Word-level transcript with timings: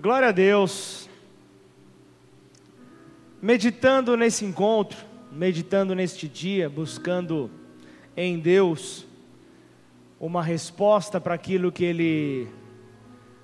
Glória 0.00 0.28
a 0.28 0.32
Deus. 0.32 1.10
Meditando 3.42 4.16
nesse 4.16 4.44
encontro, 4.44 4.96
meditando 5.32 5.92
neste 5.92 6.28
dia, 6.28 6.68
buscando 6.68 7.50
em 8.16 8.38
Deus 8.38 9.04
uma 10.20 10.40
resposta 10.40 11.20
para 11.20 11.34
aquilo 11.34 11.72
que 11.72 11.82
Ele 11.82 12.48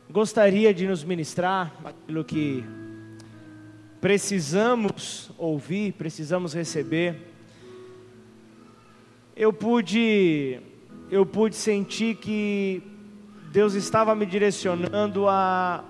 gostaria 0.08 0.72
de 0.72 0.86
nos 0.86 1.02
ministrar, 1.02 1.74
aquilo 1.84 2.24
que 2.24 2.64
precisamos 4.00 5.32
ouvir, 5.36 5.94
precisamos 5.94 6.54
receber. 6.54 7.16
Eu 9.34 9.52
pude, 9.52 10.60
eu 11.10 11.26
pude 11.26 11.56
sentir 11.56 12.14
que 12.14 12.80
Deus 13.50 13.74
estava 13.74 14.14
me 14.14 14.24
direcionando 14.24 15.28
a 15.28 15.84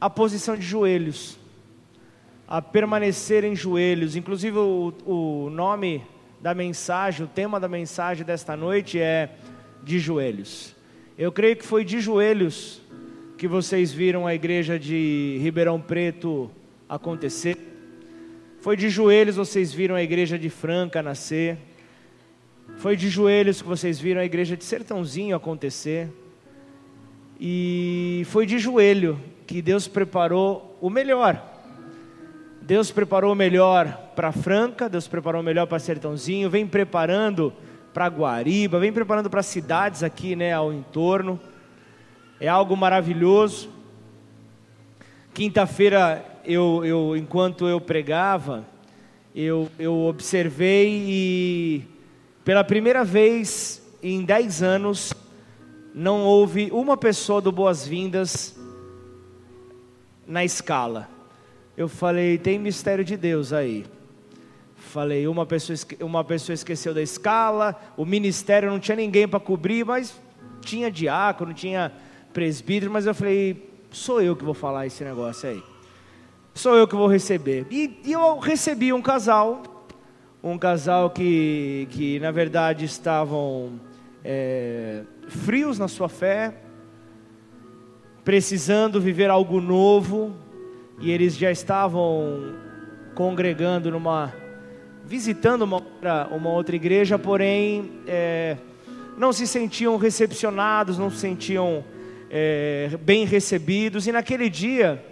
a 0.00 0.08
posição 0.08 0.56
de 0.56 0.62
joelhos, 0.62 1.38
a 2.48 2.62
permanecer 2.62 3.44
em 3.44 3.54
joelhos. 3.54 4.16
Inclusive, 4.16 4.56
o, 4.56 4.94
o 5.04 5.50
nome 5.50 6.02
da 6.40 6.54
mensagem, 6.54 7.26
o 7.26 7.28
tema 7.28 7.60
da 7.60 7.68
mensagem 7.68 8.24
desta 8.24 8.56
noite 8.56 8.98
é 8.98 9.30
de 9.82 9.98
joelhos. 9.98 10.74
Eu 11.18 11.30
creio 11.30 11.54
que 11.54 11.66
foi 11.66 11.84
de 11.84 12.00
joelhos 12.00 12.80
que 13.36 13.46
vocês 13.46 13.92
viram 13.92 14.26
a 14.26 14.34
igreja 14.34 14.78
de 14.78 15.38
Ribeirão 15.42 15.78
Preto 15.78 16.50
acontecer. 16.88 17.58
Foi 18.60 18.76
de 18.76 18.88
joelhos 18.88 19.36
vocês 19.36 19.72
viram 19.72 19.94
a 19.94 20.02
igreja 20.02 20.38
de 20.38 20.48
Franca 20.48 21.02
nascer. 21.02 21.58
Foi 22.76 22.96
de 22.96 23.10
joelhos 23.10 23.60
que 23.60 23.68
vocês 23.68 24.00
viram 24.00 24.20
a 24.22 24.24
igreja 24.24 24.56
de 24.56 24.64
Sertãozinho 24.64 25.36
acontecer. 25.36 26.08
E 27.38 28.22
foi 28.26 28.46
de 28.46 28.58
joelho 28.58 29.18
que 29.50 29.60
Deus 29.60 29.88
preparou 29.88 30.78
o 30.80 30.88
melhor. 30.88 31.44
Deus 32.62 32.92
preparou 32.92 33.32
o 33.32 33.34
melhor 33.34 34.12
para 34.14 34.30
Franca, 34.30 34.88
Deus 34.88 35.08
preparou 35.08 35.40
o 35.40 35.44
melhor 35.44 35.66
para 35.66 35.80
Sertãozinho, 35.80 36.48
vem 36.48 36.64
preparando 36.64 37.52
para 37.92 38.06
Guariba, 38.06 38.78
vem 38.78 38.92
preparando 38.92 39.28
para 39.28 39.42
cidades 39.42 40.04
aqui, 40.04 40.36
né, 40.36 40.52
ao 40.52 40.72
entorno. 40.72 41.40
É 42.38 42.46
algo 42.46 42.76
maravilhoso. 42.76 43.70
Quinta-feira, 45.34 46.24
eu, 46.44 46.84
eu, 46.84 47.16
enquanto 47.16 47.66
eu 47.66 47.80
pregava, 47.80 48.64
eu, 49.34 49.68
eu 49.80 49.98
observei 50.02 51.06
e, 51.08 51.84
pela 52.44 52.62
primeira 52.62 53.02
vez 53.02 53.82
em 54.00 54.24
dez 54.24 54.62
anos, 54.62 55.12
não 55.92 56.20
houve 56.20 56.70
uma 56.70 56.96
pessoa 56.96 57.40
do 57.40 57.50
Boas-Vindas 57.50 58.59
na 60.30 60.44
escala. 60.44 61.08
Eu 61.76 61.88
falei, 61.88 62.38
tem 62.38 62.58
mistério 62.58 63.04
de 63.04 63.16
Deus 63.16 63.52
aí. 63.52 63.84
Falei, 64.76 65.26
uma 65.26 65.44
pessoa, 65.44 65.76
uma 66.00 66.24
pessoa 66.24 66.54
esqueceu 66.54 66.94
da 66.94 67.02
escala, 67.02 67.78
o 67.96 68.04
ministério 68.04 68.70
não 68.70 68.78
tinha 68.78 68.96
ninguém 68.96 69.26
para 69.26 69.40
cobrir, 69.40 69.84
mas 69.84 70.14
tinha 70.60 70.90
diácono, 70.90 71.52
tinha 71.52 71.92
presbítero, 72.32 72.90
mas 72.90 73.06
eu 73.06 73.14
falei, 73.14 73.70
sou 73.90 74.22
eu 74.22 74.36
que 74.36 74.44
vou 74.44 74.54
falar 74.54 74.86
esse 74.86 75.02
negócio 75.02 75.48
aí. 75.48 75.62
Sou 76.54 76.76
eu 76.76 76.86
que 76.86 76.94
vou 76.94 77.08
receber. 77.08 77.66
E, 77.70 78.00
e 78.04 78.12
eu 78.12 78.38
recebi 78.38 78.92
um 78.92 79.02
casal, 79.02 79.62
um 80.42 80.56
casal 80.56 81.10
que, 81.10 81.88
que 81.90 82.20
na 82.20 82.30
verdade 82.30 82.84
estavam 82.84 83.80
é, 84.24 85.02
frios 85.28 85.78
na 85.78 85.88
sua 85.88 86.08
fé, 86.08 86.54
precisando 88.30 89.00
viver 89.00 89.28
algo 89.28 89.60
novo, 89.60 90.32
e 91.00 91.10
eles 91.10 91.36
já 91.36 91.50
estavam 91.50 92.54
congregando 93.12 93.90
numa, 93.90 94.32
visitando 95.04 95.62
uma 95.62 95.78
outra, 95.78 96.28
uma 96.30 96.50
outra 96.50 96.76
igreja, 96.76 97.18
porém 97.18 97.90
é, 98.06 98.56
não 99.18 99.32
se 99.32 99.48
sentiam 99.48 99.96
recepcionados, 99.96 100.96
não 100.96 101.10
se 101.10 101.16
sentiam 101.16 101.82
é, 102.30 102.96
bem 103.02 103.24
recebidos, 103.24 104.06
e 104.06 104.12
naquele 104.12 104.48
dia 104.48 105.04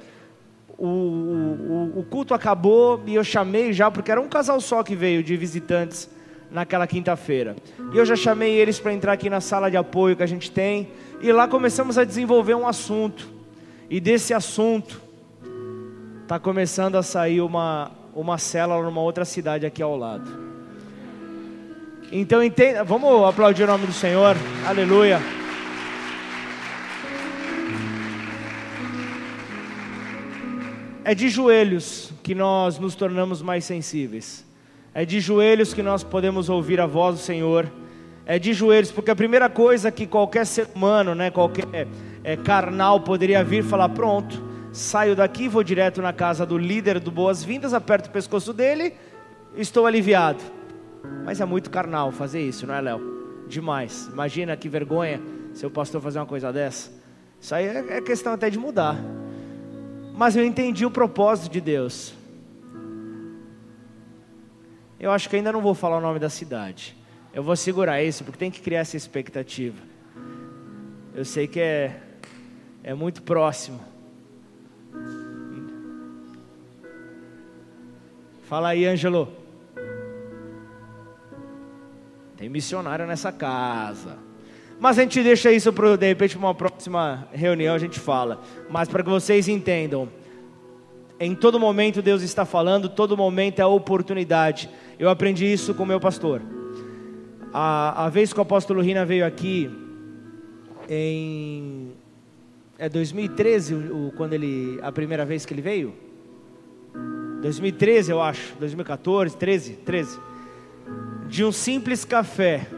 o, 0.69 0.87
o, 0.87 1.93
o 1.97 2.07
culto 2.09 2.35
acabou 2.35 3.03
e 3.05 3.17
eu 3.17 3.25
chamei 3.25 3.73
já, 3.73 3.91
porque 3.91 4.13
era 4.13 4.21
um 4.21 4.29
casal 4.29 4.61
só 4.61 4.85
que 4.85 4.95
veio 4.95 5.25
de 5.25 5.37
visitantes 5.37 6.09
naquela 6.53 6.87
quinta-feira. 6.87 7.57
E 7.93 7.99
eu 7.99 8.07
já 8.07 8.15
chamei 8.15 8.55
eles 8.55 8.79
para 8.79 8.93
entrar 8.93 9.15
aqui 9.15 9.29
na 9.29 9.41
sala 9.41 9.69
de 9.69 9.77
apoio 9.77 10.15
que 10.15 10.23
a 10.23 10.27
gente 10.27 10.53
tem, 10.53 10.89
e 11.21 11.33
lá 11.33 11.49
começamos 11.49 11.99
a 11.99 12.05
desenvolver 12.05 12.55
um 12.55 12.67
assunto. 12.67 13.29
E 13.91 14.01
desse 14.01 14.33
assunto 14.33 15.01
está 16.23 16.39
começando 16.39 16.97
a 16.97 17.03
sair 17.03 17.41
uma, 17.41 17.91
uma 18.15 18.39
célula 18.39 18.83
numa 18.83 19.01
outra 19.01 19.25
cidade 19.25 19.65
aqui 19.67 19.83
ao 19.83 19.97
lado. 19.97 20.49
Então 22.13 22.43
entenda, 22.43 22.85
vamos 22.85 23.25
aplaudir 23.27 23.65
o 23.65 23.67
nome 23.67 23.87
do 23.87 23.93
Senhor. 23.93 24.37
Aleluia. 24.67 25.21
É 31.05 31.15
de 31.15 31.29
joelhos 31.29 32.13
que 32.23 32.35
nós 32.35 32.79
nos 32.79 32.95
tornamos 32.95 33.41
mais 33.41 33.65
sensíveis. 33.65 34.45
É 34.93 35.05
de 35.05 35.21
joelhos 35.21 35.73
que 35.73 35.83
nós 35.83 36.05
podemos 36.05 36.49
ouvir 36.49 36.81
a 36.81 36.87
voz 36.87 37.17
do 37.17 37.21
Senhor. 37.23 37.71
É 38.31 38.39
de 38.39 38.53
joelhos, 38.53 38.93
porque 38.93 39.11
a 39.11 39.17
primeira 39.17 39.49
coisa 39.49 39.91
que 39.91 40.07
qualquer 40.07 40.45
ser 40.45 40.69
humano, 40.75 41.15
né, 41.15 41.31
qualquer 41.31 41.89
é, 42.23 42.37
carnal 42.37 43.01
poderia 43.01 43.43
vir 43.43 43.65
falar: 43.65 43.89
pronto, 43.89 44.45
saio 44.71 45.17
daqui, 45.17 45.49
vou 45.49 45.65
direto 45.65 46.03
na 46.03 46.13
casa 46.13 46.45
do 46.45 46.59
líder 46.59 47.01
do 47.01 47.11
Boas-Vindas, 47.11 47.73
aperto 47.73 48.11
o 48.11 48.13
pescoço 48.13 48.53
dele, 48.53 48.93
estou 49.57 49.87
aliviado. 49.87 50.43
Mas 51.25 51.41
é 51.41 51.47
muito 51.47 51.71
carnal 51.71 52.13
fazer 52.13 52.43
isso, 52.43 52.67
não 52.67 52.75
é, 52.75 52.83
Léo? 52.83 53.01
Demais. 53.49 54.11
Imagina 54.13 54.55
que 54.59 54.69
vergonha 54.69 55.23
se 55.55 55.65
o 55.65 55.71
pastor 55.71 56.03
fazer 56.03 56.19
uma 56.19 56.27
coisa 56.27 56.53
dessa. 56.53 56.91
Isso 57.41 57.55
aí 57.55 57.65
é, 57.65 57.97
é 57.97 58.01
questão 58.03 58.35
até 58.35 58.51
de 58.51 58.59
mudar. 58.59 58.95
Mas 60.15 60.37
eu 60.37 60.45
entendi 60.45 60.85
o 60.85 60.91
propósito 60.91 61.51
de 61.51 61.63
Deus. 61.63 62.13
Eu 65.01 65.13
acho 65.13 65.31
que 65.31 65.37
ainda 65.37 65.51
não 65.51 65.63
vou 65.63 65.75
falar 65.75 65.97
o 65.97 66.01
nome 66.03 66.19
da 66.19 66.29
cidade. 66.29 66.98
Eu 67.33 67.43
vou 67.43 67.55
segurar 67.57 68.03
isso 68.03 68.25
porque 68.25 68.39
tem 68.39 68.51
que 68.51 68.61
criar 68.61 68.81
essa 68.81 68.97
expectativa. 68.97 69.77
Eu 71.15 71.25
sei 71.25 71.47
que 71.47 71.61
é, 71.61 72.01
é 72.83 72.95
muito 72.95 73.23
próximo. 73.23 73.81
Fala 78.43 78.69
aí, 78.69 78.87
Ângelo. 78.87 79.31
Tem 82.37 82.49
missionário 82.49 83.07
nessa 83.07 83.31
casa. 83.31 84.17
Mas 84.81 84.99
a 84.99 85.03
gente 85.03 85.23
deixa 85.23 85.51
isso 85.51 85.73
para 85.73 85.97
de 85.97 86.07
repente 86.07 86.37
uma 86.37 86.55
próxima 86.55 87.29
reunião 87.33 87.75
a 87.75 87.79
gente 87.79 87.99
fala. 87.99 88.41
Mas 88.71 88.89
para 88.89 89.03
que 89.03 89.11
vocês 89.11 89.49
entendam, 89.49 90.09
em 91.19 91.35
todo 91.35 91.59
momento 91.59 92.01
Deus 92.01 92.23
está 92.23 92.47
falando, 92.47 92.89
todo 92.89 93.17
momento 93.17 93.61
é 93.61 93.67
oportunidade. 93.67 94.71
Eu 94.99 95.11
aprendi 95.11 95.53
isso 95.53 95.75
com 95.75 95.85
meu 95.85 95.99
pastor. 95.99 96.41
A, 97.53 98.07
a 98.07 98.09
vez 98.09 98.33
que 98.33 98.39
o 98.39 98.43
apóstolo 98.43 98.81
Rina 98.81 99.05
veio 99.05 99.27
aqui, 99.27 99.71
em 100.89 101.93
é 102.79 102.89
2013, 102.89 103.75
o, 103.75 104.13
quando 104.17 104.35
ele 104.35 104.79
a 104.83 104.93
primeira 104.93 105.25
vez 105.25 105.45
que 105.45 105.53
ele 105.53 105.63
veio? 105.63 105.95
2013, 107.43 108.11
eu 108.11 108.21
acho, 108.21 108.55
2014, 108.57 109.37
13, 109.37 109.73
13. 109.85 110.21
De 111.27 111.45
um 111.45 111.53
simples 111.53 112.05
café 112.05 112.69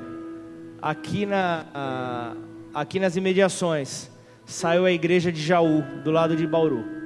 aqui 0.80 1.26
na 1.26 1.66
a, 1.74 2.34
aqui 2.74 2.98
nas 2.98 3.16
imediações, 3.16 4.10
saiu 4.44 4.84
a 4.84 4.92
igreja 4.92 5.30
de 5.30 5.42
Jaú, 5.42 5.82
do 6.02 6.10
lado 6.10 6.36
de 6.36 6.46
Bauru. 6.46 6.99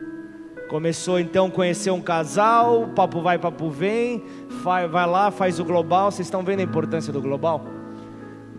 Começou 0.68 1.20
então 1.20 1.46
a 1.46 1.50
conhecer 1.50 1.90
um 1.90 2.00
casal, 2.00 2.88
papo 2.96 3.20
vai, 3.20 3.38
papo 3.38 3.68
vem, 3.68 4.22
vai, 4.62 4.88
vai 4.88 5.06
lá, 5.06 5.30
faz 5.30 5.60
o 5.60 5.64
global. 5.64 6.10
Vocês 6.10 6.26
estão 6.26 6.42
vendo 6.42 6.60
a 6.60 6.62
importância 6.62 7.12
do 7.12 7.20
global? 7.20 7.64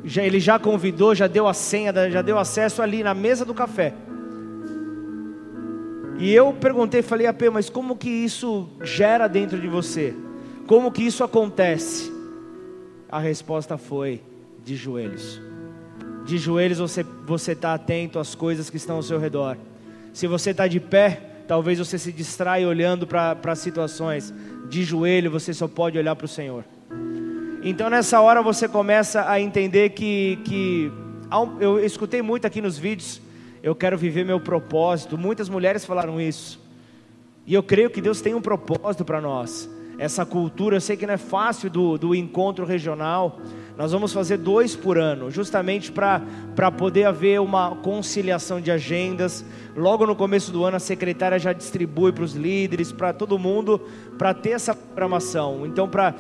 Já, 0.04 0.24
ele 0.24 0.40
já 0.40 0.60
convidou, 0.60 1.16
já 1.16 1.26
deu 1.26 1.48
a 1.48 1.54
senha, 1.54 1.92
já 2.12 2.22
deu 2.22 2.38
acesso 2.38 2.82
ali 2.82 3.04
na 3.04 3.14
mesa 3.14 3.44
do 3.44 3.54
café. 3.54 3.94
E 6.18 6.32
eu 6.34 6.54
perguntei, 6.54 7.02
falei, 7.02 7.28
AP, 7.28 7.44
mas 7.52 7.70
como 7.70 7.96
que 7.96 8.10
isso 8.10 8.70
gera 8.82 9.28
dentro 9.28 9.60
de 9.60 9.68
você? 9.68 10.14
Como 10.68 10.92
que 10.92 11.04
isso 11.04 11.24
acontece? 11.24 12.12
A 13.10 13.20
resposta 13.20 13.78
foi: 13.78 14.22
de 14.64 14.76
joelhos. 14.76 15.42
De 16.26 16.38
joelhos 16.38 16.80
você 17.26 17.52
está 17.52 17.74
atento 17.74 18.18
às 18.18 18.34
coisas 18.34 18.70
que 18.70 18.78
estão 18.78 18.96
ao 18.98 19.04
seu 19.04 19.20
redor. 19.20 19.58
Se 20.14 20.28
você 20.28 20.52
está 20.52 20.68
de 20.68 20.80
pé, 20.80 21.35
Talvez 21.48 21.78
você 21.80 21.98
se 21.98 22.12
distraia 22.12 22.68
olhando 22.68 23.06
para 23.06 23.56
situações. 23.56 24.34
De 24.68 24.84
joelho, 24.84 25.30
você 25.30 25.54
só 25.54 25.68
pode 25.68 25.98
olhar 25.98 26.16
para 26.16 26.26
o 26.26 26.28
Senhor. 26.28 26.64
Então 27.64 27.90
nessa 27.90 28.20
hora 28.22 28.42
você 28.42 28.68
começa 28.68 29.30
a 29.30 29.40
entender 29.40 29.90
que, 29.90 30.40
que 30.46 30.92
eu 31.60 31.84
escutei 31.84 32.22
muito 32.22 32.46
aqui 32.46 32.62
nos 32.62 32.78
vídeos. 32.78 33.22
eu 33.64 33.74
quero 33.76 33.98
viver 33.98 34.24
meu 34.24 34.40
propósito. 34.40 35.18
Muitas 35.18 35.50
mulheres 35.50 35.86
falaram 35.86 36.22
isso. 36.22 36.60
E 37.48 37.54
eu 37.54 37.64
creio 37.64 37.90
que 37.90 38.02
Deus 38.02 38.22
tem 38.22 38.34
um 38.34 38.42
propósito 38.42 39.06
para 39.06 39.22
nós. 39.22 39.70
Essa 39.98 40.26
cultura, 40.26 40.76
eu 40.76 40.82
sei 40.82 40.98
que 40.98 41.06
não 41.06 41.14
é 41.14 41.18
fácil 41.18 41.70
do, 41.70 41.98
do 41.98 42.14
encontro 42.14 42.66
regional. 42.66 43.40
Nós 43.78 43.92
vamos 43.92 44.14
fazer 44.14 44.38
dois 44.38 44.74
por 44.74 44.98
ano, 44.98 45.30
justamente 45.30 45.92
para 45.92 46.72
poder 46.72 47.04
haver 47.04 47.42
uma 47.42 47.76
conciliação 47.76 48.62
de 48.62 48.72
agendas. 48.72 49.44
Logo 49.76 50.06
no 50.06 50.16
começo 50.16 50.50
do 50.50 50.64
ano, 50.64 50.78
a 50.78 50.80
secretária 50.80 51.38
já 51.38 51.52
distribui 51.52 52.14
para 52.14 52.24
os 52.24 52.34
líderes, 52.34 52.94
para 52.94 53.12
todo 53.12 53.38
mundo, 53.38 53.82
para 54.18 54.34
ter 54.34 54.52
essa 54.52 54.74
programação. 54.74 55.66
Então, 55.66 55.90
para 55.90 56.16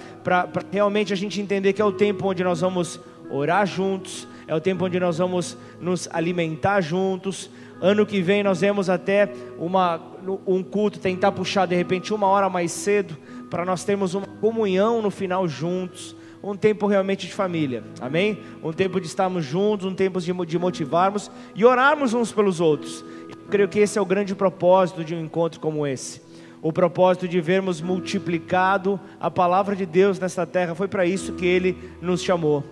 realmente 0.69 1.13
a 1.13 1.15
gente 1.15 1.39
entender 1.39 1.71
que 1.71 1.81
é 1.81 1.85
o 1.85 1.93
tempo 1.93 2.27
onde 2.27 2.43
nós 2.43 2.59
vamos 2.59 2.99
orar 3.29 3.65
juntos, 3.65 4.27
é 4.47 4.53
o 4.53 4.59
tempo 4.59 4.85
onde 4.85 4.99
nós 4.99 5.17
vamos 5.17 5.57
nos 5.79 6.09
alimentar 6.11 6.81
juntos. 6.81 7.49
Ano 7.79 8.05
que 8.05 8.21
vem 8.21 8.43
nós 8.43 8.59
vemos 8.59 8.89
até 8.89 9.31
uma, 9.57 10.01
um 10.45 10.61
culto, 10.61 10.99
tentar 10.99 11.31
puxar 11.31 11.65
de 11.65 11.75
repente 11.75 12.13
uma 12.13 12.27
hora 12.27 12.49
mais 12.49 12.73
cedo, 12.73 13.15
para 13.49 13.63
nós 13.63 13.85
termos 13.85 14.13
uma 14.13 14.27
comunhão 14.41 15.01
no 15.01 15.09
final 15.09 15.47
juntos. 15.47 16.17
Um 16.45 16.55
tempo 16.55 16.85
realmente 16.85 17.25
de 17.25 17.33
família, 17.33 17.83
amém? 17.99 18.37
Um 18.63 18.71
tempo 18.71 19.01
de 19.01 19.07
estarmos 19.07 19.43
juntos, 19.43 19.87
um 19.87 19.95
tempo 19.95 20.21
de, 20.21 20.31
de 20.31 20.59
motivarmos 20.59 21.31
e 21.55 21.65
orarmos 21.65 22.13
uns 22.13 22.31
pelos 22.31 22.59
outros. 22.61 23.03
Eu 23.27 23.35
creio 23.49 23.67
que 23.67 23.79
esse 23.79 23.97
é 23.97 24.01
o 24.01 24.05
grande 24.05 24.35
propósito 24.35 25.03
de 25.03 25.15
um 25.15 25.21
encontro 25.21 25.59
como 25.59 25.87
esse 25.87 26.21
o 26.61 26.73
propósito 26.73 27.27
de 27.27 27.39
vermos 27.41 27.79
multiplicado 27.79 28.99
a 29.19 29.29
palavra 29.29 29.75
de 29.75 29.85
Deus 29.85 30.19
nesta 30.19 30.47
terra. 30.47 30.73
Foi 30.73 30.87
para 30.87 31.05
isso 31.05 31.33
que 31.33 31.45
Ele 31.45 31.77
nos 32.01 32.23
chamou. 32.23 32.63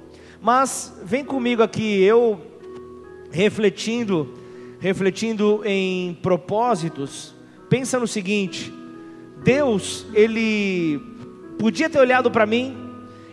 Mas 0.42 1.00
vem 1.04 1.24
comigo 1.24 1.64
aqui, 1.64 2.02
eu 2.02 2.42
refletindo, 3.32 4.34
refletindo 4.80 5.62
em 5.66 6.14
propósitos, 6.22 7.36
pensa 7.70 8.00
no 8.00 8.08
seguinte: 8.08 8.72
Deus, 9.44 10.06
ele 10.14 11.00
podia 11.58 11.90
ter 11.90 12.00
olhado 12.00 12.30
para 12.30 12.46
mim, 12.46 12.83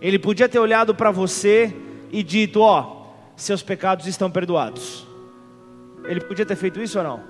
ele 0.00 0.18
podia 0.18 0.48
ter 0.48 0.58
olhado 0.58 0.94
para 0.94 1.10
você 1.10 1.74
e 2.10 2.22
dito: 2.22 2.60
ó, 2.60 2.80
oh, 2.80 3.36
seus 3.36 3.62
pecados 3.62 4.06
estão 4.06 4.30
perdoados. 4.30 5.06
Ele 6.04 6.20
podia 6.20 6.46
ter 6.46 6.56
feito 6.56 6.80
isso 6.80 6.98
ou 6.98 7.04
não? 7.04 7.20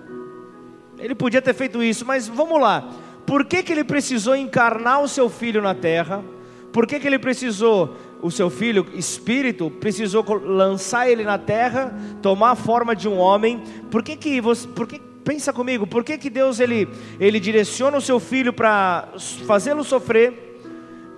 Ele 0.98 1.14
podia 1.14 1.42
ter 1.42 1.54
feito 1.54 1.82
isso, 1.82 2.04
mas 2.04 2.28
vamos 2.28 2.60
lá. 2.60 2.88
Por 3.26 3.44
que, 3.44 3.62
que 3.62 3.72
ele 3.72 3.84
precisou 3.84 4.34
encarnar 4.36 5.02
o 5.02 5.08
seu 5.08 5.28
filho 5.28 5.62
na 5.62 5.74
terra? 5.74 6.22
Por 6.72 6.86
que, 6.86 7.00
que 7.00 7.06
ele 7.06 7.18
precisou 7.18 7.96
o 8.22 8.30
seu 8.30 8.50
filho, 8.50 8.86
espírito, 8.94 9.70
precisou 9.70 10.24
lançar 10.44 11.08
ele 11.08 11.24
na 11.24 11.38
terra, 11.38 11.94
tomar 12.20 12.50
a 12.50 12.54
forma 12.54 12.94
de 12.94 13.08
um 13.08 13.18
homem. 13.18 13.62
Por 13.90 14.02
que 14.02 14.16
que 14.16 14.40
você, 14.40 14.68
por 14.68 14.86
que 14.86 15.00
pensa 15.24 15.52
comigo, 15.52 15.86
por 15.86 16.04
que 16.04 16.18
que 16.18 16.30
Deus 16.30 16.60
ele 16.60 16.88
ele 17.18 17.38
direciona 17.38 17.96
o 17.98 18.00
seu 18.00 18.18
filho 18.18 18.52
para 18.52 19.08
fazê-lo 19.46 19.84
sofrer, 19.84 20.60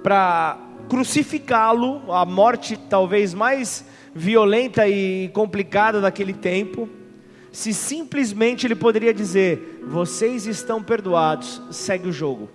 para 0.02 0.58
crucificá-lo, 0.92 2.12
a 2.12 2.26
morte 2.26 2.76
talvez 2.76 3.32
mais 3.32 3.82
violenta 4.14 4.86
e 4.86 5.30
complicada 5.30 6.02
daquele 6.02 6.34
tempo? 6.34 6.86
Se 7.50 7.72
simplesmente 7.72 8.66
ele 8.66 8.74
poderia 8.74 9.14
dizer: 9.14 9.80
"Vocês 9.86 10.46
estão 10.46 10.82
perdoados, 10.82 11.62
segue 11.70 12.10
o 12.10 12.12
jogo". 12.12 12.50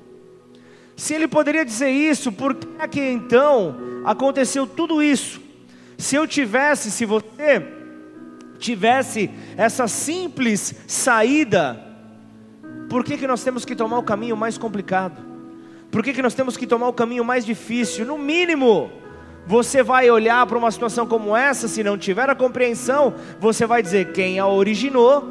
Se 0.96 1.16
ele 1.16 1.28
poderia 1.28 1.66
dizer 1.66 1.90
isso, 1.90 2.32
por 2.32 2.54
que 2.54 2.68
é 2.78 2.88
que 2.88 3.02
então 3.02 3.76
aconteceu 4.06 4.68
tudo 4.68 5.02
isso? 5.02 5.42
Se 5.98 6.16
eu 6.16 6.28
tivesse, 6.28 6.92
se 6.92 7.06
você 7.06 7.66
tivesse 8.60 9.32
essa 9.58 9.88
simples 9.88 10.76
saída, 10.86 11.84
por 12.88 13.04
que, 13.04 13.18
que 13.18 13.26
nós 13.26 13.44
temos 13.44 13.66
que 13.66 13.76
tomar 13.76 13.98
o 13.98 14.04
caminho 14.04 14.38
mais 14.38 14.60
complicado? 14.60 15.37
Por 15.92 16.04
que, 16.04 16.14
que 16.14 16.22
nós 16.22 16.34
temos 16.34 16.58
que 16.58 16.68
tomar 16.68 16.88
o 16.88 16.94
caminho 16.94 17.24
mais 17.24 17.46
difícil? 17.46 18.06
No 18.06 18.18
mínimo, 18.18 18.92
você 19.46 19.82
vai 19.82 20.10
olhar 20.10 20.46
para 20.46 20.58
uma 20.58 20.70
situação 20.70 21.08
como 21.08 21.36
essa, 21.36 21.68
se 21.68 21.82
não 21.84 21.98
tiver 21.98 22.30
a 22.30 22.36
compreensão, 22.36 23.14
você 23.40 23.66
vai 23.66 23.82
dizer: 23.82 24.12
quem 24.12 24.40
a 24.40 24.48
originou 24.48 25.24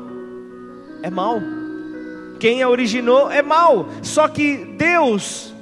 é 1.02 1.10
mal. 1.10 1.38
Quem 2.40 2.62
a 2.62 2.68
originou 2.68 3.30
é 3.30 3.42
mal. 3.42 3.88
Só 4.02 4.26
que 4.28 4.56
Deus, 4.56 5.54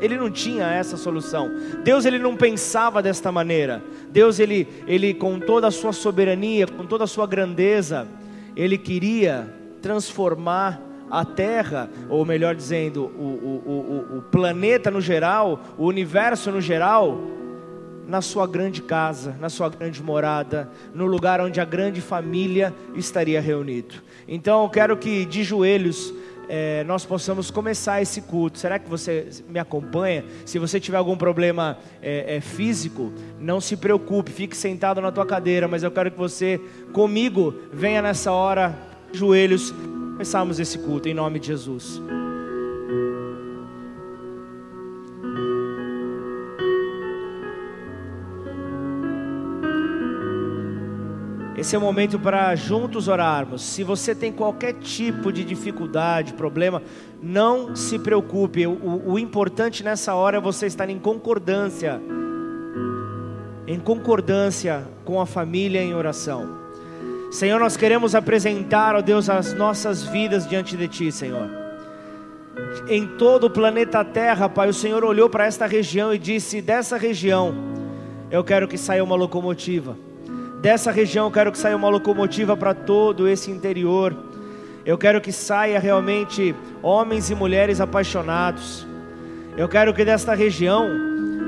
ele 0.00 0.16
não 0.16 0.30
tinha 0.30 0.66
essa 0.66 0.96
solução. 0.96 1.50
Deus 1.82 2.06
ele 2.06 2.18
não 2.18 2.36
pensava 2.36 3.02
desta 3.02 3.30
maneira. 3.30 3.82
Deus 4.10 4.38
ele, 4.38 4.66
ele 4.86 5.12
com 5.12 5.38
toda 5.38 5.66
a 5.66 5.70
sua 5.70 5.92
soberania, 5.92 6.66
com 6.66 6.86
toda 6.86 7.04
a 7.04 7.06
sua 7.06 7.26
grandeza, 7.26 8.08
ele 8.56 8.78
queria 8.78 9.52
transformar 9.82 10.80
a 11.20 11.24
Terra, 11.24 11.88
ou 12.08 12.24
melhor 12.24 12.54
dizendo, 12.54 13.04
o, 13.04 13.62
o, 13.66 14.14
o, 14.14 14.18
o 14.18 14.22
planeta 14.22 14.90
no 14.90 15.00
geral, 15.00 15.60
o 15.78 15.86
universo 15.86 16.50
no 16.50 16.60
geral, 16.60 17.20
na 18.06 18.20
sua 18.20 18.46
grande 18.46 18.82
casa, 18.82 19.36
na 19.40 19.48
sua 19.48 19.68
grande 19.68 20.02
morada, 20.02 20.68
no 20.92 21.06
lugar 21.06 21.40
onde 21.40 21.60
a 21.60 21.64
grande 21.64 22.00
família 22.00 22.74
estaria 22.94 23.40
reunido. 23.40 23.94
Então 24.26 24.62
eu 24.64 24.68
quero 24.68 24.96
que 24.96 25.24
de 25.24 25.44
joelhos 25.44 26.12
é, 26.48 26.84
nós 26.84 27.06
possamos 27.06 27.50
começar 27.50 28.02
esse 28.02 28.20
culto. 28.22 28.58
Será 28.58 28.78
que 28.78 28.90
você 28.90 29.28
me 29.48 29.58
acompanha? 29.58 30.24
Se 30.44 30.58
você 30.58 30.78
tiver 30.78 30.98
algum 30.98 31.16
problema 31.16 31.78
é, 32.02 32.36
é, 32.36 32.40
físico, 32.40 33.12
não 33.38 33.60
se 33.60 33.76
preocupe, 33.76 34.32
fique 34.32 34.56
sentado 34.56 35.00
na 35.00 35.10
tua 35.10 35.24
cadeira, 35.24 35.68
mas 35.68 35.82
eu 35.82 35.90
quero 35.90 36.10
que 36.10 36.18
você, 36.18 36.60
comigo, 36.92 37.54
venha 37.72 38.02
nessa 38.02 38.32
hora, 38.32 38.74
joelhos, 39.12 39.72
começarmos 40.14 40.60
esse 40.60 40.78
culto 40.78 41.08
em 41.08 41.14
nome 41.14 41.40
de 41.40 41.48
Jesus. 41.48 42.00
Esse 51.56 51.74
é 51.74 51.78
o 51.78 51.80
momento 51.80 52.18
para 52.18 52.54
juntos 52.54 53.08
orarmos. 53.08 53.62
Se 53.62 53.82
você 53.82 54.14
tem 54.14 54.30
qualquer 54.30 54.74
tipo 54.74 55.32
de 55.32 55.42
dificuldade, 55.42 56.34
problema, 56.34 56.80
não 57.20 57.74
se 57.74 57.98
preocupe. 57.98 58.66
O, 58.66 59.12
o, 59.12 59.18
importante 59.18 59.82
nessa 59.82 60.14
hora 60.14 60.36
é 60.36 60.40
você 60.40 60.66
estar 60.66 60.88
em 60.90 60.98
concordância, 60.98 62.00
em 63.66 63.80
concordância 63.80 64.86
com 65.04 65.20
a 65.20 65.26
família 65.26 65.82
em 65.82 65.92
oração. 65.94 66.63
Senhor, 67.34 67.58
nós 67.58 67.76
queremos 67.76 68.14
apresentar, 68.14 68.94
ó 68.94 69.02
Deus, 69.02 69.28
as 69.28 69.52
nossas 69.54 70.04
vidas 70.04 70.46
diante 70.46 70.76
de 70.76 70.86
Ti, 70.86 71.10
Senhor. 71.10 71.50
Em 72.88 73.08
todo 73.18 73.48
o 73.48 73.50
planeta 73.50 74.04
Terra, 74.04 74.48
Pai, 74.48 74.68
o 74.68 74.72
Senhor 74.72 75.02
olhou 75.02 75.28
para 75.28 75.44
esta 75.44 75.66
região 75.66 76.14
e 76.14 76.18
disse: 76.18 76.62
dessa 76.62 76.96
região, 76.96 77.52
eu 78.30 78.44
quero 78.44 78.68
que 78.68 78.78
saia 78.78 79.02
uma 79.02 79.16
locomotiva 79.16 79.96
dessa 80.62 80.92
região, 80.92 81.26
eu 81.26 81.32
quero 81.32 81.50
que 81.50 81.58
saia 81.58 81.76
uma 81.76 81.88
locomotiva 81.88 82.56
para 82.56 82.72
todo 82.72 83.26
esse 83.26 83.50
interior. 83.50 84.16
Eu 84.86 84.96
quero 84.96 85.20
que 85.20 85.32
saia 85.32 85.80
realmente 85.80 86.54
homens 86.80 87.30
e 87.30 87.34
mulheres 87.34 87.80
apaixonados. 87.80 88.86
Eu 89.56 89.68
quero 89.68 89.92
que 89.92 90.04
desta 90.04 90.34
região 90.34 90.88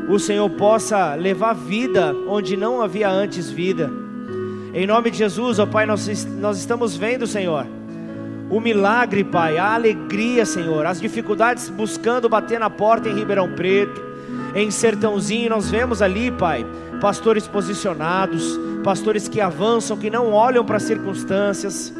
o 0.09 0.19
Senhor 0.19 0.51
possa 0.51 1.15
levar 1.15 1.53
vida 1.53 2.13
onde 2.27 2.57
não 2.57 2.83
havia 2.83 3.09
antes 3.09 3.49
vida. 3.49 4.06
Em 4.77 4.87
nome 4.87 5.11
de 5.11 5.17
Jesus, 5.17 5.59
ó 5.59 5.65
Pai, 5.65 5.87
nós, 5.87 6.27
nós 6.39 6.59
estamos 6.59 6.95
vendo, 6.95 7.27
Senhor, 7.27 7.67
o 8.51 8.61
milagre, 8.61 9.25
Pai, 9.25 9.57
a 9.57 9.73
alegria, 9.73 10.45
Senhor, 10.45 10.85
as 10.85 11.01
dificuldades 11.01 11.71
buscando 11.71 12.29
bater 12.29 12.61
na 12.61 12.69
porta 12.69 13.09
em 13.09 13.15
Ribeirão 13.15 13.51
Preto, 13.55 13.99
em 14.55 14.71
Sertãozinho, 14.71 15.49
nós 15.49 15.71
vemos 15.71 16.03
ali, 16.03 16.31
Pai, 16.31 16.67
pastores 17.01 17.49
posicionados, 17.49 18.45
pastores 18.85 19.29
que 19.29 19.41
avançam, 19.41 19.97
que 19.97 20.11
não 20.11 20.31
olham 20.31 20.63
para 20.63 20.77
as 20.77 20.83
circunstâncias. 20.83 21.91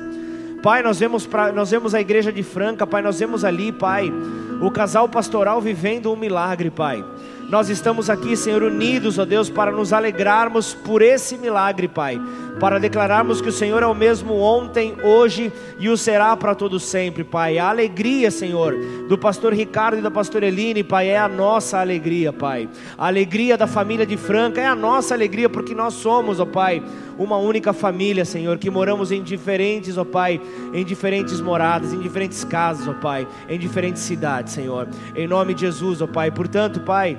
Pai, 0.63 0.83
nós 0.83 0.99
vemos, 0.99 1.25
pra, 1.25 1.51
nós 1.53 1.71
vemos 1.71 1.95
a 1.95 2.01
igreja 2.03 2.31
de 2.31 2.43
Franca, 2.43 2.87
Pai, 2.87 3.01
nós 3.01 3.19
vemos 3.19 3.43
ali, 3.43 3.73
Pai, 3.73 4.13
o 4.61 4.71
casal 4.71 5.09
pastoral 5.09 5.63
vivendo 5.63 6.13
um 6.13 6.17
milagre, 6.17 6.69
Pai. 6.69 7.03
Nós 7.49 7.71
estamos 7.71 8.11
aqui, 8.11 8.37
Senhor, 8.37 8.65
unidos, 8.65 9.21
ó 9.21 9.25
Deus, 9.25 9.49
para 9.49 9.71
nos 9.71 9.93
alegrarmos 9.93 10.75
por 10.75 11.01
esse 11.01 11.39
milagre, 11.39 11.87
Pai. 11.87 12.21
Para 12.59 12.81
declararmos 12.81 13.41
que 13.41 13.49
o 13.49 13.53
Senhor 13.53 13.85
é 13.85 13.87
o 13.87 13.95
mesmo 13.95 14.35
ontem, 14.35 14.97
hoje 15.01 15.53
e 15.79 15.89
o 15.89 15.97
será 15.97 16.37
para 16.37 16.57
todos 16.57 16.83
sempre, 16.83 17.23
Pai. 17.23 17.57
A 17.57 17.69
alegria, 17.69 18.33
Senhor, 18.33 18.75
do 19.09 19.17
pastor 19.17 19.55
Ricardo 19.55 19.99
e 19.99 20.03
da 20.03 20.11
pastora 20.11 20.47
Eline, 20.47 20.83
Pai, 20.83 21.09
é 21.09 21.19
a 21.19 21.29
nossa 21.29 21.79
alegria, 21.79 22.33
Pai. 22.33 22.69
A 22.99 23.07
alegria 23.07 23.57
da 23.57 23.69
família 23.69 24.05
de 24.05 24.17
Franca 24.17 24.61
é 24.61 24.67
a 24.67 24.75
nossa 24.75 25.15
alegria, 25.15 25.49
porque 25.49 25.73
nós 25.73 25.95
somos, 25.95 26.41
ó 26.41 26.47
Pai, 26.47 26.83
uma 27.17 27.37
única 27.37 27.73
família, 27.73 28.25
Senhor, 28.25 28.59
que 28.59 28.71
moramos 28.71 29.13
em 29.13 29.23
diferentes, 29.23 29.97
ó 29.97 30.05
Pai, 30.05 30.41
em 30.75 30.85
diferentes 30.85 31.41
moradas, 31.41 31.93
em 31.93 32.01
diferentes 32.01 32.43
casas, 32.43 32.89
ó 32.89 32.95
Pai, 32.95 33.25
em 33.49 33.57
diferentes 33.57 34.03
cidades, 34.03 34.53
Senhor. 34.53 34.89
Em 35.15 35.29
nome 35.29 35.55
de 35.55 35.61
Jesus, 35.61 36.03
ó 36.03 36.09
Pai. 36.09 36.33
Portanto, 36.33 36.81
Pai. 36.81 37.17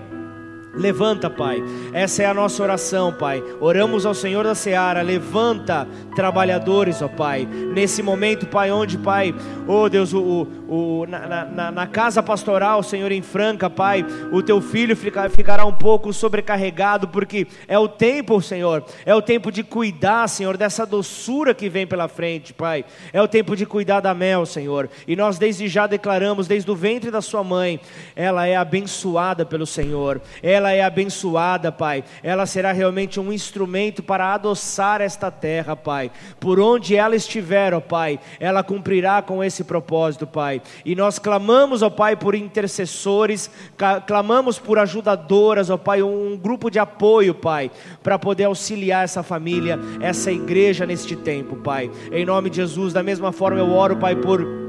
Levanta, 0.78 1.30
Pai. 1.30 1.64
Essa 1.92 2.24
é 2.24 2.26
a 2.26 2.34
nossa 2.34 2.62
oração, 2.62 3.12
Pai. 3.12 3.44
Oramos 3.60 4.06
ao 4.06 4.14
Senhor 4.14 4.44
da 4.44 4.56
Seara. 4.56 5.02
Levanta 5.02 5.88
trabalhadores, 6.16 7.02
ó 7.02 7.08
Pai. 7.08 7.46
Nesse 7.46 8.04
momento, 8.04 8.48
Pai, 8.48 8.72
onde, 8.72 8.98
Pai, 8.98 9.34
oh 9.68 9.90
Deus, 9.90 10.14
o, 10.14 10.48
o, 10.68 11.06
na, 11.08 11.46
na, 11.46 11.72
na, 11.72 11.88
casa 11.88 12.22
pastoral, 12.22 12.84
Senhor, 12.84 13.12
em 13.12 13.22
Franca, 13.22 13.70
Pai, 13.70 14.06
o 14.32 14.44
teu 14.44 14.62
filho 14.62 14.96
fica, 14.96 15.30
ficará 15.30 15.66
um 15.66 15.74
pouco 15.74 16.12
sobrecarregado, 16.12 17.08
porque 17.08 17.48
é 17.68 17.80
o 17.80 17.88
tempo, 17.88 18.42
Senhor, 18.42 18.84
é 19.06 19.16
o 19.16 19.22
tempo 19.22 19.52
de 19.52 19.64
cuidar, 19.64 20.28
Senhor, 20.28 20.58
dessa 20.58 20.86
doçura 20.86 21.54
que 21.54 21.70
vem 21.70 21.88
pela 21.88 22.08
frente, 22.08 22.54
Pai. 22.54 22.84
É 23.14 23.22
o 23.22 23.28
tempo 23.28 23.56
de 23.56 23.66
cuidar 23.66 24.02
da 24.02 24.14
mel, 24.14 24.46
Senhor. 24.46 24.90
E 25.08 25.16
nós 25.16 25.38
desde 25.38 25.68
já 25.68 25.88
declaramos, 25.88 26.48
desde 26.48 26.70
o 26.70 26.76
ventre 26.76 27.10
da 27.10 27.22
sua 27.22 27.44
mãe, 27.44 27.80
ela 28.16 28.46
é 28.46 28.56
abençoada 28.56 29.46
pelo 29.46 29.66
Senhor. 29.66 30.22
Ela 30.44 30.72
é 30.74 30.82
abençoada, 30.84 31.72
Pai. 31.72 32.04
Ela 32.22 32.46
será 32.46 32.72
realmente 32.72 33.20
um 33.20 33.32
instrumento 33.32 34.04
para 34.04 34.34
adoçar 34.34 35.02
esta 35.02 35.32
terra, 35.32 35.76
Pai. 35.76 36.12
Por 36.40 36.60
onde 36.60 36.96
ela 36.96 37.16
estiver, 37.16 37.74
ó 37.74 37.80
Pai, 37.80 38.20
ela 38.40 38.64
cumprirá 38.64 39.22
com 39.22 39.44
esse 39.44 39.64
propósito, 39.64 40.28
Pai. 40.28 40.57
E 40.86 40.96
nós 40.96 41.20
clamamos, 41.20 41.82
ó 41.82 41.90
Pai, 41.90 42.16
por 42.16 42.36
intercessores, 42.36 43.50
clamamos 44.06 44.60
por 44.60 44.80
ajudadoras, 44.80 45.70
ó 45.70 45.78
Pai, 45.78 46.02
um 46.02 46.38
grupo 46.38 46.70
de 46.70 46.80
apoio, 46.80 47.34
Pai, 47.34 47.72
para 48.04 48.20
poder 48.20 48.46
auxiliar 48.46 49.04
essa 49.04 49.24
família, 49.24 49.80
essa 50.02 50.32
igreja 50.32 50.86
neste 50.86 51.16
tempo, 51.16 51.56
Pai. 51.56 51.90
Em 52.12 52.26
nome 52.26 52.50
de 52.50 52.58
Jesus, 52.58 52.94
da 52.94 53.04
mesma 53.04 53.32
forma 53.32 53.60
eu 53.60 53.72
oro, 53.72 53.98
Pai, 53.98 54.16
por 54.16 54.67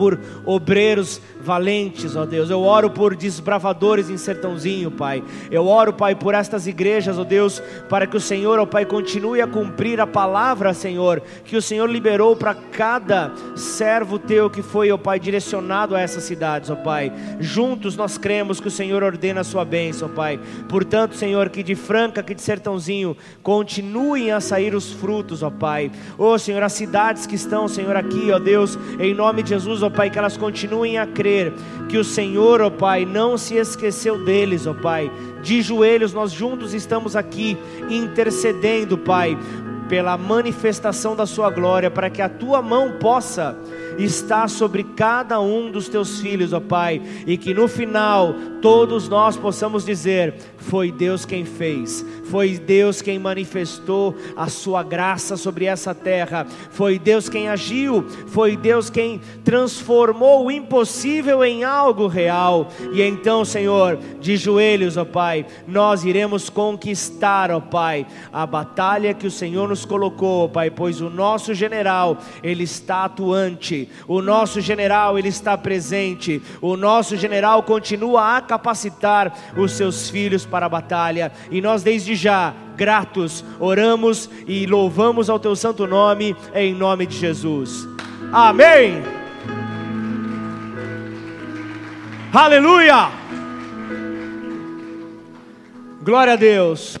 por 0.00 0.18
obreiros 0.46 1.20
valentes, 1.42 2.16
ó 2.16 2.24
Deus. 2.24 2.48
Eu 2.48 2.62
oro 2.62 2.88
por 2.88 3.14
desbravadores 3.14 4.08
em 4.08 4.16
sertãozinho, 4.16 4.90
Pai. 4.90 5.22
Eu 5.50 5.66
oro, 5.66 5.92
Pai, 5.92 6.14
por 6.14 6.32
estas 6.32 6.66
igrejas, 6.66 7.18
ó 7.18 7.24
Deus, 7.24 7.62
para 7.86 8.06
que 8.06 8.16
o 8.16 8.20
Senhor, 8.20 8.58
ó 8.58 8.64
Pai, 8.64 8.86
continue 8.86 9.42
a 9.42 9.46
cumprir 9.46 10.00
a 10.00 10.06
palavra, 10.06 10.72
Senhor, 10.72 11.22
que 11.44 11.54
o 11.54 11.60
Senhor 11.60 11.86
liberou 11.86 12.34
para 12.34 12.54
cada 12.54 13.30
servo 13.54 14.18
teu 14.18 14.48
que 14.48 14.62
foi, 14.62 14.90
ó 14.90 14.96
Pai, 14.96 15.20
direcionado 15.20 15.94
a 15.94 16.00
essas 16.00 16.24
cidades, 16.24 16.70
ó 16.70 16.76
Pai. 16.76 17.12
Juntos 17.38 17.94
nós 17.94 18.16
cremos 18.16 18.58
que 18.58 18.68
o 18.68 18.70
Senhor 18.70 19.02
ordena 19.02 19.42
a 19.42 19.44
sua 19.44 19.66
bênção, 19.66 20.08
Pai. 20.08 20.40
Portanto, 20.66 21.14
Senhor, 21.14 21.50
que 21.50 21.62
de 21.62 21.74
Franca, 21.74 22.22
que 22.22 22.34
de 22.34 22.40
sertãozinho, 22.40 23.14
continuem 23.42 24.30
a 24.30 24.40
sair 24.40 24.74
os 24.74 24.94
frutos, 24.94 25.42
ó 25.42 25.50
Pai. 25.50 25.90
Ó 26.18 26.38
Senhor, 26.38 26.62
as 26.62 26.72
cidades 26.72 27.26
que 27.26 27.34
estão, 27.34 27.68
Senhor, 27.68 27.96
aqui, 27.96 28.32
ó 28.32 28.38
Deus, 28.38 28.78
em 28.98 29.12
nome 29.12 29.42
de 29.42 29.50
Jesus, 29.50 29.82
ó 29.82 29.89
Pai, 29.90 30.10
que 30.10 30.18
elas 30.18 30.36
continuem 30.36 30.98
a 30.98 31.06
crer 31.06 31.52
que 31.88 31.98
o 31.98 32.04
Senhor, 32.04 32.60
ó 32.60 32.70
Pai, 32.70 33.04
não 33.04 33.36
se 33.36 33.56
esqueceu 33.56 34.24
deles, 34.24 34.66
ó 34.66 34.74
Pai. 34.74 35.10
De 35.42 35.60
joelhos, 35.62 36.12
nós 36.12 36.30
juntos 36.30 36.74
estamos 36.74 37.16
aqui 37.16 37.56
intercedendo, 37.88 38.96
Pai, 38.96 39.36
pela 39.88 40.16
manifestação 40.16 41.16
da 41.16 41.26
Sua 41.26 41.50
glória, 41.50 41.90
para 41.90 42.08
que 42.08 42.22
a 42.22 42.28
Tua 42.28 42.62
mão 42.62 42.92
possa 43.00 43.56
estar 44.04 44.48
sobre 44.48 44.84
cada 44.84 45.40
um 45.40 45.70
dos 45.70 45.88
Teus 45.88 46.20
filhos, 46.20 46.52
ó 46.52 46.60
Pai, 46.60 47.02
e 47.26 47.36
que 47.36 47.52
no 47.52 47.68
final 47.68 48.34
todos 48.60 49.08
nós 49.08 49.36
possamos 49.36 49.84
dizer: 49.84 50.34
foi 50.56 50.92
Deus 50.92 51.24
quem 51.24 51.44
fez, 51.44 52.04
foi 52.24 52.58
Deus 52.58 53.02
quem 53.02 53.18
manifestou 53.18 54.14
a 54.36 54.48
sua 54.48 54.82
graça 54.82 55.36
sobre 55.36 55.64
essa 55.64 55.94
terra, 55.94 56.46
foi 56.70 56.98
Deus 56.98 57.28
quem 57.28 57.48
agiu, 57.48 58.06
foi 58.28 58.56
Deus 58.56 58.90
quem 58.90 59.20
transformou 59.44 60.46
o 60.46 60.50
impossível 60.50 61.44
em 61.44 61.64
algo 61.64 62.06
real. 62.06 62.68
E 62.92 63.02
então, 63.02 63.44
Senhor, 63.44 63.98
de 64.20 64.36
joelhos, 64.36 64.96
ó 64.96 65.04
Pai, 65.04 65.46
nós 65.66 66.04
iremos 66.04 66.48
conquistar, 66.48 67.50
ó 67.50 67.60
Pai, 67.60 68.06
a 68.32 68.46
batalha 68.46 69.14
que 69.14 69.26
o 69.26 69.30
Senhor 69.30 69.68
nos 69.68 69.84
colocou, 69.84 70.44
ó 70.44 70.48
Pai, 70.48 70.70
pois 70.70 71.00
o 71.00 71.10
nosso 71.10 71.54
general, 71.54 72.18
ele 72.42 72.64
está 72.64 73.04
atuante, 73.04 73.88
o 74.06 74.20
nosso 74.20 74.60
general, 74.60 75.18
ele 75.18 75.28
está 75.28 75.56
presente, 75.56 76.42
o 76.60 76.76
nosso 76.76 77.16
general 77.16 77.62
continua 77.62 78.36
a 78.36 78.40
capacitar 78.40 79.32
os 79.56 79.72
seus 79.72 80.10
filhos 80.10 80.44
para 80.44 80.66
a 80.66 80.68
batalha, 80.68 81.32
e 81.50 81.60
nós 81.60 81.82
desde 81.82 82.14
já, 82.14 82.54
gratos, 82.76 83.44
oramos 83.58 84.30
e 84.46 84.66
louvamos 84.66 85.28
ao 85.28 85.38
teu 85.38 85.54
santo 85.54 85.86
nome, 85.86 86.34
em 86.54 86.74
nome 86.74 87.06
de 87.06 87.16
Jesus. 87.16 87.86
Amém. 88.32 89.02
Aleluia! 92.32 93.10
Glória 96.02 96.32
a 96.32 96.36
Deus. 96.36 96.96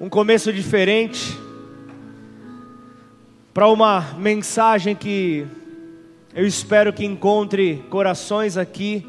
Um 0.00 0.08
começo 0.08 0.52
diferente 0.52 1.43
para 3.54 3.68
uma 3.68 4.00
mensagem 4.18 4.96
que 4.96 5.46
eu 6.34 6.44
espero 6.44 6.92
que 6.92 7.04
encontre 7.04 7.84
corações 7.88 8.56
aqui 8.56 9.06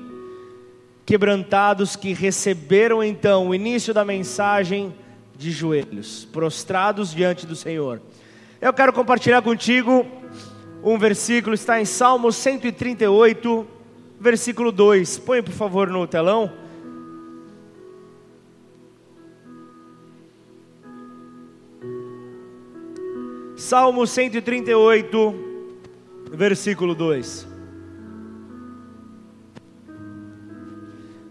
quebrantados 1.03 1.95
que 1.95 2.13
receberam 2.13 3.03
então 3.03 3.49
o 3.49 3.55
início 3.55 3.91
da 3.91 4.05
mensagem 4.05 4.93
de 5.35 5.49
joelhos, 5.49 6.25
prostrados 6.31 7.11
diante 7.11 7.47
do 7.47 7.55
Senhor. 7.55 7.99
Eu 8.61 8.71
quero 8.71 8.93
compartilhar 8.93 9.41
contigo 9.41 10.05
um 10.83 10.99
versículo, 10.99 11.55
está 11.55 11.81
em 11.81 11.85
Salmo 11.85 12.31
138, 12.31 13.67
versículo 14.19 14.71
2. 14.71 15.17
Põe 15.17 15.41
por 15.41 15.53
favor 15.53 15.89
no 15.89 16.05
telão. 16.05 16.51
Salmo 23.55 24.05
138, 24.05 25.33
versículo 26.31 26.93
2. 26.93 27.47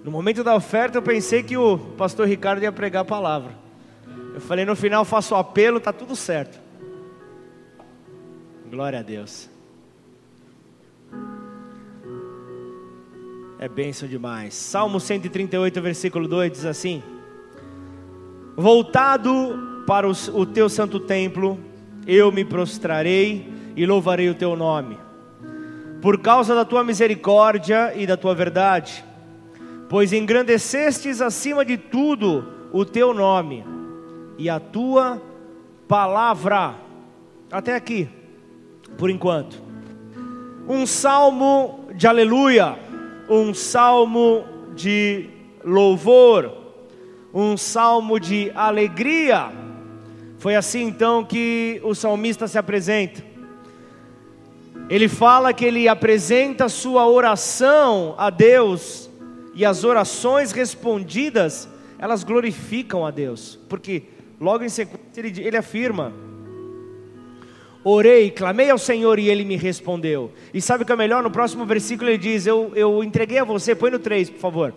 No 0.02 0.10
momento 0.10 0.42
da 0.42 0.54
oferta, 0.54 0.96
eu 0.96 1.02
pensei 1.02 1.42
que 1.42 1.54
o 1.56 1.76
pastor 1.76 2.26
Ricardo 2.26 2.62
ia 2.62 2.72
pregar 2.72 3.02
a 3.02 3.04
palavra. 3.04 3.52
Eu 4.34 4.40
falei, 4.40 4.64
no 4.64 4.74
final 4.74 5.04
faço 5.04 5.34
o 5.34 5.38
apelo, 5.38 5.78
tá 5.78 5.92
tudo 5.92 6.16
certo. 6.16 6.58
Glória 8.70 9.00
a 9.00 9.02
Deus. 9.02 9.50
É 13.58 13.68
bênção 13.68 14.08
demais. 14.08 14.54
Salmo 14.54 14.98
138, 14.98 15.80
versículo 15.82 16.26
2 16.26 16.52
diz 16.52 16.64
assim: 16.64 17.02
Voltado 18.56 19.84
para 19.86 20.08
o 20.08 20.46
teu 20.46 20.70
santo 20.70 20.98
templo, 20.98 21.58
eu 22.06 22.30
me 22.32 22.44
prostrarei 22.44 23.48
e 23.76 23.86
louvarei 23.86 24.28
o 24.28 24.34
teu 24.34 24.54
nome, 24.56 24.98
por 26.00 26.20
causa 26.20 26.54
da 26.54 26.64
tua 26.64 26.84
misericórdia 26.84 27.92
e 27.96 28.06
da 28.06 28.16
tua 28.16 28.34
verdade 28.34 29.04
pois 29.88 30.12
engrandecestes 30.12 31.20
acima 31.20 31.64
de 31.64 31.76
tudo 31.76 32.44
o 32.72 32.84
teu 32.84 33.14
nome 33.14 33.64
e 34.36 34.50
a 34.50 34.58
tua 34.58 35.22
palavra. 35.86 36.74
Até 37.50 37.76
aqui, 37.76 38.08
por 38.98 39.10
enquanto. 39.10 39.62
Um 40.68 40.86
salmo 40.86 41.86
de 41.94 42.06
aleluia, 42.06 42.76
um 43.28 43.54
salmo 43.54 44.44
de 44.74 45.30
louvor, 45.64 46.52
um 47.32 47.56
salmo 47.56 48.18
de 48.18 48.50
alegria. 48.54 49.52
Foi 50.44 50.56
assim 50.56 50.82
então 50.82 51.24
que 51.24 51.80
o 51.82 51.94
salmista 51.94 52.46
se 52.46 52.58
apresenta. 52.58 53.24
Ele 54.90 55.08
fala 55.08 55.54
que 55.54 55.64
ele 55.64 55.88
apresenta 55.88 56.68
sua 56.68 57.08
oração 57.08 58.14
a 58.18 58.28
Deus 58.28 59.08
e 59.54 59.64
as 59.64 59.84
orações 59.84 60.52
respondidas, 60.52 61.66
elas 61.98 62.22
glorificam 62.22 63.06
a 63.06 63.10
Deus, 63.10 63.58
porque 63.70 64.02
logo 64.38 64.62
em 64.62 64.68
sequência 64.68 65.02
ele, 65.16 65.42
ele 65.42 65.56
afirma: 65.56 66.12
Orei, 67.82 68.30
clamei 68.30 68.68
ao 68.68 68.76
Senhor 68.76 69.18
e 69.18 69.30
ele 69.30 69.46
me 69.46 69.56
respondeu. 69.56 70.30
E 70.52 70.60
sabe 70.60 70.82
o 70.82 70.86
que 70.86 70.92
é 70.92 70.96
melhor? 70.96 71.22
No 71.22 71.30
próximo 71.30 71.64
versículo 71.64 72.10
ele 72.10 72.18
diz: 72.18 72.46
Eu, 72.46 72.70
eu 72.74 73.02
entreguei 73.02 73.38
a 73.38 73.44
você, 73.44 73.74
põe 73.74 73.90
no 73.90 73.98
3, 73.98 74.28
por 74.28 74.40
favor. 74.40 74.74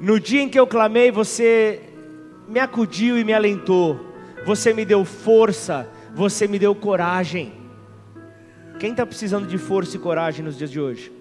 No 0.00 0.20
dia 0.20 0.42
em 0.42 0.48
que 0.48 0.60
eu 0.60 0.66
clamei, 0.68 1.10
você 1.10 1.87
me 2.48 2.58
acudiu 2.58 3.18
e 3.18 3.24
me 3.24 3.32
alentou, 3.32 4.14
você 4.44 4.72
me 4.72 4.84
deu 4.84 5.04
força, 5.04 5.88
você 6.14 6.48
me 6.48 6.58
deu 6.58 6.74
coragem. 6.74 7.52
Quem 8.78 8.92
está 8.92 9.04
precisando 9.04 9.46
de 9.46 9.58
força 9.58 9.96
e 9.96 10.00
coragem 10.00 10.44
nos 10.44 10.56
dias 10.56 10.70
de 10.70 10.80
hoje? 10.80 11.12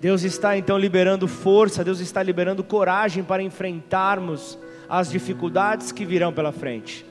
Deus 0.00 0.22
está 0.22 0.56
então 0.58 0.76
liberando 0.76 1.28
força, 1.28 1.84
Deus 1.84 2.00
está 2.00 2.22
liberando 2.22 2.62
coragem 2.64 3.22
para 3.22 3.42
enfrentarmos 3.42 4.58
as 4.88 5.10
dificuldades 5.10 5.92
que 5.92 6.04
virão 6.04 6.32
pela 6.32 6.52
frente. 6.52 7.06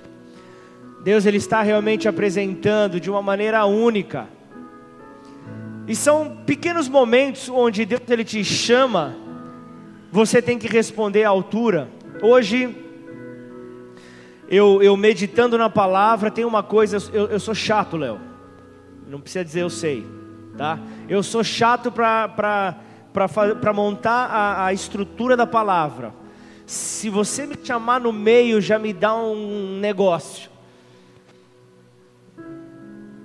Deus 1.03 1.25
ele 1.25 1.38
está 1.38 1.62
realmente 1.62 2.08
apresentando 2.08 3.00
de 3.00 3.10
uma 3.10 3.22
maneira 3.22 3.65
única. 3.65 4.27
E 5.88 5.96
são 5.96 6.38
pequenos 6.46 6.88
momentos 6.88 7.50
onde 7.50 7.86
Deus 7.86 8.01
ele 8.10 8.24
te 8.24 8.43
chama 8.43 9.15
você 10.12 10.41
tem 10.41 10.60
que 10.60 10.67
responder 10.67 11.24
à 11.24 11.29
altura. 11.29 11.88
Hoje, 12.22 12.75
eu, 14.51 14.84
eu 14.84 14.98
meditando 14.98 15.58
na 15.58 15.70
palavra, 15.70 16.29
tem 16.29 16.43
uma 16.43 16.62
coisa, 16.62 16.98
eu, 17.13 17.27
eu 17.27 17.39
sou 17.39 17.55
chato, 17.55 17.96
Léo. 17.96 18.20
Não 19.08 19.22
precisa 19.22 19.46
dizer 19.46 19.62
eu 19.62 19.70
sei, 19.70 20.05
tá? 20.58 20.77
Eu 21.08 21.24
sou 21.24 21.41
chato 21.41 21.89
para 21.89 22.75
montar 23.74 24.25
a, 24.25 24.65
a 24.65 24.74
estrutura 24.74 25.38
da 25.38 25.48
palavra. 25.48 26.13
Se 26.65 27.10
você 27.10 27.46
me 27.46 27.55
chamar 27.63 28.01
no 28.01 28.12
meio, 28.12 28.60
já 28.60 28.77
me 28.77 28.91
dá 28.91 29.15
um 29.15 29.79
negócio. 29.79 30.51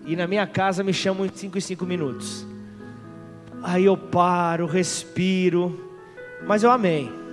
E 0.06 0.14
na 0.14 0.28
minha 0.28 0.46
casa 0.46 0.84
me 0.84 0.92
chamam 0.92 1.26
em 1.26 1.30
5 1.34 1.58
e 1.58 1.60
5 1.60 1.84
minutos. 1.84 2.46
Aí 3.64 3.84
eu 3.84 3.96
paro, 3.96 4.64
respiro, 4.64 5.90
mas 6.46 6.62
eu 6.62 6.70
amei. 6.70 7.25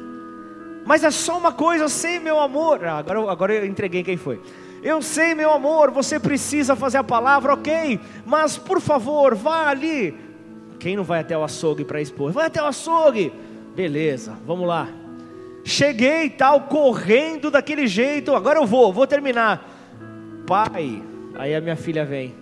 Mas 0.85 1.03
é 1.03 1.11
só 1.11 1.37
uma 1.37 1.51
coisa, 1.51 1.85
eu 1.85 1.89
sei, 1.89 2.19
meu 2.19 2.39
amor. 2.39 2.83
Ah, 2.85 2.97
agora, 2.97 3.31
agora 3.31 3.53
eu 3.53 3.65
entreguei 3.65 4.03
quem 4.03 4.17
foi. 4.17 4.41
Eu 4.81 5.01
sei, 5.01 5.33
meu 5.33 5.51
amor, 5.51 5.91
você 5.91 6.19
precisa 6.19 6.75
fazer 6.75 6.97
a 6.97 7.03
palavra, 7.03 7.53
ok, 7.53 7.99
mas 8.25 8.57
por 8.57 8.81
favor, 8.81 9.33
vá 9.33 9.69
ali. 9.69 10.13
Quem 10.77 10.97
não 10.97 11.05
vai 11.05 11.21
até 11.21 11.37
o 11.37 11.43
açougue 11.43 11.85
para 11.85 12.01
expor? 12.01 12.33
Vai 12.33 12.47
até 12.47 12.61
o 12.61 12.65
açougue. 12.65 13.31
Beleza, 13.73 14.37
vamos 14.45 14.67
lá. 14.67 14.89
Cheguei 15.63 16.29
tal, 16.29 16.63
correndo 16.63 17.49
daquele 17.49 17.87
jeito, 17.87 18.35
agora 18.35 18.59
eu 18.59 18.65
vou, 18.65 18.91
vou 18.91 19.07
terminar. 19.07 19.65
Pai, 20.45 21.01
aí 21.35 21.55
a 21.55 21.61
minha 21.61 21.77
filha 21.77 22.03
vem. 22.03 22.35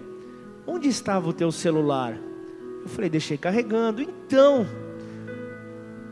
Onde 0.65 0.87
estava 0.87 1.29
o 1.29 1.33
teu 1.33 1.51
celular? 1.51 2.17
Eu 2.81 2.89
falei, 2.89 3.09
deixei 3.09 3.37
carregando. 3.37 4.01
Então, 4.01 4.65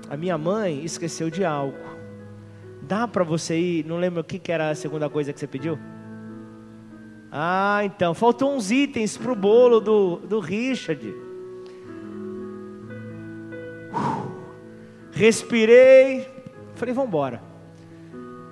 a 0.07 0.15
minha 0.15 0.37
mãe 0.37 0.85
esqueceu 0.85 1.31
de 1.31 1.43
algo. 1.43 1.77
Dá 2.89 3.07
para 3.07 3.23
você 3.23 3.55
ir? 3.55 3.85
Não 3.85 3.97
lembro 3.97 4.21
o 4.21 4.23
que, 4.23 4.39
que 4.39 4.51
era 4.51 4.71
a 4.71 4.75
segunda 4.75 5.07
coisa 5.07 5.31
que 5.31 5.39
você 5.39 5.45
pediu? 5.45 5.77
Ah, 7.31 7.81
então, 7.85 8.15
faltam 8.15 8.57
uns 8.57 8.71
itens 8.71 9.15
para 9.15 9.31
o 9.31 9.35
bolo 9.35 9.79
do, 9.79 10.15
do 10.17 10.39
Richard. 10.39 11.13
respirei, 15.11 16.27
falei, 16.73 16.93
vamos 16.95 17.09
embora. 17.09 17.43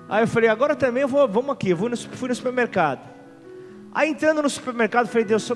Aí 0.08 0.22
eu 0.22 0.28
falei, 0.28 0.48
agora 0.48 0.76
também 0.76 1.02
eu 1.02 1.08
vou, 1.08 1.26
vamos 1.26 1.50
aqui, 1.50 1.70
eu 1.70 1.76
fui 1.76 2.28
no 2.28 2.34
supermercado. 2.34 3.00
Aí 3.92 4.10
entrando 4.10 4.40
no 4.40 4.48
supermercado, 4.48 5.08
falei, 5.08 5.24
Deus, 5.24 5.50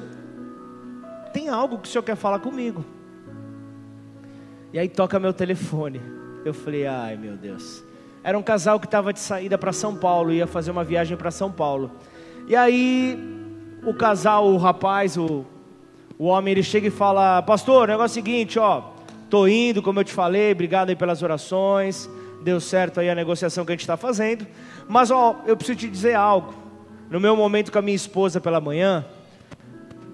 tem 1.33 1.49
algo 1.49 1.79
que 1.79 1.87
o 1.87 1.91
senhor 1.91 2.03
quer 2.03 2.17
falar 2.17 2.41
comigo? 2.41 2.85
E 4.73 4.79
aí 4.79 4.89
toca 4.89 5.21
meu 5.21 5.33
telefone. 5.33 6.01
Eu 6.45 6.53
falei, 6.53 6.85
ai 6.85 7.17
meu 7.17 7.37
Deus. 7.37 7.92
Era 8.25 8.39
um 8.39 8.43
casal 8.43 8.79
que 8.79 8.87
estava 8.87 9.13
de 9.13 9.19
saída 9.19 9.59
para 9.59 9.73
São 9.73 9.97
Paulo, 9.97 10.33
ia 10.33 10.47
fazer 10.47 10.71
uma 10.71 10.85
viagem 10.85 11.17
para 11.17 11.31
São 11.31 11.51
Paulo. 11.51 11.91
E 12.47 12.55
aí 12.55 13.19
o 13.85 13.93
casal, 13.93 14.47
o 14.47 14.57
rapaz, 14.57 15.17
o, 15.17 15.45
o 16.17 16.27
homem, 16.27 16.53
ele 16.53 16.63
chega 16.63 16.87
e 16.87 16.91
fala: 16.91 17.43
Pastor, 17.43 17.85
o 17.85 17.87
negócio 17.87 18.19
é 18.19 18.23
o 18.23 18.25
seguinte, 18.25 18.59
ó, 18.61 18.83
tô 19.29 19.49
indo, 19.49 19.83
como 19.83 19.99
eu 19.99 20.05
te 20.05 20.13
falei, 20.13 20.53
obrigado 20.53 20.91
aí 20.91 20.97
pelas 20.97 21.21
orações, 21.23 22.09
deu 22.43 22.61
certo 22.61 23.01
aí 23.01 23.11
a 23.11 23.15
negociação 23.15 23.65
que 23.65 23.73
a 23.73 23.75
gente 23.75 23.81
está 23.81 23.97
fazendo. 23.97 24.47
Mas 24.89 25.11
ó, 25.11 25.41
eu 25.45 25.57
preciso 25.57 25.81
te 25.81 25.89
dizer 25.89 26.15
algo. 26.15 26.55
No 27.11 27.19
meu 27.19 27.37
momento 27.37 27.73
com 27.73 27.79
a 27.79 27.83
minha 27.83 27.97
esposa 27.97 28.41
pela 28.41 28.61
manhã, 28.61 29.05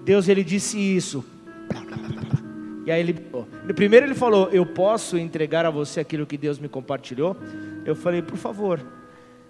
Deus 0.03 0.27
ele 0.27 0.43
disse 0.43 0.79
isso. 0.79 1.23
E 2.85 2.91
aí 2.91 3.01
ele, 3.01 3.13
primeiro 3.75 4.07
ele 4.07 4.15
falou: 4.15 4.49
"Eu 4.51 4.65
posso 4.65 5.15
entregar 5.15 5.63
a 5.63 5.69
você 5.69 5.99
aquilo 5.99 6.25
que 6.25 6.37
Deus 6.37 6.57
me 6.57 6.67
compartilhou?" 6.67 7.37
Eu 7.89 7.95
falei: 7.95 8.21
"Por 8.21 8.37
favor". 8.37 8.79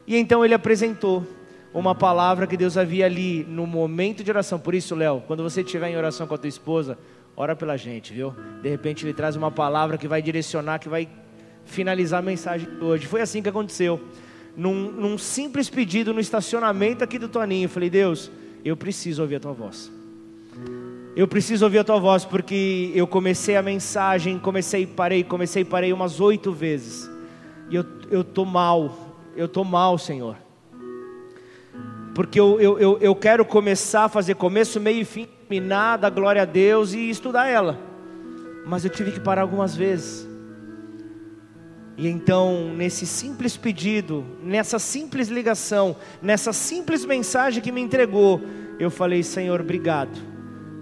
E 0.07 0.15
então 0.17 0.43
ele 0.43 0.53
apresentou 0.53 1.25
uma 1.73 1.93
palavra 1.93 2.47
que 2.47 2.57
Deus 2.57 2.77
havia 2.77 3.05
ali 3.05 3.43
no 3.47 3.67
momento 3.67 4.23
de 4.23 4.31
oração. 4.31 4.57
Por 4.57 4.73
isso, 4.73 4.95
Léo, 4.95 5.21
quando 5.27 5.43
você 5.43 5.61
estiver 5.61 5.89
em 5.89 5.97
oração 5.97 6.25
com 6.25 6.33
a 6.33 6.37
tua 6.37 6.47
esposa, 6.47 6.97
ora 7.35 7.55
pela 7.55 7.77
gente, 7.77 8.11
viu? 8.13 8.33
De 8.61 8.69
repente 8.69 9.05
ele 9.05 9.13
traz 9.13 9.35
uma 9.35 9.51
palavra 9.51 9.97
que 9.97 10.07
vai 10.07 10.21
direcionar, 10.21 10.79
que 10.79 10.89
vai 10.89 11.07
finalizar 11.65 12.19
a 12.19 12.23
mensagem 12.23 12.67
de 12.67 12.83
hoje. 12.83 13.05
Foi 13.05 13.21
assim 13.21 13.41
que 13.41 13.49
aconteceu. 13.49 14.01
Num, 14.57 14.91
num 14.91 15.17
simples 15.17 15.69
pedido 15.69 16.13
no 16.13 16.19
estacionamento 16.19 17.03
aqui 17.03 17.19
do 17.19 17.29
Toninho, 17.29 17.65
eu 17.65 17.69
falei: 17.69 17.89
"Deus, 17.89 18.31
eu 18.65 18.75
preciso 18.75 19.21
ouvir 19.21 19.35
a 19.35 19.39
tua 19.39 19.53
voz". 19.53 19.91
Eu 21.15 21.27
preciso 21.27 21.65
ouvir 21.65 21.79
a 21.79 21.83
tua 21.83 21.99
voz 21.99 22.23
porque 22.23 22.91
eu 22.95 23.05
comecei 23.05 23.55
a 23.55 23.61
mensagem, 23.61 24.39
comecei 24.39 24.85
parei, 24.87 25.23
comecei 25.23 25.65
parei 25.65 25.91
umas 25.91 26.19
oito 26.19 26.51
vezes. 26.51 27.09
E 27.69 27.75
eu, 27.75 28.23
tô 28.23 28.45
mal, 28.45 29.15
eu 29.35 29.47
tô 29.47 29.63
mal, 29.63 29.97
Senhor. 29.97 30.35
Porque 32.15 32.39
eu, 32.39 32.59
eu, 32.59 32.79
eu, 32.79 32.97
eu 32.99 33.15
quero 33.15 33.45
começar 33.45 34.05
a 34.05 34.09
fazer 34.09 34.35
começo, 34.35 34.79
meio 34.79 35.01
e 35.01 35.05
fim, 35.05 35.27
terminar, 35.47 35.97
dar 35.97 36.09
glória 36.09 36.41
a 36.41 36.45
Deus 36.45 36.93
e 36.93 37.09
estudar 37.09 37.47
ela. 37.47 37.79
Mas 38.65 38.83
eu 38.83 38.89
tive 38.89 39.11
que 39.11 39.19
parar 39.19 39.41
algumas 39.41 39.75
vezes. 39.75 40.27
E 41.97 42.07
então, 42.07 42.73
nesse 42.75 43.05
simples 43.05 43.57
pedido, 43.57 44.25
nessa 44.41 44.79
simples 44.79 45.27
ligação, 45.27 45.95
nessa 46.21 46.53
simples 46.53 47.05
mensagem 47.05 47.61
que 47.61 47.71
me 47.71 47.81
entregou, 47.81 48.41
eu 48.79 48.89
falei: 48.89 49.21
Senhor, 49.21 49.59
obrigado 49.59 50.29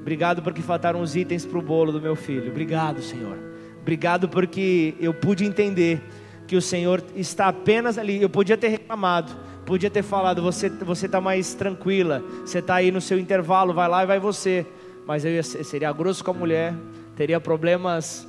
Obrigado 0.08 0.42
porque 0.42 0.62
faltaram 0.62 1.02
os 1.02 1.18
itens 1.18 1.46
para 1.46 1.60
o 1.60 1.62
bolo 1.62 1.92
do 1.92 2.00
meu 2.00 2.16
filho. 2.16 2.50
Obrigado, 2.50 3.02
Senhor. 3.02 3.38
Obrigado 3.82 4.30
porque 4.30 4.96
eu 5.02 5.14
pude 5.14 5.44
entender 5.44 6.02
que 6.48 6.56
o 6.56 6.62
Senhor 6.62 7.04
está 7.16 7.50
apenas 7.50 7.98
ali. 7.98 8.22
Eu 8.22 8.30
podia 8.30 8.58
ter 8.58 8.70
reclamado, 8.70 9.34
podia 9.66 9.90
ter 9.90 10.02
falado: 10.02 10.42
você 10.42 10.70
você 10.70 11.06
está 11.06 11.20
mais 11.20 11.54
tranquila, 11.54 12.24
você 12.46 12.60
está 12.60 12.76
aí 12.76 12.92
no 12.92 13.02
seu 13.02 13.20
intervalo, 13.20 13.74
vai 13.74 13.88
lá 13.88 14.04
e 14.04 14.08
vai 14.08 14.20
você. 14.20 14.66
Mas 15.06 15.24
eu 15.26 15.32
ia, 15.32 15.44
seria 15.44 15.92
grosso 15.92 16.24
com 16.24 16.32
a 16.32 16.34
mulher, 16.34 16.74
teria 17.16 17.40
problemas 17.40 18.28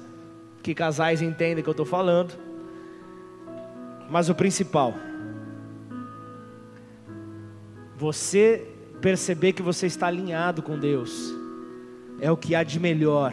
que 0.62 0.74
casais 0.74 1.22
entendem 1.22 1.62
que 1.62 1.68
eu 1.68 1.72
estou 1.72 1.86
falando. 1.86 2.34
Mas 4.10 4.28
o 4.28 4.34
principal, 4.34 4.94
você 7.96 8.66
perceber 9.00 9.52
que 9.52 9.62
você 9.62 9.86
está 9.86 10.06
alinhado 10.06 10.62
com 10.62 10.78
Deus 10.78 11.34
é 12.20 12.30
o 12.30 12.36
que 12.36 12.54
há 12.54 12.62
de 12.62 12.80
melhor. 12.80 13.32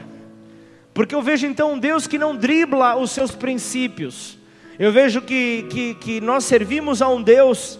Porque 0.93 1.13
eu 1.13 1.21
vejo 1.21 1.45
então 1.45 1.74
um 1.74 1.80
Deus 1.80 2.08
que 2.08 2.17
não 2.17 2.36
dribla 2.36 2.95
os 2.95 3.12
seus 3.12 3.32
princípios. 3.32 4.38
Eu 4.77 4.91
vejo 4.91 5.21
que, 5.21 5.65
que, 5.69 5.93
que 5.95 6.21
nós 6.21 6.43
servimos 6.43 7.01
a 7.01 7.07
um 7.07 7.21
Deus 7.21 7.79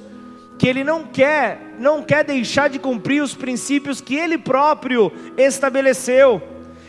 que 0.58 0.68
Ele 0.68 0.84
não 0.84 1.04
quer, 1.04 1.76
não 1.78 2.02
quer 2.02 2.24
deixar 2.24 2.70
de 2.70 2.80
cumprir 2.80 3.22
os 3.22 3.34
princípios 3.34 4.00
que 4.00 4.16
Ele 4.16 4.38
próprio 4.38 5.12
estabeleceu. 5.38 6.42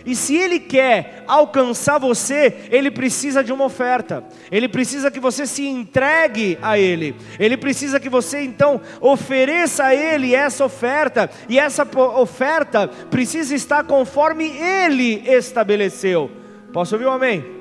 E 0.05 0.15
se 0.15 0.37
Ele 0.37 0.61
quer 0.61 1.25
alcançar 1.27 1.99
você, 1.99 2.69
Ele 2.71 2.93
precisa 2.93 3.43
de 3.43 3.53
uma 3.53 3.65
oferta. 3.65 4.23
Ele 4.53 4.69
precisa 4.69 5.11
que 5.11 5.19
você 5.19 5.45
se 5.45 5.67
entregue 5.67 6.57
a 6.63 6.79
Ele. 6.79 7.17
Ele 7.41 7.57
precisa 7.57 7.99
que 7.99 8.09
você 8.09 8.41
então 8.43 8.81
ofereça 9.01 9.87
a 9.87 9.95
Ele 9.95 10.33
essa 10.33 10.65
oferta. 10.65 11.29
E 11.49 11.59
essa 11.59 11.85
oferta 12.21 12.87
precisa 13.11 13.53
estar 13.57 13.83
conforme 13.83 14.45
Ele 14.45 15.25
estabeleceu. 15.27 16.31
Posso 16.73 16.95
ouvir 16.95 17.07
um 17.07 17.13
amém? 17.13 17.56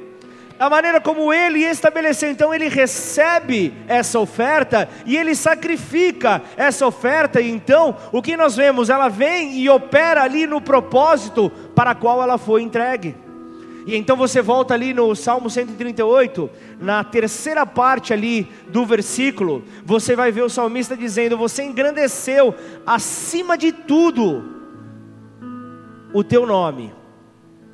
A 0.59 0.69
maneira 0.69 1.01
como 1.01 1.33
ele 1.33 1.63
estabeleceu. 1.63 2.29
Então 2.29 2.53
ele 2.53 2.67
recebe 2.67 3.73
essa 3.87 4.19
oferta 4.19 4.87
e 5.05 5.17
ele 5.17 5.35
sacrifica 5.35 6.41
essa 6.55 6.85
oferta. 6.87 7.41
E 7.41 7.49
então 7.49 7.95
o 8.11 8.21
que 8.21 8.37
nós 8.37 8.55
vemos? 8.55 8.89
Ela 8.89 9.09
vem 9.09 9.57
e 9.57 9.69
opera 9.69 10.23
ali 10.23 10.47
no 10.47 10.61
propósito 10.61 11.51
para 11.75 11.93
qual 11.93 12.21
ela 12.21 12.37
foi 12.37 12.61
entregue. 12.61 13.15
E 13.85 13.95
então 13.95 14.17
você 14.17 14.41
volta 14.41 14.73
ali 14.73 14.93
no 14.93 15.15
Salmo 15.15 15.47
138, 15.47 16.49
na 16.81 17.03
terceira 17.03 17.67
parte 17.67 18.11
ali 18.11 18.49
do 18.69 18.83
versículo, 18.83 19.63
você 19.85 20.15
vai 20.15 20.31
ver 20.31 20.41
o 20.41 20.49
salmista 20.49 20.97
dizendo: 20.97 21.37
Você 21.37 21.63
engrandeceu 21.63 22.55
acima 22.85 23.55
de 23.55 23.71
tudo 23.71 24.43
o 26.11 26.23
teu 26.23 26.47
nome 26.47 26.91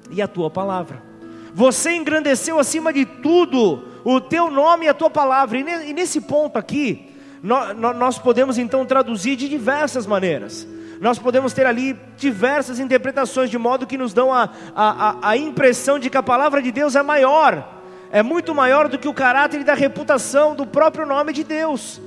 e 0.09 0.21
a 0.21 0.27
tua 0.27 0.49
palavra. 0.49 1.10
Você 1.53 1.91
engrandeceu 1.93 2.59
acima 2.59 2.93
de 2.93 3.05
tudo 3.05 3.83
o 4.03 4.19
teu 4.19 4.49
nome 4.49 4.85
e 4.85 4.89
a 4.89 4.93
tua 4.93 5.09
palavra. 5.09 5.57
E 5.57 5.93
nesse 5.93 6.21
ponto 6.21 6.57
aqui, 6.57 7.09
nós 7.43 8.17
podemos 8.19 8.57
então 8.57 8.85
traduzir 8.85 9.35
de 9.35 9.49
diversas 9.49 10.05
maneiras. 10.05 10.67
Nós 10.99 11.17
podemos 11.17 11.51
ter 11.51 11.65
ali 11.65 11.97
diversas 12.15 12.79
interpretações, 12.79 13.49
de 13.49 13.57
modo 13.57 13.87
que 13.87 13.97
nos 13.97 14.13
dão 14.13 14.31
a, 14.31 14.49
a, 14.75 15.29
a 15.29 15.37
impressão 15.37 15.97
de 15.97 16.11
que 16.11 16.17
a 16.17 16.21
palavra 16.21 16.61
de 16.61 16.71
Deus 16.71 16.95
é 16.95 17.01
maior, 17.01 17.67
é 18.11 18.21
muito 18.21 18.53
maior 18.53 18.87
do 18.87 18.99
que 18.99 19.07
o 19.07 19.13
caráter 19.13 19.61
e 19.61 19.63
da 19.63 19.73
reputação 19.73 20.53
do 20.53 20.67
próprio 20.67 21.05
nome 21.07 21.33
de 21.33 21.43
Deus. 21.43 21.99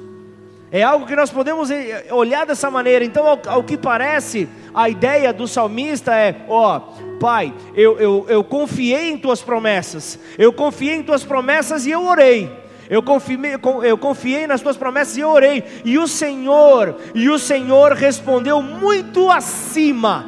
É 0.71 0.83
algo 0.83 1.07
que 1.07 1.17
nós 1.17 1.31
podemos 1.31 1.71
eh, 1.71 2.07
olhar 2.11 2.47
dessa 2.47 2.71
maneira. 2.71 3.05
Então, 3.05 3.27
ao, 3.27 3.41
ao 3.47 3.65
que 3.65 3.77
parece, 3.77 4.49
a 4.75 4.89
ideia 4.89 5.33
do 5.33 5.47
salmista 5.47 6.15
é: 6.15 6.45
ó, 6.49 6.81
Pai, 7.21 7.55
eu, 7.75 7.99
eu, 7.99 8.27
eu 8.29 8.45
confiei 8.45 9.11
em 9.11 9.19
tuas 9.19 9.41
promessas, 9.41 10.19
eu 10.37 10.53
confiei 10.53 10.97
em 10.97 11.03
tuas 11.03 11.25
promessas 11.25 11.87
e 11.87 11.91
eu 11.91 12.05
orei. 12.05 12.65
Eu 12.89 13.03
confiei, 13.03 13.39
eu 13.85 13.97
confiei 13.97 14.47
nas 14.47 14.61
tuas 14.61 14.77
promessas 14.77 15.17
e 15.17 15.21
eu 15.21 15.31
orei. 15.31 15.65
E 15.85 15.99
o 15.99 16.07
Senhor, 16.07 16.97
e 17.15 17.31
o 17.31 17.39
Senhor 17.39 17.93
respondeu 17.93 18.61
muito 18.61 19.31
acima. 19.31 20.27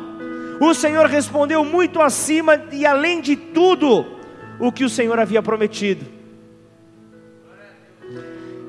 O 0.60 0.72
Senhor 0.72 1.06
respondeu 1.06 1.64
muito 1.64 2.00
acima 2.00 2.62
e 2.72 2.86
além 2.86 3.20
de 3.20 3.36
tudo 3.36 4.06
o 4.58 4.72
que 4.72 4.84
o 4.84 4.88
Senhor 4.88 5.18
havia 5.18 5.42
prometido. 5.42 6.06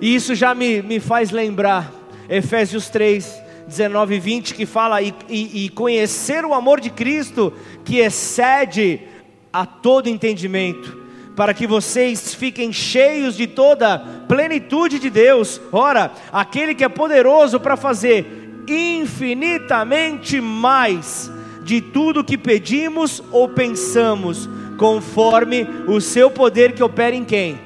E 0.01 0.13
isso 0.13 0.35
já 0.35 0.53
me, 0.53 0.81
me 0.81 0.99
faz 0.99 1.31
lembrar 1.31 1.91
Efésios 2.29 2.89
3, 2.89 3.41
19 3.67 4.15
e 4.15 4.19
20, 4.19 4.53
que 4.53 4.65
fala: 4.65 5.01
e, 5.01 5.13
e, 5.29 5.65
e 5.65 5.69
conhecer 5.69 6.45
o 6.45 6.53
amor 6.53 6.79
de 6.79 6.89
Cristo, 6.89 7.53
que 7.83 7.97
excede 7.97 9.01
a 9.51 9.65
todo 9.65 10.07
entendimento, 10.07 10.97
para 11.35 11.53
que 11.53 11.67
vocês 11.67 12.33
fiquem 12.33 12.71
cheios 12.71 13.35
de 13.35 13.45
toda 13.45 13.99
plenitude 14.27 14.99
de 14.99 15.09
Deus. 15.09 15.59
Ora, 15.71 16.11
aquele 16.31 16.73
que 16.73 16.83
é 16.83 16.89
poderoso 16.89 17.59
para 17.59 17.75
fazer 17.75 18.63
infinitamente 18.67 20.41
mais 20.41 21.31
de 21.63 21.81
tudo 21.81 22.23
que 22.23 22.37
pedimos 22.37 23.21
ou 23.31 23.49
pensamos, 23.49 24.49
conforme 24.77 25.67
o 25.87 25.99
seu 25.99 26.31
poder 26.31 26.73
que 26.73 26.83
opera 26.83 27.15
em 27.15 27.25
quem? 27.25 27.59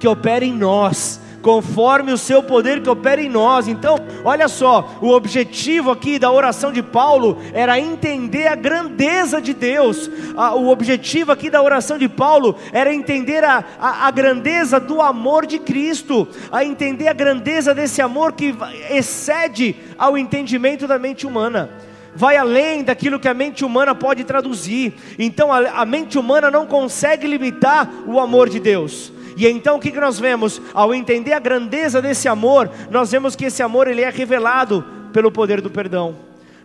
Que 0.00 0.08
opera 0.08 0.44
em 0.44 0.52
nós 0.52 1.17
conforme 1.48 2.12
o 2.12 2.18
seu 2.18 2.42
poder 2.42 2.82
que 2.82 2.90
opera 2.90 3.22
em 3.22 3.28
nós. 3.30 3.68
Então, 3.68 3.96
olha 4.22 4.48
só, 4.48 4.98
o 5.00 5.08
objetivo 5.08 5.90
aqui 5.90 6.18
da 6.18 6.30
oração 6.30 6.70
de 6.70 6.82
Paulo 6.82 7.38
era 7.54 7.80
entender 7.80 8.48
a 8.48 8.54
grandeza 8.54 9.40
de 9.40 9.54
Deus. 9.54 10.10
O 10.56 10.68
objetivo 10.68 11.32
aqui 11.32 11.48
da 11.48 11.62
oração 11.62 11.96
de 11.96 12.06
Paulo 12.06 12.54
era 12.70 12.92
entender 12.92 13.44
a, 13.44 13.64
a, 13.80 14.08
a 14.08 14.10
grandeza 14.10 14.78
do 14.78 15.00
amor 15.00 15.46
de 15.46 15.58
Cristo, 15.58 16.28
a 16.52 16.62
entender 16.62 17.08
a 17.08 17.14
grandeza 17.14 17.74
desse 17.74 18.02
amor 18.02 18.34
que 18.34 18.54
excede 18.90 19.74
ao 19.96 20.18
entendimento 20.18 20.86
da 20.86 20.98
mente 20.98 21.26
humana 21.26 21.70
vai 22.14 22.36
além 22.36 22.82
daquilo 22.82 23.20
que 23.20 23.28
a 23.28 23.34
mente 23.34 23.64
humana 23.64 23.94
pode 23.94 24.24
traduzir. 24.24 24.92
Então 25.18 25.52
a, 25.52 25.82
a, 25.82 25.86
mente 25.86 26.18
humana 26.18 26.50
não 26.50 26.66
consegue 26.66 27.28
limitar 27.28 27.88
o 28.06 28.18
amor 28.18 28.48
de 28.48 28.58
Deus. 28.58 29.12
E 29.38 29.46
então 29.46 29.76
o 29.76 29.78
que, 29.78 29.92
nós 29.92 30.18
vemos? 30.18 30.60
Ao 30.74 30.92
entender 30.92 31.32
a 31.32 31.38
grandeza 31.38 32.02
desse 32.02 32.26
amor, 32.26 32.68
nós 32.90 33.12
vemos 33.12 33.36
que 33.36 33.44
esse 33.44 33.62
amor 33.62 33.86
ele 33.86 34.02
é 34.02 34.10
revelado 34.10 34.84
pelo 35.12 35.30
poder 35.30 35.60
do 35.60 35.70
perdão. 35.70 36.16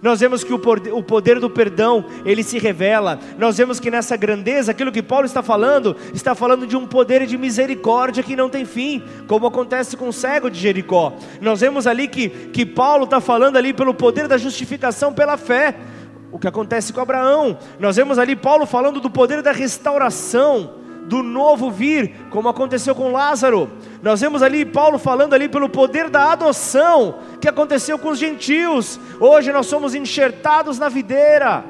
Nós 0.01 0.19
vemos 0.19 0.43
que 0.43 0.51
o 0.51 1.03
poder 1.03 1.39
do 1.39 1.51
perdão, 1.51 2.03
ele 2.25 2.41
se 2.43 2.57
revela. 2.57 3.19
Nós 3.38 3.59
vemos 3.59 3.79
que 3.79 3.91
nessa 3.91 4.17
grandeza, 4.17 4.71
aquilo 4.71 4.91
que 4.91 5.03
Paulo 5.03 5.27
está 5.27 5.43
falando, 5.43 5.95
está 6.15 6.33
falando 6.33 6.65
de 6.65 6.75
um 6.75 6.88
poder 6.88 7.27
de 7.27 7.38
misericórdia 7.38 8.23
que 8.23 8.36
não 8.36 8.49
tem 8.49 8.65
fim, 8.65 9.03
como 9.27 9.45
acontece 9.45 9.95
com 9.95 10.07
o 10.07 10.13
cego 10.13 10.49
de 10.49 10.59
Jericó. 10.59 11.13
Nós 11.39 11.62
vemos 11.62 11.86
ali 11.86 12.07
que, 12.07 12.27
que 12.27 12.65
Paulo 12.65 13.03
está 13.03 13.21
falando 13.21 13.55
ali 13.55 13.71
pelo 13.71 13.93
poder 13.93 14.27
da 14.27 14.38
justificação 14.38 15.13
pela 15.13 15.38
fé, 15.38 15.75
o 16.31 16.39
que 16.39 16.47
acontece 16.47 16.91
com 16.91 16.99
Abraão. 16.99 17.55
Nós 17.79 17.97
vemos 17.97 18.17
ali 18.17 18.36
Paulo 18.36 18.65
falando 18.65 18.99
do 18.99 19.12
poder 19.12 19.43
da 19.43 19.51
restauração 19.51 20.81
do 21.06 21.22
novo 21.22 21.70
vir, 21.70 22.13
como 22.30 22.50
aconteceu 22.50 22.96
com 22.96 23.12
Lázaro. 23.12 23.70
Nós 24.02 24.22
vemos 24.22 24.42
ali 24.42 24.66
Paulo 24.66 24.98
falando 24.98 25.34
ali 25.34 25.48
pelo 25.48 25.70
poder 25.70 26.10
da 26.10 26.32
adoção 26.32 27.20
que 27.39 27.48
aconteceu 27.48 28.00
com 28.00 28.10
os 28.10 28.20
gentios. 28.20 29.00
Hoje 29.20 29.52
nós 29.52 29.66
somos 29.68 29.94
enxertados 29.96 30.80
na 30.80 30.89
videira. 30.89 31.63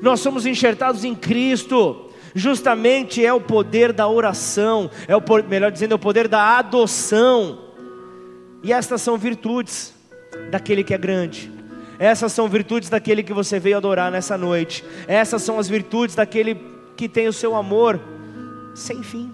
Nós 0.00 0.20
somos 0.20 0.46
enxertados 0.46 1.04
em 1.04 1.14
Cristo. 1.14 2.04
Justamente 2.34 3.24
é 3.24 3.32
o 3.32 3.40
poder 3.40 3.92
da 3.92 4.06
oração, 4.06 4.90
é 5.08 5.16
o 5.16 5.22
melhor 5.48 5.72
dizendo, 5.72 5.92
é 5.92 5.94
o 5.96 5.98
poder 5.98 6.28
da 6.28 6.58
adoção. 6.58 7.58
E 8.62 8.72
estas 8.72 9.02
são 9.02 9.16
virtudes 9.16 9.94
daquele 10.50 10.84
que 10.84 10.94
é 10.94 10.98
grande. 10.98 11.50
Essas 11.98 12.32
são 12.32 12.48
virtudes 12.48 12.88
daquele 12.88 13.24
que 13.24 13.32
você 13.32 13.58
veio 13.58 13.76
adorar 13.76 14.10
nessa 14.10 14.38
noite. 14.38 14.84
Essas 15.08 15.42
são 15.42 15.58
as 15.58 15.68
virtudes 15.68 16.14
daquele 16.14 16.77
que 16.98 17.08
tem 17.08 17.28
o 17.28 17.32
seu 17.32 17.54
amor 17.54 18.00
sem 18.74 19.04
fim. 19.04 19.32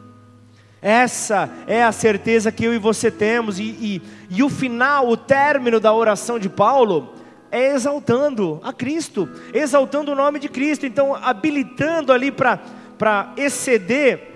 Essa 0.83 1.49
é 1.67 1.83
a 1.83 1.93
certeza 1.93 2.53
que 2.53 2.63
eu 2.63 2.75
e 2.75 2.79
você 2.79 3.11
temos, 3.11 3.59
e, 3.59 3.63
e, 3.63 4.03
e 4.29 4.43
o 4.43 4.51
final, 4.51 5.09
o 5.09 5.17
término 5.17 5.81
da 5.81 5.91
oração 5.95 6.39
de 6.39 6.51
Paulo, 6.51 7.15
é 7.51 7.73
exaltando 7.73 8.61
a 8.63 8.71
Cristo, 8.71 9.27
exaltando 9.55 10.13
o 10.13 10.15
nome 10.15 10.39
de 10.39 10.47
Cristo, 10.47 10.85
então 10.85 11.15
habilitando 11.15 12.13
ali 12.13 12.31
para 12.31 13.33
exceder 13.39 14.33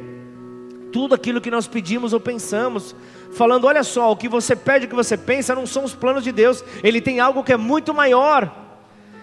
tudo 0.91 1.14
aquilo 1.14 1.43
que 1.43 1.51
nós 1.51 1.67
pedimos 1.67 2.14
ou 2.14 2.21
pensamos, 2.21 2.97
falando: 3.35 3.67
olha 3.67 3.85
só, 3.85 4.11
o 4.11 4.17
que 4.17 4.29
você 4.29 4.57
pede, 4.57 4.87
o 4.87 4.88
que 4.88 4.95
você 4.95 5.19
pensa, 5.19 5.55
não 5.55 5.67
são 5.67 5.85
os 5.85 5.95
planos 5.95 6.25
de 6.25 6.33
Deus, 6.33 6.64
Ele 6.83 7.03
tem 7.03 7.21
algo 7.21 7.45
que 7.45 7.53
é 7.53 7.59
muito 7.59 7.93
maior. 7.93 8.67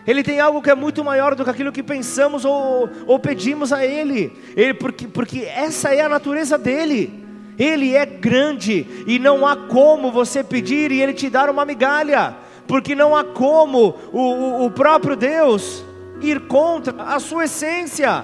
Ele 0.07 0.21
tem 0.21 0.39
algo 0.39 0.61
que 0.61 0.69
é 0.69 0.75
muito 0.75 1.03
maior 1.03 1.33
do 1.33 1.43
que 1.43 1.49
aquilo 1.49 1.71
que 1.71 1.81
pensamos 1.81 2.45
ou, 2.45 2.87
ou 3.07 3.17
pedimos 3.17 3.73
a 3.73 3.83
Ele. 3.83 4.31
Ele 4.55 4.73
porque, 4.73 5.07
porque 5.07 5.41
essa 5.41 5.93
é 5.93 6.01
a 6.01 6.09
natureza 6.09 6.57
dele. 6.57 7.23
Ele 7.57 7.95
é 7.95 8.05
grande 8.05 8.85
e 9.07 9.17
não 9.17 9.47
há 9.47 9.55
como 9.55 10.11
você 10.11 10.43
pedir 10.43 10.91
e 10.91 11.01
Ele 11.01 11.13
te 11.13 11.29
dar 11.29 11.49
uma 11.49 11.65
migalha, 11.65 12.35
porque 12.67 12.93
não 12.93 13.15
há 13.15 13.23
como 13.23 13.95
o, 14.11 14.19
o, 14.19 14.65
o 14.65 14.71
próprio 14.71 15.15
Deus 15.15 15.83
ir 16.21 16.41
contra 16.41 16.93
a 17.01 17.19
sua 17.19 17.45
essência. 17.45 18.23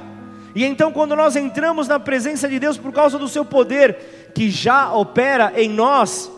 E 0.54 0.65
então, 0.65 0.91
quando 0.91 1.15
nós 1.15 1.36
entramos 1.36 1.88
na 1.88 2.00
presença 2.00 2.48
de 2.48 2.60
Deus 2.60 2.78
por 2.78 2.91
causa 2.91 3.17
do 3.17 3.28
seu 3.28 3.46
poder 3.46 4.32
que 4.36 4.50
já 4.50 4.94
opera 4.94 5.54
em 5.56 5.70
nós, 5.70 6.30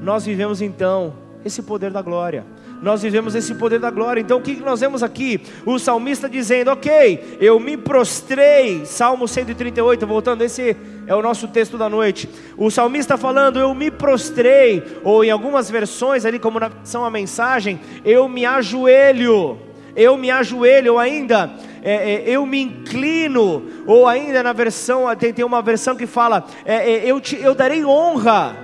nós 0.00 0.24
vivemos 0.24 0.62
então 0.62 1.12
esse 1.44 1.60
poder 1.60 1.90
da 1.90 2.00
glória 2.00 2.46
nós 2.82 3.02
vivemos 3.02 3.34
esse 3.34 3.54
poder 3.54 3.78
da 3.78 3.90
glória. 3.90 4.20
Então 4.20 4.38
o 4.38 4.40
que 4.40 4.54
nós 4.56 4.80
vemos 4.80 5.02
aqui? 5.02 5.40
O 5.66 5.78
salmista 5.78 6.28
dizendo: 6.28 6.70
Ok, 6.70 7.38
eu 7.40 7.60
me 7.60 7.76
prostrei. 7.76 8.84
Salmo 8.86 9.28
138, 9.28 10.06
voltando, 10.06 10.42
esse 10.42 10.76
é 11.06 11.14
o 11.14 11.22
nosso 11.22 11.48
texto 11.48 11.76
da 11.76 11.88
noite. 11.88 12.28
O 12.56 12.70
salmista 12.70 13.16
falando: 13.16 13.58
Eu 13.58 13.74
me 13.74 13.90
prostrei, 13.90 14.82
ou 15.04 15.24
em 15.24 15.30
algumas 15.30 15.70
versões, 15.70 16.24
ali 16.24 16.38
como 16.38 16.58
na 16.58 16.68
versão 16.68 17.04
a 17.04 17.10
mensagem, 17.10 17.80
eu 18.04 18.28
me 18.28 18.44
ajoelho. 18.44 19.58
Eu 19.96 20.16
me 20.16 20.30
ajoelho, 20.30 20.92
ou 20.92 20.98
ainda 20.98 21.50
é, 21.82 22.12
é, 22.12 22.30
eu 22.30 22.44
me 22.46 22.62
inclino, 22.62 23.64
ou 23.86 24.06
ainda 24.06 24.42
na 24.42 24.52
versão, 24.52 25.04
tem, 25.16 25.32
tem 25.32 25.44
uma 25.44 25.62
versão 25.62 25.96
que 25.96 26.06
fala: 26.06 26.44
é, 26.64 26.92
é 26.92 27.06
eu, 27.06 27.20
te, 27.20 27.36
eu 27.36 27.54
darei 27.54 27.84
honra, 27.84 28.56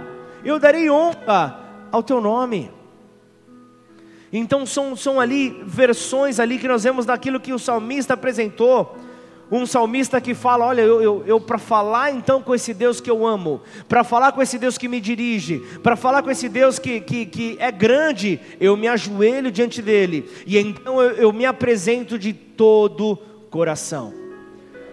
eu 0.45 0.59
darei 0.59 0.91
honra 0.91 1.59
ao 1.91 2.03
teu 2.03 2.21
nome. 2.21 2.76
Então 4.39 4.67
são, 4.67 4.95
são 4.95 5.19
ali 5.19 5.63
versões 5.65 6.39
ali 6.39 6.59
que 6.59 6.69
nós 6.69 6.85
vemos 6.85 7.07
daquilo 7.07 7.41
que 7.41 7.55
o 7.55 7.59
salmista 7.59 8.13
apresentou. 8.13 8.95
Um 9.51 9.65
salmista 9.65 10.21
que 10.21 10.35
fala: 10.35 10.67
Olha, 10.67 10.83
eu, 10.83 11.01
eu, 11.01 11.25
eu 11.27 11.41
para 11.41 11.57
falar 11.57 12.13
então 12.13 12.43
com 12.43 12.55
esse 12.55 12.75
Deus 12.75 13.01
que 13.01 13.11
eu 13.11 13.27
amo, 13.27 13.63
para 13.89 14.05
falar 14.05 14.33
com 14.33 14.43
esse 14.43 14.59
Deus 14.59 14.77
que 14.77 14.89
me 14.89 15.01
dirige, 15.01 15.61
para 15.83 15.97
falar 15.97 16.23
com 16.23 16.31
esse 16.31 16.51
Deus 16.51 16.79
que, 16.79 17.01
que, 17.01 17.25
que 17.25 17.57
é 17.59 17.73
grande, 17.73 18.39
eu 18.61 18.77
me 18.77 18.87
ajoelho 18.89 19.51
diante 19.51 19.81
dele, 19.81 20.29
e 20.47 20.59
então 20.59 21.01
eu, 21.01 21.13
eu 21.13 21.33
me 21.33 21.47
apresento 21.47 22.19
de 22.19 22.35
todo 22.35 23.17
coração. 23.51 24.13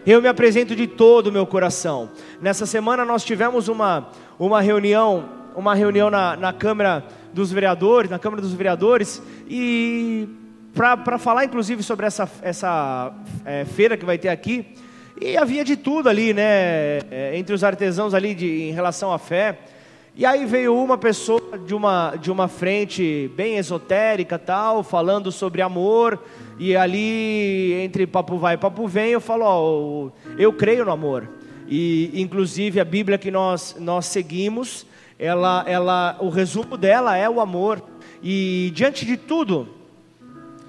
Eu 0.06 0.22
me 0.22 0.30
apresento 0.30 0.74
de 0.74 0.88
todo 0.88 1.28
o 1.28 1.32
meu 1.32 1.46
coração. 1.46 2.10
Nessa 2.42 2.66
semana 2.66 3.04
nós 3.04 3.26
tivemos 3.26 3.68
uma, 3.68 4.10
uma 4.40 4.62
reunião, 4.62 5.28
uma 5.56 5.74
reunião 5.76 6.10
na, 6.10 6.38
na 6.38 6.54
Câmara 6.54 7.06
dos 7.34 7.52
vereadores, 7.52 8.10
na 8.10 8.20
Câmara 8.20 8.42
dos 8.42 8.54
Vereadores, 8.54 9.22
e 9.50 10.28
para 10.74 11.18
falar 11.18 11.46
inclusive 11.46 11.84
sobre 11.84 12.06
essa, 12.06 12.30
essa 12.42 13.14
é, 13.46 13.66
feira 13.66 13.98
que 13.98 14.06
vai 14.06 14.18
ter 14.18 14.30
aqui, 14.30 14.66
e 15.20 15.38
havia 15.38 15.64
de 15.64 15.76
tudo 15.76 16.10
ali, 16.10 16.34
né, 16.34 17.00
é, 17.12 17.32
entre 17.36 17.54
os 17.54 17.64
artesãos 17.64 18.14
ali 18.14 18.34
de, 18.34 18.64
em 18.64 18.72
relação 18.72 19.12
à 19.12 19.20
fé. 19.20 19.60
E 20.16 20.28
aí 20.28 20.46
veio 20.46 20.76
uma 20.76 20.98
pessoa 20.98 21.58
de 21.66 21.74
uma, 21.74 22.16
de 22.16 22.30
uma 22.30 22.48
frente 22.48 23.32
bem 23.36 23.58
esotérica 23.58 24.38
tal, 24.38 24.84
falando 24.84 25.32
sobre 25.32 25.62
amor, 25.62 26.20
e 26.60 26.76
ali 26.76 27.74
entre 27.82 28.06
papo 28.06 28.38
vai 28.38 28.54
e 28.54 28.58
papo 28.58 28.88
vem, 28.88 29.12
eu 29.12 29.22
falo, 29.22 29.44
ó, 29.46 30.10
eu 30.38 30.54
creio 30.54 30.86
no 30.86 30.92
amor. 30.92 31.28
E 31.68 32.12
inclusive 32.14 32.80
a 32.80 32.86
Bíblia 32.86 33.18
que 33.18 33.32
nós, 33.32 33.76
nós 33.80 34.06
seguimos, 34.06 34.86
ela, 35.24 35.64
ela, 35.66 36.18
o 36.20 36.28
resumo 36.28 36.76
dela 36.76 37.16
é 37.16 37.30
o 37.30 37.40
amor. 37.40 37.82
E 38.22 38.74
diante 38.76 39.06
de 39.06 39.16
tudo, 39.16 39.70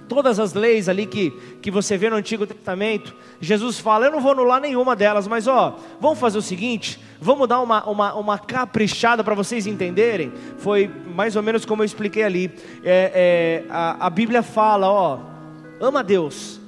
todas 0.08 0.38
as 0.38 0.54
leis 0.54 0.88
ali 0.88 1.06
que, 1.06 1.30
que 1.60 1.72
você 1.72 1.96
vê 1.96 2.08
no 2.08 2.14
Antigo 2.14 2.46
Testamento, 2.46 3.16
Jesus 3.40 3.80
fala: 3.80 4.06
Eu 4.06 4.12
não 4.12 4.20
vou 4.20 4.30
anular 4.30 4.60
nenhuma 4.60 4.94
delas, 4.94 5.26
mas 5.26 5.48
ó, 5.48 5.76
vamos 6.00 6.20
fazer 6.20 6.38
o 6.38 6.42
seguinte, 6.42 7.00
vamos 7.20 7.48
dar 7.48 7.60
uma, 7.60 7.84
uma, 7.84 8.14
uma 8.14 8.38
caprichada 8.38 9.24
para 9.24 9.34
vocês 9.34 9.66
entenderem. 9.66 10.32
Foi 10.58 10.88
mais 10.88 11.34
ou 11.34 11.42
menos 11.42 11.64
como 11.64 11.82
eu 11.82 11.86
expliquei 11.86 12.22
ali. 12.22 12.48
É, 12.84 13.64
é, 13.64 13.70
a, 13.70 14.06
a 14.06 14.10
Bíblia 14.10 14.44
fala: 14.44 14.88
ó, 14.88 15.18
ama 15.80 16.04
Deus 16.04 16.60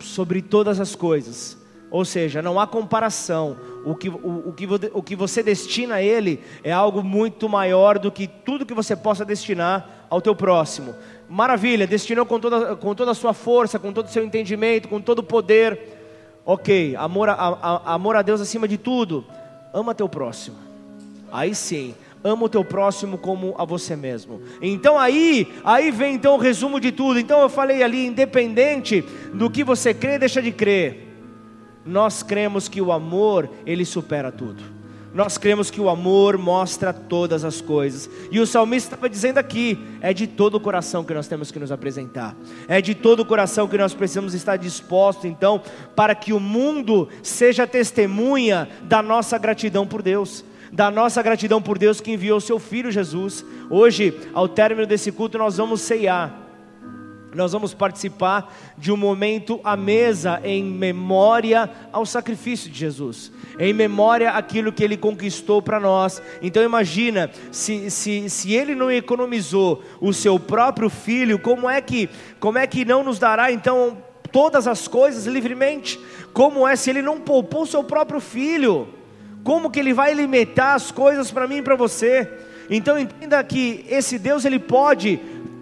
sobre 0.00 0.42
todas 0.42 0.80
as 0.80 0.96
coisas, 0.96 1.57
Ou 1.90 2.04
seja, 2.04 2.42
não 2.42 2.60
há 2.60 2.66
comparação. 2.66 3.56
O 3.84 3.94
que, 3.94 4.08
o, 4.08 4.48
o, 4.48 4.52
que, 4.52 4.66
o 4.92 5.02
que 5.02 5.16
você 5.16 5.42
destina 5.42 5.96
a 5.96 6.02
Ele 6.02 6.40
é 6.62 6.70
algo 6.70 7.02
muito 7.02 7.48
maior 7.48 7.98
do 7.98 8.12
que 8.12 8.26
tudo 8.26 8.66
que 8.66 8.74
você 8.74 8.94
possa 8.94 9.24
destinar 9.24 10.06
ao 10.10 10.20
teu 10.20 10.34
próximo. 10.34 10.94
Maravilha, 11.28 11.86
destinou 11.86 12.26
com 12.26 12.38
toda, 12.38 12.76
com 12.76 12.94
toda 12.94 13.12
a 13.12 13.14
sua 13.14 13.32
força, 13.32 13.78
com 13.78 13.92
todo 13.92 14.06
o 14.06 14.10
seu 14.10 14.24
entendimento, 14.24 14.88
com 14.88 15.00
todo 15.00 15.20
o 15.20 15.22
poder. 15.22 15.96
Ok, 16.44 16.94
amor 16.96 17.28
a, 17.30 17.32
a, 17.32 17.94
amor 17.94 18.16
a 18.16 18.22
Deus 18.22 18.40
acima 18.40 18.68
de 18.68 18.76
tudo. 18.76 19.24
Ama 19.72 19.94
teu 19.94 20.08
próximo. 20.08 20.56
Aí 21.32 21.54
sim, 21.54 21.94
ama 22.22 22.44
o 22.44 22.48
teu 22.48 22.64
próximo 22.64 23.16
como 23.16 23.54
a 23.56 23.64
você 23.64 23.96
mesmo. 23.96 24.42
Então 24.60 24.98
aí, 24.98 25.54
aí 25.64 25.90
vem 25.90 26.14
então 26.14 26.34
o 26.34 26.38
resumo 26.38 26.78
de 26.80 26.92
tudo. 26.92 27.18
Então 27.18 27.40
eu 27.40 27.48
falei 27.48 27.82
ali, 27.82 28.06
independente 28.06 29.02
do 29.32 29.48
que 29.48 29.64
você 29.64 29.94
crê, 29.94 30.18
deixa 30.18 30.42
de 30.42 30.52
crer 30.52 31.07
nós 31.88 32.22
cremos 32.22 32.68
que 32.68 32.82
o 32.82 32.92
amor, 32.92 33.48
ele 33.64 33.84
supera 33.84 34.30
tudo. 34.30 34.62
Nós 35.14 35.38
cremos 35.38 35.70
que 35.70 35.80
o 35.80 35.88
amor 35.88 36.36
mostra 36.36 36.92
todas 36.92 37.46
as 37.46 37.62
coisas. 37.62 38.10
E 38.30 38.38
o 38.38 38.46
salmista 38.46 38.88
estava 38.94 39.08
dizendo 39.08 39.38
aqui: 39.38 39.78
é 40.02 40.12
de 40.12 40.26
todo 40.26 40.56
o 40.56 40.60
coração 40.60 41.02
que 41.02 41.14
nós 41.14 41.26
temos 41.26 41.50
que 41.50 41.58
nos 41.58 41.72
apresentar. 41.72 42.36
É 42.68 42.82
de 42.82 42.94
todo 42.94 43.20
o 43.20 43.24
coração 43.24 43.66
que 43.66 43.78
nós 43.78 43.94
precisamos 43.94 44.34
estar 44.34 44.56
dispostos, 44.56 45.24
então, 45.24 45.62
para 45.96 46.14
que 46.14 46.34
o 46.34 46.38
mundo 46.38 47.08
seja 47.22 47.66
testemunha 47.66 48.68
da 48.82 49.02
nossa 49.02 49.38
gratidão 49.38 49.86
por 49.86 50.02
Deus 50.02 50.44
da 50.70 50.90
nossa 50.90 51.22
gratidão 51.22 51.62
por 51.62 51.78
Deus 51.78 51.98
que 51.98 52.12
enviou 52.12 52.38
seu 52.42 52.58
filho 52.58 52.92
Jesus. 52.92 53.42
Hoje, 53.70 54.14
ao 54.34 54.46
término 54.46 54.86
desse 54.86 55.10
culto, 55.10 55.38
nós 55.38 55.56
vamos 55.56 55.80
ceiar 55.80 56.47
nós 57.34 57.52
vamos 57.52 57.74
participar 57.74 58.54
de 58.76 58.90
um 58.90 58.96
momento 58.96 59.60
à 59.62 59.76
mesa 59.76 60.40
em 60.42 60.64
memória 60.64 61.70
ao 61.92 62.06
sacrifício 62.06 62.70
de 62.70 62.78
Jesus, 62.78 63.30
em 63.58 63.72
memória 63.72 64.30
aquilo 64.30 64.72
que 64.72 64.82
ele 64.82 64.96
conquistou 64.96 65.60
para 65.60 65.78
nós. 65.78 66.22
Então 66.40 66.62
imagina, 66.62 67.30
se, 67.52 67.90
se, 67.90 68.30
se 68.30 68.52
ele 68.54 68.74
não 68.74 68.90
economizou 68.90 69.82
o 70.00 70.12
seu 70.12 70.38
próprio 70.38 70.88
filho, 70.88 71.38
como 71.38 71.68
é 71.68 71.80
que, 71.80 72.08
como 72.40 72.58
é 72.58 72.66
que 72.66 72.84
não 72.84 73.04
nos 73.04 73.18
dará 73.18 73.52
então 73.52 73.98
todas 74.32 74.66
as 74.66 74.88
coisas 74.88 75.26
livremente? 75.26 75.98
Como 76.32 76.66
é 76.66 76.76
se 76.76 76.90
ele 76.90 77.02
não 77.02 77.20
poupou 77.20 77.62
o 77.62 77.66
seu 77.66 77.84
próprio 77.84 78.20
filho? 78.20 78.88
Como 79.44 79.70
que 79.70 79.80
ele 79.80 79.92
vai 79.92 80.14
limitar 80.14 80.74
as 80.74 80.90
coisas 80.90 81.30
para 81.30 81.46
mim 81.46 81.58
e 81.58 81.62
para 81.62 81.76
você? 81.76 82.28
Então 82.70 82.98
entenda 82.98 83.42
que 83.42 83.84
esse 83.88 84.18
Deus 84.18 84.44
ele 84.44 84.58
pode 84.58 85.18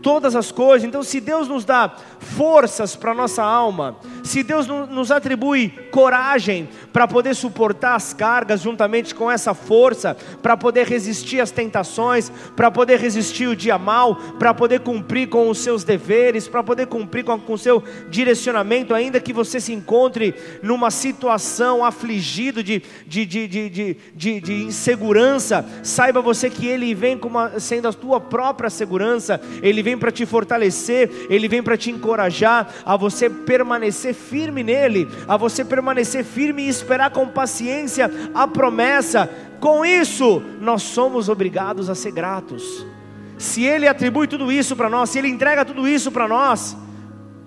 todas 0.06 0.36
as 0.36 0.52
coisas. 0.52 0.86
Então, 0.86 1.02
se 1.02 1.20
Deus 1.20 1.48
nos 1.48 1.64
dá 1.64 1.96
forças 2.26 2.96
para 2.96 3.14
nossa 3.14 3.42
alma, 3.42 3.96
se 4.24 4.42
Deus 4.42 4.66
nos 4.66 5.10
atribui 5.10 5.68
coragem 5.90 6.68
para 6.92 7.06
poder 7.06 7.34
suportar 7.34 7.94
as 7.94 8.12
cargas 8.12 8.60
juntamente 8.60 9.14
com 9.14 9.30
essa 9.30 9.54
força, 9.54 10.16
para 10.42 10.56
poder 10.56 10.86
resistir 10.86 11.40
às 11.40 11.50
tentações, 11.50 12.30
para 12.56 12.70
poder 12.70 12.98
resistir 12.98 13.46
o 13.46 13.56
dia 13.56 13.78
mal, 13.78 14.16
para 14.38 14.52
poder 14.52 14.80
cumprir 14.80 15.28
com 15.28 15.48
os 15.48 15.58
seus 15.58 15.84
deveres, 15.84 16.48
para 16.48 16.62
poder 16.62 16.86
cumprir 16.86 17.24
com, 17.24 17.40
o 17.46 17.58
seu 17.58 17.82
direcionamento, 18.10 18.92
ainda 18.92 19.20
que 19.20 19.32
você 19.32 19.60
se 19.60 19.72
encontre 19.72 20.34
numa 20.62 20.90
situação 20.90 21.84
afligido 21.84 22.62
de, 22.62 22.82
de, 23.06 23.24
de, 23.24 23.48
de, 23.48 23.96
de, 24.40 24.54
insegurança, 24.64 25.64
saiba 25.82 26.20
você 26.20 26.50
que 26.50 26.66
Ele 26.66 26.94
vem 26.94 27.16
como 27.16 27.38
sendo 27.60 27.88
a 27.88 27.92
tua 27.92 28.20
própria 28.20 28.68
segurança, 28.68 29.40
Ele 29.62 29.82
vem 29.82 29.96
para 29.96 30.10
te 30.10 30.26
fortalecer, 30.26 31.10
ele 31.30 31.48
vem 31.48 31.62
para 31.62 31.76
te 31.76 31.90
encorajar 31.90 32.15
a 32.84 32.96
você 32.96 33.28
permanecer 33.28 34.14
firme 34.14 34.62
nele, 34.62 35.08
a 35.28 35.36
você 35.36 35.64
permanecer 35.64 36.24
firme 36.24 36.62
e 36.64 36.68
esperar 36.68 37.10
com 37.10 37.28
paciência 37.28 38.10
a 38.34 38.46
promessa. 38.46 39.30
Com 39.60 39.84
isso, 39.84 40.42
nós 40.60 40.82
somos 40.82 41.28
obrigados 41.28 41.88
a 41.88 41.94
ser 41.94 42.10
gratos. 42.10 42.86
Se 43.38 43.64
ele 43.64 43.86
atribui 43.86 44.26
tudo 44.26 44.50
isso 44.50 44.74
para 44.74 44.88
nós, 44.88 45.10
se 45.10 45.18
ele 45.18 45.28
entrega 45.28 45.64
tudo 45.64 45.86
isso 45.86 46.10
para 46.10 46.26
nós, 46.26 46.76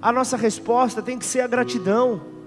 a 0.02 0.12
nossa 0.12 0.38
resposta 0.38 1.02
tem 1.02 1.18
que 1.18 1.26
ser 1.26 1.42
a 1.42 1.48
gratidão. 1.48 2.39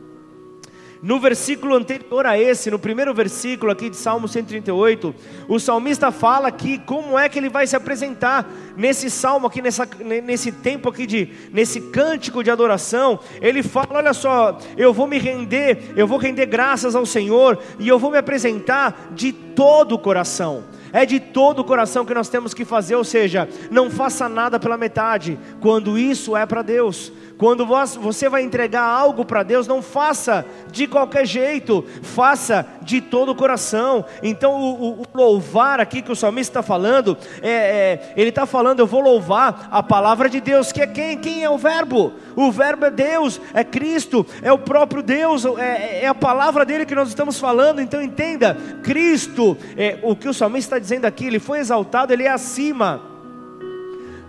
No 1.03 1.19
versículo 1.19 1.75
anterior 1.75 2.25
a 2.25 2.38
esse, 2.38 2.71
no 2.71 2.79
primeiro 2.79 3.12
versículo 3.12 3.73
aqui 3.73 3.91
de 3.91 3.97
Salmo 3.97 4.29
138, 4.29 5.12
o 5.49 5.59
salmista 5.59 6.12
fala 6.12 6.47
aqui 6.47 6.79
como 6.79 7.19
é 7.19 7.29
que 7.29 7.41
ele 7.41 7.49
vai 7.49 7.67
se 7.67 7.75
apresentar 7.75 8.49
nesse 8.77 9.11
salmo 9.11 9.49
aqui, 9.49 9.61
nessa, 9.61 9.85
nesse 10.25 10.53
tempo 10.53 10.88
aqui 10.88 11.05
de, 11.05 11.29
nesse 11.53 11.81
cântico 11.81 12.45
de 12.45 12.53
adoração. 12.53 13.19
Ele 13.41 13.65
fala: 13.65 13.88
olha 13.95 14.15
só, 14.15 14.57
eu 14.77 14.93
vou 14.93 15.09
me 15.09 15.19
render, 15.19 15.93
eu 15.97 16.07
vou 16.07 16.19
render 16.19 16.47
graças 16.47 16.95
ao 16.95 17.05
Senhor 17.05 17.59
e 17.81 17.88
eu 17.88 17.99
vou 17.99 18.12
me 18.12 18.19
apresentar 18.19 19.09
de 19.11 19.33
todo 19.33 19.97
o 19.97 19.99
coração. 19.99 20.62
É 20.93 21.07
de 21.07 21.19
todo 21.19 21.61
o 21.61 21.65
coração 21.65 22.05
que 22.05 22.12
nós 22.12 22.29
temos 22.29 22.53
que 22.53 22.67
fazer, 22.67 22.95
ou 22.95 23.03
seja, 23.03 23.49
não 23.71 23.91
faça 23.91 24.29
nada 24.29 24.61
pela 24.61 24.77
metade, 24.77 25.38
quando 25.59 25.99
isso 25.99 26.37
é 26.37 26.45
para 26.45 26.61
Deus. 26.61 27.11
Quando 27.42 27.66
você 27.66 28.28
vai 28.28 28.42
entregar 28.42 28.85
algo 28.85 29.24
para 29.24 29.42
Deus, 29.42 29.66
não 29.66 29.83
faça 29.83 30.46
de 30.70 30.87
qualquer 30.87 31.26
jeito, 31.26 31.85
faça 32.00 32.64
de 32.83 33.00
todo 33.00 33.33
o 33.33 33.35
coração. 33.35 34.05
Então, 34.22 34.52
o, 34.52 35.00
o, 35.00 35.02
o 35.02 35.05
louvar 35.12 35.81
aqui 35.81 36.02
que 36.02 36.12
o 36.12 36.14
salmista 36.14 36.61
está 36.61 36.62
falando, 36.62 37.18
é, 37.42 37.50
é, 37.50 38.12
ele 38.16 38.28
está 38.28 38.46
falando, 38.46 38.78
eu 38.78 38.87
vou 38.87 39.00
louvar 39.00 39.66
a 39.72 39.83
palavra 39.83 40.31
de 40.31 40.40
Deus, 40.40 40.70
que 40.70 40.83
é 40.83 40.87
quem? 40.87 41.18
Quem 41.18 41.42
é 41.42 41.50
o 41.50 41.59
Verbo? 41.59 42.12
O 42.37 42.52
Verbo 42.52 42.85
é 42.85 42.92
Deus, 42.92 43.40
é 43.52 43.64
Cristo, 43.64 44.24
é 44.40 44.52
o 44.52 44.59
próprio 44.59 45.02
Deus, 45.02 45.44
é, 45.44 46.05
é 46.05 46.07
a 46.07 46.14
palavra 46.14 46.64
dele 46.64 46.87
que 46.87 46.94
nós 46.94 47.09
estamos 47.09 47.40
falando. 47.40 47.81
Então, 47.81 48.00
entenda: 48.00 48.57
Cristo, 48.85 49.59
é, 49.76 49.98
o 50.05 50.14
que 50.14 50.28
o 50.28 50.33
salmista 50.33 50.76
está 50.76 50.78
dizendo 50.78 51.07
aqui, 51.07 51.26
ele 51.26 51.40
foi 51.40 51.59
exaltado, 51.59 52.12
ele 52.12 52.22
é 52.22 52.31
acima 52.31 53.02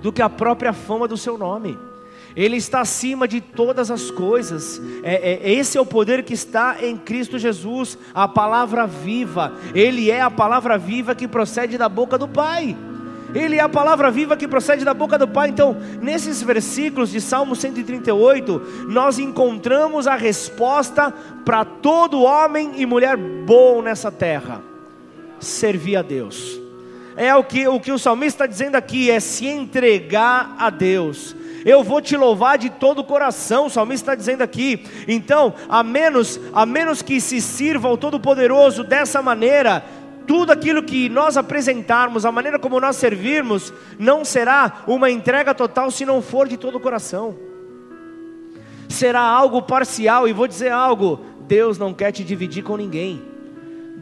do 0.02 0.12
que 0.12 0.23
a 0.23 0.30
própria 0.30 0.73
fama 0.73 1.08
do 1.08 1.15
seu 1.15 1.38
nome. 1.38 1.92
Ele 2.36 2.58
está 2.58 2.82
acima 2.82 3.28
de 3.28 3.39
todas 3.39 3.91
as 3.91 4.10
coisas. 4.10 4.82
É, 5.04 5.34
é, 5.34 5.52
esse 5.54 5.78
é 5.78 5.82
o 5.82 5.86
poder 5.86 6.24
que 6.24 6.34
está 6.34 6.78
em 6.82 6.98
Cristo 6.98 7.38
Jesus, 7.38 7.98
a 8.13 8.28
palavra 8.28 8.88
viva. 8.88 9.54
Ele 9.74 10.10
é 10.10 10.22
a 10.22 10.32
palavra 10.32 10.78
viva 10.78 11.13
que 11.13 11.28
procede 11.28 11.78
da 11.78 11.88
boca 11.88 12.17
do 12.17 12.28
Pai. 12.28 12.76
Ele 13.36 13.58
é 13.58 13.62
a 13.62 13.69
palavra 13.69 14.12
viva 14.12 14.38
que 14.38 14.48
procede 14.48 14.86
da 14.86 14.93
boca 14.93 15.17
do 15.17 15.28
Pai. 15.28 15.50
Então, 15.50 15.76
nesses 16.02 16.41
versículos 16.41 17.10
de 17.10 17.19
Salmo 17.19 17.56
138, 17.56 18.86
nós 18.88 19.17
encontramos 19.17 20.08
a 20.08 20.15
resposta 20.15 21.12
para 21.43 21.65
todo 21.65 22.22
homem 22.22 22.74
e 22.76 22.86
mulher 22.86 23.17
bom 23.17 23.82
nessa 23.82 24.12
terra: 24.12 24.62
servir 25.39 25.96
a 25.96 26.02
Deus. 26.02 26.62
É 27.15 27.36
o 27.36 27.43
que 27.43 27.67
o, 27.67 27.80
que 27.80 27.91
o 27.91 27.99
salmista 27.99 28.43
está 28.43 28.47
dizendo 28.47 28.76
aqui: 28.76 29.10
é 29.10 29.19
se 29.19 29.47
entregar 29.47 30.56
a 30.58 30.69
Deus 30.69 31.36
eu 31.65 31.84
vou 31.84 32.02
te 32.02 32.17
louvar 32.17 32.58
de 32.58 32.69
todo 32.69 32.99
o 32.99 33.04
coração, 33.04 33.67
o 33.67 33.69
salmista 33.69 34.12
está 34.12 34.15
dizendo 34.15 34.41
aqui. 34.41 34.86
Então, 35.08 35.54
a 35.69 35.82
menos, 35.82 36.39
a 36.54 36.65
menos 36.65 37.02
que 37.02 37.21
se 37.21 37.41
sirva 37.41 37.88
ao 37.88 37.97
Todo-Poderoso 37.97 38.84
dessa 38.84 39.21
maneira, 39.21 39.84
tudo 40.28 40.52
aquilo 40.52 40.84
que 40.84 41.10
nós 41.10 41.38
apresentarmos, 41.38 42.26
a 42.26 42.32
maneira 42.32 42.60
como 42.60 42.80
nós 42.80 42.97
servirmos, 42.97 43.73
não 43.97 44.26
será 44.26 44.84
uma 44.88 45.10
entrega 45.10 45.54
total 45.54 45.89
se 45.89 46.06
não 46.06 46.21
for 46.21 46.47
de 46.47 46.58
todo 46.58 46.76
o 46.76 46.82
coração. 46.82 47.36
Será 48.89 49.21
algo 49.21 49.62
parcial, 49.62 50.28
e 50.28 50.34
vou 50.34 50.47
dizer 50.47 50.71
algo: 50.71 51.21
Deus 51.41 51.78
não 51.78 51.93
quer 51.93 52.12
te 52.12 52.23
dividir 52.23 52.63
com 52.63 52.78
ninguém. 52.78 53.33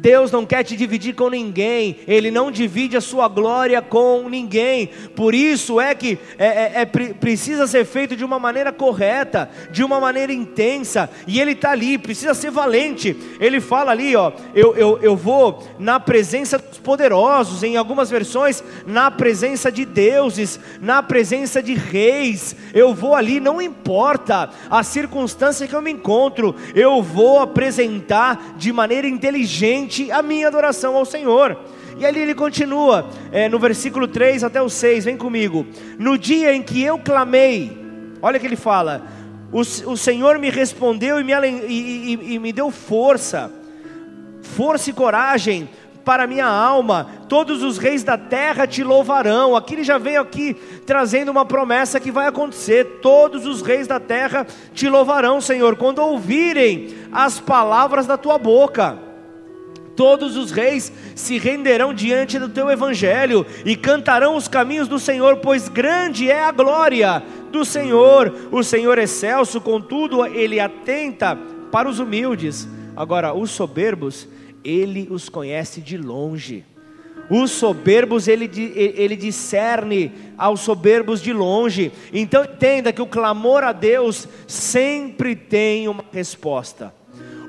Deus 0.01 0.31
não 0.31 0.47
quer 0.47 0.63
te 0.63 0.75
dividir 0.75 1.13
com 1.13 1.29
ninguém, 1.29 1.97
Ele 2.07 2.31
não 2.31 2.49
divide 2.49 2.97
a 2.97 3.01
sua 3.01 3.27
glória 3.27 3.79
com 3.83 4.27
ninguém, 4.27 4.89
por 5.15 5.35
isso 5.35 5.79
é 5.79 5.93
que 5.93 6.17
é, 6.39 6.47
é, 6.47 6.71
é 6.81 6.85
precisa 6.85 7.67
ser 7.67 7.85
feito 7.85 8.15
de 8.15 8.25
uma 8.25 8.39
maneira 8.39 8.71
correta, 8.71 9.47
de 9.69 9.83
uma 9.83 9.99
maneira 9.99 10.33
intensa, 10.33 11.07
e 11.27 11.39
Ele 11.39 11.51
está 11.51 11.69
ali, 11.69 11.99
precisa 11.99 12.33
ser 12.33 12.49
valente. 12.49 13.15
Ele 13.39 13.61
fala 13.61 13.91
ali, 13.91 14.15
ó, 14.15 14.31
eu, 14.55 14.75
eu, 14.75 14.97
eu 15.03 15.15
vou 15.15 15.67
na 15.77 15.99
presença 15.99 16.57
dos 16.57 16.79
poderosos, 16.79 17.61
em 17.61 17.77
algumas 17.77 18.09
versões, 18.09 18.63
na 18.87 19.11
presença 19.11 19.71
de 19.71 19.85
deuses, 19.85 20.59
na 20.81 21.03
presença 21.03 21.61
de 21.61 21.75
reis, 21.75 22.55
eu 22.73 22.91
vou 22.91 23.13
ali, 23.13 23.39
não 23.39 23.61
importa 23.61 24.49
a 24.67 24.81
circunstância 24.81 25.67
que 25.67 25.75
eu 25.75 25.81
me 25.81 25.91
encontro, 25.91 26.55
eu 26.73 27.03
vou 27.03 27.39
apresentar 27.39 28.55
de 28.57 28.73
maneira 28.73 29.07
inteligente 29.07 29.90
a 30.11 30.21
minha 30.21 30.47
adoração 30.47 30.95
ao 30.95 31.05
Senhor. 31.05 31.57
E 31.97 32.05
ali 32.05 32.19
ele 32.19 32.33
continua, 32.33 33.09
é, 33.31 33.49
no 33.49 33.59
versículo 33.59 34.07
3 34.07 34.43
até 34.43 34.61
o 34.61 34.69
6, 34.69 35.05
vem 35.05 35.17
comigo. 35.17 35.65
No 35.99 36.17
dia 36.17 36.53
em 36.53 36.63
que 36.63 36.81
eu 36.81 36.97
clamei, 36.97 37.77
olha 38.21 38.39
que 38.39 38.45
ele 38.45 38.55
fala: 38.55 39.03
o, 39.51 39.59
o 39.59 39.97
Senhor 39.97 40.39
me 40.39 40.49
respondeu 40.49 41.19
e 41.19 41.23
me, 41.23 41.33
e, 41.67 42.13
e, 42.13 42.33
e 42.33 42.39
me 42.39 42.53
deu 42.53 42.71
força, 42.71 43.51
força 44.41 44.89
e 44.89 44.93
coragem 44.93 45.69
para 46.03 46.25
minha 46.25 46.47
alma, 46.47 47.07
todos 47.29 47.61
os 47.61 47.77
reis 47.77 48.03
da 48.03 48.17
terra 48.17 48.65
te 48.65 48.83
louvarão. 48.83 49.55
Aqui 49.55 49.75
ele 49.75 49.83
já 49.83 49.97
veio 49.97 50.21
aqui 50.21 50.55
trazendo 50.85 51.29
uma 51.29 51.45
promessa 51.45 51.99
que 51.99 52.11
vai 52.11 52.27
acontecer: 52.27 52.99
todos 53.01 53.45
os 53.45 53.61
reis 53.61 53.87
da 53.87 53.99
terra 53.99 54.45
te 54.73 54.89
louvarão, 54.89 55.39
Senhor, 55.39 55.75
quando 55.75 55.99
ouvirem 55.99 56.95
as 57.11 57.39
palavras 57.39 58.07
da 58.07 58.17
tua 58.17 58.37
boca. 58.37 59.10
Todos 59.95 60.37
os 60.37 60.51
reis 60.51 60.91
se 61.15 61.37
renderão 61.37 61.93
diante 61.93 62.39
do 62.39 62.49
teu 62.49 62.69
evangelho 62.69 63.45
e 63.65 63.75
cantarão 63.75 64.35
os 64.35 64.47
caminhos 64.47 64.87
do 64.87 64.99
Senhor, 64.99 65.37
pois 65.37 65.67
grande 65.67 66.29
é 66.29 66.43
a 66.43 66.51
glória 66.51 67.21
do 67.51 67.65
Senhor. 67.65 68.33
O 68.51 68.63
Senhor 68.63 68.97
é 68.97 69.03
excelso, 69.03 69.59
contudo, 69.59 70.25
ele 70.25 70.59
atenta 70.59 71.37
para 71.71 71.89
os 71.89 71.99
humildes. 71.99 72.67
Agora, 72.95 73.33
os 73.33 73.51
soberbos, 73.51 74.27
ele 74.63 75.07
os 75.09 75.29
conhece 75.29 75.81
de 75.81 75.97
longe. 75.97 76.65
Os 77.29 77.51
soberbos 77.51 78.27
ele, 78.27 78.49
ele 78.75 79.15
discerne 79.15 80.11
aos 80.37 80.61
soberbos 80.61 81.21
de 81.21 81.31
longe. 81.31 81.91
Então 82.11 82.43
entenda 82.43 82.91
que 82.91 83.01
o 83.01 83.07
clamor 83.07 83.63
a 83.63 83.71
Deus 83.71 84.27
sempre 84.47 85.35
tem 85.35 85.87
uma 85.87 86.03
resposta. 86.11 86.93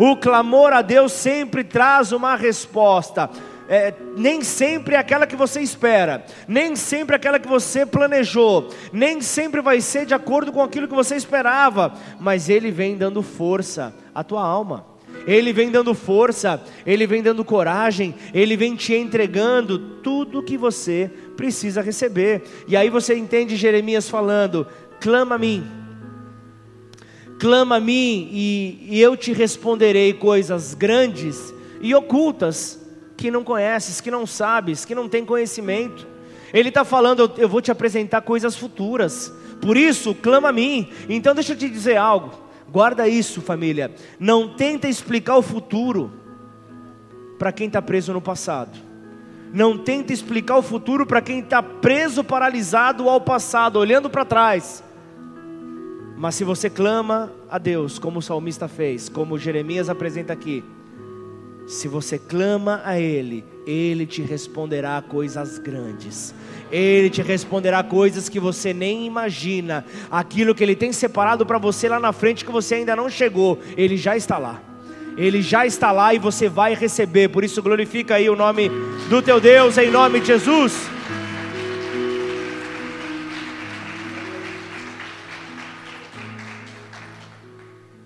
O 0.04 0.16
clamor 0.16 0.72
a 0.72 0.82
Deus 0.82 1.12
sempre 1.12 1.62
traz 1.62 2.10
uma 2.10 2.34
resposta. 2.34 3.30
É, 3.68 3.94
nem 4.16 4.42
sempre 4.42 4.96
é 4.96 4.98
aquela 4.98 5.28
que 5.28 5.36
você 5.36 5.60
espera, 5.60 6.26
nem 6.48 6.74
sempre 6.74 7.14
é 7.14 7.16
aquela 7.16 7.38
que 7.38 7.46
você 7.46 7.86
planejou, 7.86 8.68
nem 8.92 9.20
sempre 9.20 9.60
vai 9.60 9.80
ser 9.80 10.04
de 10.04 10.12
acordo 10.12 10.50
com 10.50 10.60
aquilo 10.60 10.88
que 10.88 10.94
você 10.94 11.14
esperava, 11.14 11.94
mas 12.18 12.48
Ele 12.48 12.72
vem 12.72 12.96
dando 12.96 13.22
força 13.22 13.94
à 14.12 14.24
tua 14.24 14.42
alma. 14.42 14.84
Ele 15.24 15.52
vem 15.52 15.70
dando 15.70 15.94
força, 15.94 16.60
Ele 16.84 17.06
vem 17.06 17.22
dando 17.22 17.44
coragem, 17.44 18.12
Ele 18.34 18.56
vem 18.56 18.74
te 18.74 18.94
entregando 18.94 19.78
tudo 20.02 20.42
que 20.42 20.58
você 20.58 21.08
precisa 21.36 21.80
receber. 21.80 22.42
E 22.66 22.76
aí 22.76 22.90
você 22.90 23.14
entende 23.14 23.54
Jeremias 23.54 24.08
falando: 24.08 24.66
clama 25.00 25.36
a 25.36 25.38
mim, 25.38 25.64
clama 27.42 27.78
a 27.78 27.80
mim, 27.80 28.28
e, 28.30 29.00
eu 29.00 29.16
te 29.16 29.32
responderei 29.32 30.12
coisas 30.12 30.74
grandes 30.74 31.52
e 31.80 31.92
ocultas 31.92 32.78
que 33.16 33.32
não 33.32 33.42
conheces, 33.42 34.00
que 34.00 34.12
não 34.12 34.24
sabes, 34.24 34.84
que 34.84 34.94
não 34.94 35.08
tem 35.08 35.24
conhecimento. 35.24 36.06
Ele 36.54 36.68
está 36.68 36.84
falando: 36.84 37.18
eu, 37.18 37.32
eu 37.38 37.48
vou 37.48 37.60
te 37.60 37.72
apresentar 37.72 38.20
coisas 38.20 38.56
futuras, 38.56 39.34
por 39.60 39.76
isso 39.76 40.14
clama 40.14 40.50
a 40.50 40.52
mim. 40.52 40.88
Então 41.08 41.34
deixa 41.34 41.54
eu 41.54 41.56
te 41.56 41.68
dizer 41.68 41.96
algo. 41.96 42.30
Guarda 42.70 43.08
isso, 43.08 43.40
família. 43.40 43.90
Não 44.20 44.54
tenta 44.54 44.86
explicar 44.86 45.36
o 45.36 45.42
futuro 45.42 46.12
para 47.40 47.50
quem 47.50 47.66
está 47.66 47.82
preso 47.82 48.12
no 48.12 48.20
passado. 48.20 48.78
Não 49.52 49.76
tenta 49.76 50.12
explicar 50.12 50.58
o 50.58 50.62
futuro 50.62 51.04
para 51.04 51.20
quem 51.20 51.40
está 51.40 51.60
preso, 51.60 52.22
paralisado 52.22 53.08
ao 53.08 53.20
passado, 53.20 53.80
olhando 53.80 54.08
para 54.08 54.24
trás. 54.24 54.84
Mas 56.16 56.34
se 56.34 56.44
você 56.44 56.70
clama 56.70 57.32
a 57.50 57.58
Deus, 57.58 57.98
como 57.98 58.18
o 58.18 58.22
salmista 58.22 58.68
fez, 58.68 59.08
como 59.08 59.38
Jeremias 59.38 59.88
apresenta 59.88 60.32
aqui, 60.32 60.64
se 61.66 61.88
você 61.88 62.18
clama 62.18 62.82
a 62.84 62.98
Ele, 62.98 63.44
Ele 63.66 64.04
te 64.04 64.22
responderá 64.22 65.00
coisas 65.02 65.58
grandes. 65.58 66.34
Ele 66.70 67.08
te 67.10 67.22
responderá 67.22 67.82
coisas 67.82 68.28
que 68.28 68.40
você 68.40 68.72
nem 68.72 69.06
imagina. 69.06 69.84
Aquilo 70.10 70.54
que 70.54 70.62
Ele 70.62 70.74
tem 70.74 70.92
separado 70.92 71.46
para 71.46 71.58
você 71.58 71.88
lá 71.88 72.00
na 72.00 72.12
frente 72.12 72.44
que 72.44 72.52
você 72.52 72.76
ainda 72.76 72.96
não 72.96 73.08
chegou, 73.08 73.58
Ele 73.76 73.96
já 73.96 74.16
está 74.16 74.38
lá. 74.38 74.60
Ele 75.16 75.42
já 75.42 75.66
está 75.66 75.92
lá 75.92 76.14
e 76.14 76.18
você 76.18 76.48
vai 76.48 76.74
receber. 76.74 77.28
Por 77.28 77.44
isso 77.44 77.62
glorifica 77.62 78.14
aí 78.14 78.30
o 78.30 78.36
nome 78.36 78.70
do 79.08 79.20
teu 79.20 79.40
Deus 79.40 79.76
em 79.76 79.90
nome 79.90 80.20
de 80.20 80.28
Jesus. 80.28 80.88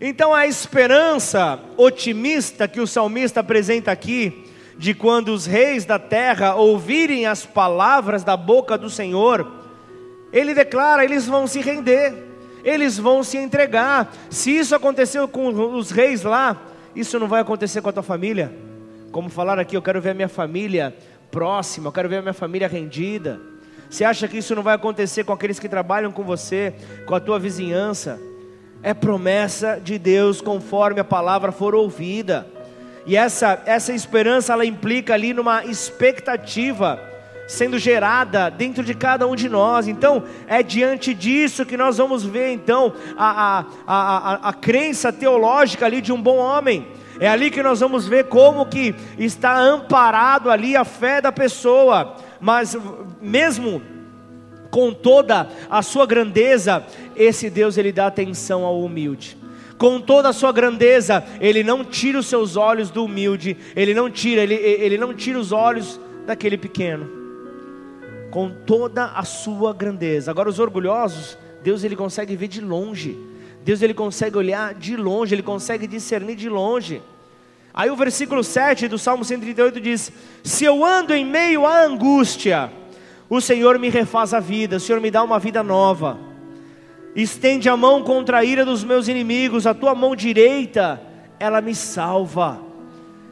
Então 0.09 0.33
a 0.33 0.47
esperança 0.47 1.59
otimista 1.77 2.69
que 2.69 2.81
o 2.81 2.87
salmista 2.87 3.41
apresenta 3.41 3.91
aqui 3.91 4.45
de 4.79 4.95
quando 4.95 5.31
os 5.31 5.47
reis 5.47 5.85
da 5.85 5.99
terra 5.99 6.55
ouvirem 6.55 7.27
as 7.27 7.45
palavras 7.45 8.23
da 8.23 8.37
boca 8.37 8.79
do 8.79 8.89
Senhor, 8.89 9.51
ele 10.33 10.55
declara: 10.55 11.05
eles 11.05 11.27
vão 11.27 11.49
se 11.49 11.61
render, 11.61 12.15
eles 12.63 12.97
vão 12.97 13.25
se 13.25 13.37
entregar. 13.37 14.15
Se 14.31 14.57
isso 14.57 14.77
aconteceu 14.77 15.27
com 15.27 15.49
os 15.75 15.91
reis 15.91 16.23
lá, 16.23 16.57
isso 16.95 17.19
não 17.19 17.27
vai 17.27 17.41
acontecer 17.41 17.81
com 17.81 17.89
a 17.89 17.93
tua 17.93 18.05
família. 18.05 18.57
Como 19.11 19.29
falar 19.29 19.59
aqui, 19.59 19.77
eu 19.77 19.83
quero 19.83 20.01
ver 20.01 20.11
a 20.11 20.15
minha 20.15 20.29
família 20.29 20.97
próxima, 21.33 21.89
eu 21.89 21.93
quero 21.93 22.09
ver 22.09 22.19
a 22.19 22.23
minha 22.23 22.33
família 22.33 22.69
rendida. 22.69 23.41
Você 23.91 24.05
acha 24.05 24.29
que 24.29 24.39
isso 24.39 24.55
não 24.55 24.63
vai 24.63 24.77
acontecer 24.77 25.25
com 25.25 25.33
aqueles 25.33 25.59
que 25.59 25.69
trabalham 25.69 26.13
com 26.13 26.23
você, 26.23 26.73
com 27.07 27.15
a 27.17 27.19
tua 27.19 27.41
vizinhança? 27.41 28.21
É 28.87 28.95
promessa 28.95 29.81
de 29.83 29.99
Deus 29.99 30.41
conforme 30.41 31.01
a 31.01 31.05
palavra 31.05 31.51
for 31.51 31.75
ouvida. 31.75 32.47
E 33.05 33.17
essa, 33.17 33.61
essa 33.67 33.93
esperança 33.93 34.53
ela 34.53 34.65
implica 34.65 35.13
ali 35.13 35.35
numa 35.35 35.65
expectativa 35.65 36.97
sendo 37.49 37.81
gerada 37.81 38.49
dentro 38.49 38.85
de 38.85 38.95
cada 38.95 39.27
um 39.27 39.35
de 39.35 39.49
nós. 39.49 39.89
Então, 39.89 40.23
é 40.47 40.63
diante 40.63 41.13
disso 41.13 41.67
que 41.67 41.77
nós 41.77 41.99
vamos 41.99 42.23
ver 42.23 42.53
então 42.53 42.93
a, 43.19 43.59
a, 43.59 43.65
a, 43.89 44.49
a, 44.51 44.53
crença 44.53 45.13
teológica 45.13 45.85
ali 45.85 46.01
de 46.01 46.13
um 46.13 46.23
bom 46.23 46.37
homem. 46.37 46.87
É 47.19 47.29
ali 47.29 47.51
que 47.51 47.65
nós 47.65 47.81
vamos 47.81 48.07
ver 48.07 48.27
como 48.27 48.67
que 48.67 48.95
está 49.19 49.59
amparado 49.59 50.49
ali 50.49 50.77
a 50.77 50.85
fé 50.85 51.21
da 51.21 51.33
pessoa. 51.33 52.15
Mas 52.41 52.79
mesmo 53.21 53.83
com 54.71 54.93
toda 54.93 55.49
a 55.71 55.81
sua 55.81 56.05
grandeza, 56.07 56.85
esse 57.17 57.51
Deus 57.51 57.77
ele 57.77 57.93
dá 57.93 58.07
atenção 58.07 58.65
ao 58.65 58.81
humilde 58.81 59.37
com 59.79 60.01
toda 60.01 60.31
a 60.31 60.33
sua 60.33 60.53
grandeza, 60.53 61.25
ele 61.41 61.63
não 61.63 61.85
tira 61.85 62.19
os 62.19 62.27
seus 62.27 62.57
olhos 62.57 62.91
do 62.91 63.05
humilde, 63.05 63.57
ele 63.75 63.93
não 63.95 64.11
tira, 64.11 64.43
ele, 64.43 64.55
ele 64.55 64.99
não 64.99 65.15
tira 65.15 65.39
os 65.39 65.53
olhos 65.53 66.01
daquele 66.27 66.57
pequeno. 66.57 67.09
Com 68.31 68.51
toda 68.51 69.07
a 69.07 69.23
sua 69.23 69.73
grandeza. 69.73 70.31
Agora 70.31 70.49
os 70.49 70.59
orgulhosos, 70.59 71.39
Deus 71.63 71.85
ele 71.85 71.97
consegue 71.97 72.37
ver 72.37 72.49
de 72.49 72.61
longe. 72.61 73.17
Deus 73.63 73.83
ele 73.83 73.95
consegue 73.95 74.37
olhar 74.37 74.75
de 74.75 74.97
longe, 74.97 75.35
ele 75.35 75.43
consegue 75.43 75.87
discernir 75.87 76.37
de 76.37 76.49
longe. 76.49 77.03
Aí 77.73 77.91
o 77.91 77.97
versículo 77.97 78.43
7 78.43 78.89
do 78.89 78.99
Salmo 78.99 79.25
138 79.25 79.81
diz: 79.81 80.13
Se 80.43 80.65
eu 80.65 80.85
ando 80.85 81.15
em 81.15 81.25
meio 81.25 81.67
à 81.67 81.85
angústia, 81.85 82.71
o 83.29 83.41
Senhor 83.41 83.79
me 83.79 83.91
refaz 83.91 84.33
a 84.33 84.41
vida, 84.41 84.77
o 84.77 84.81
Senhor 84.81 85.01
me 85.01 85.11
dá 85.11 85.23
uma 85.23 85.39
vida 85.39 85.63
nova. 85.63 86.19
Estende 87.17 87.67
a 87.67 87.77
mão 87.79 88.03
contra 88.03 88.39
a 88.39 88.45
ira 88.45 88.63
dos 88.63 88.85
meus 88.85 89.09
inimigos, 89.09 89.67
a 89.67 89.73
tua 89.73 89.95
mão 89.95 90.15
direita, 90.15 91.01
ela 91.41 91.63
me 91.63 91.75
salva. 91.75 92.61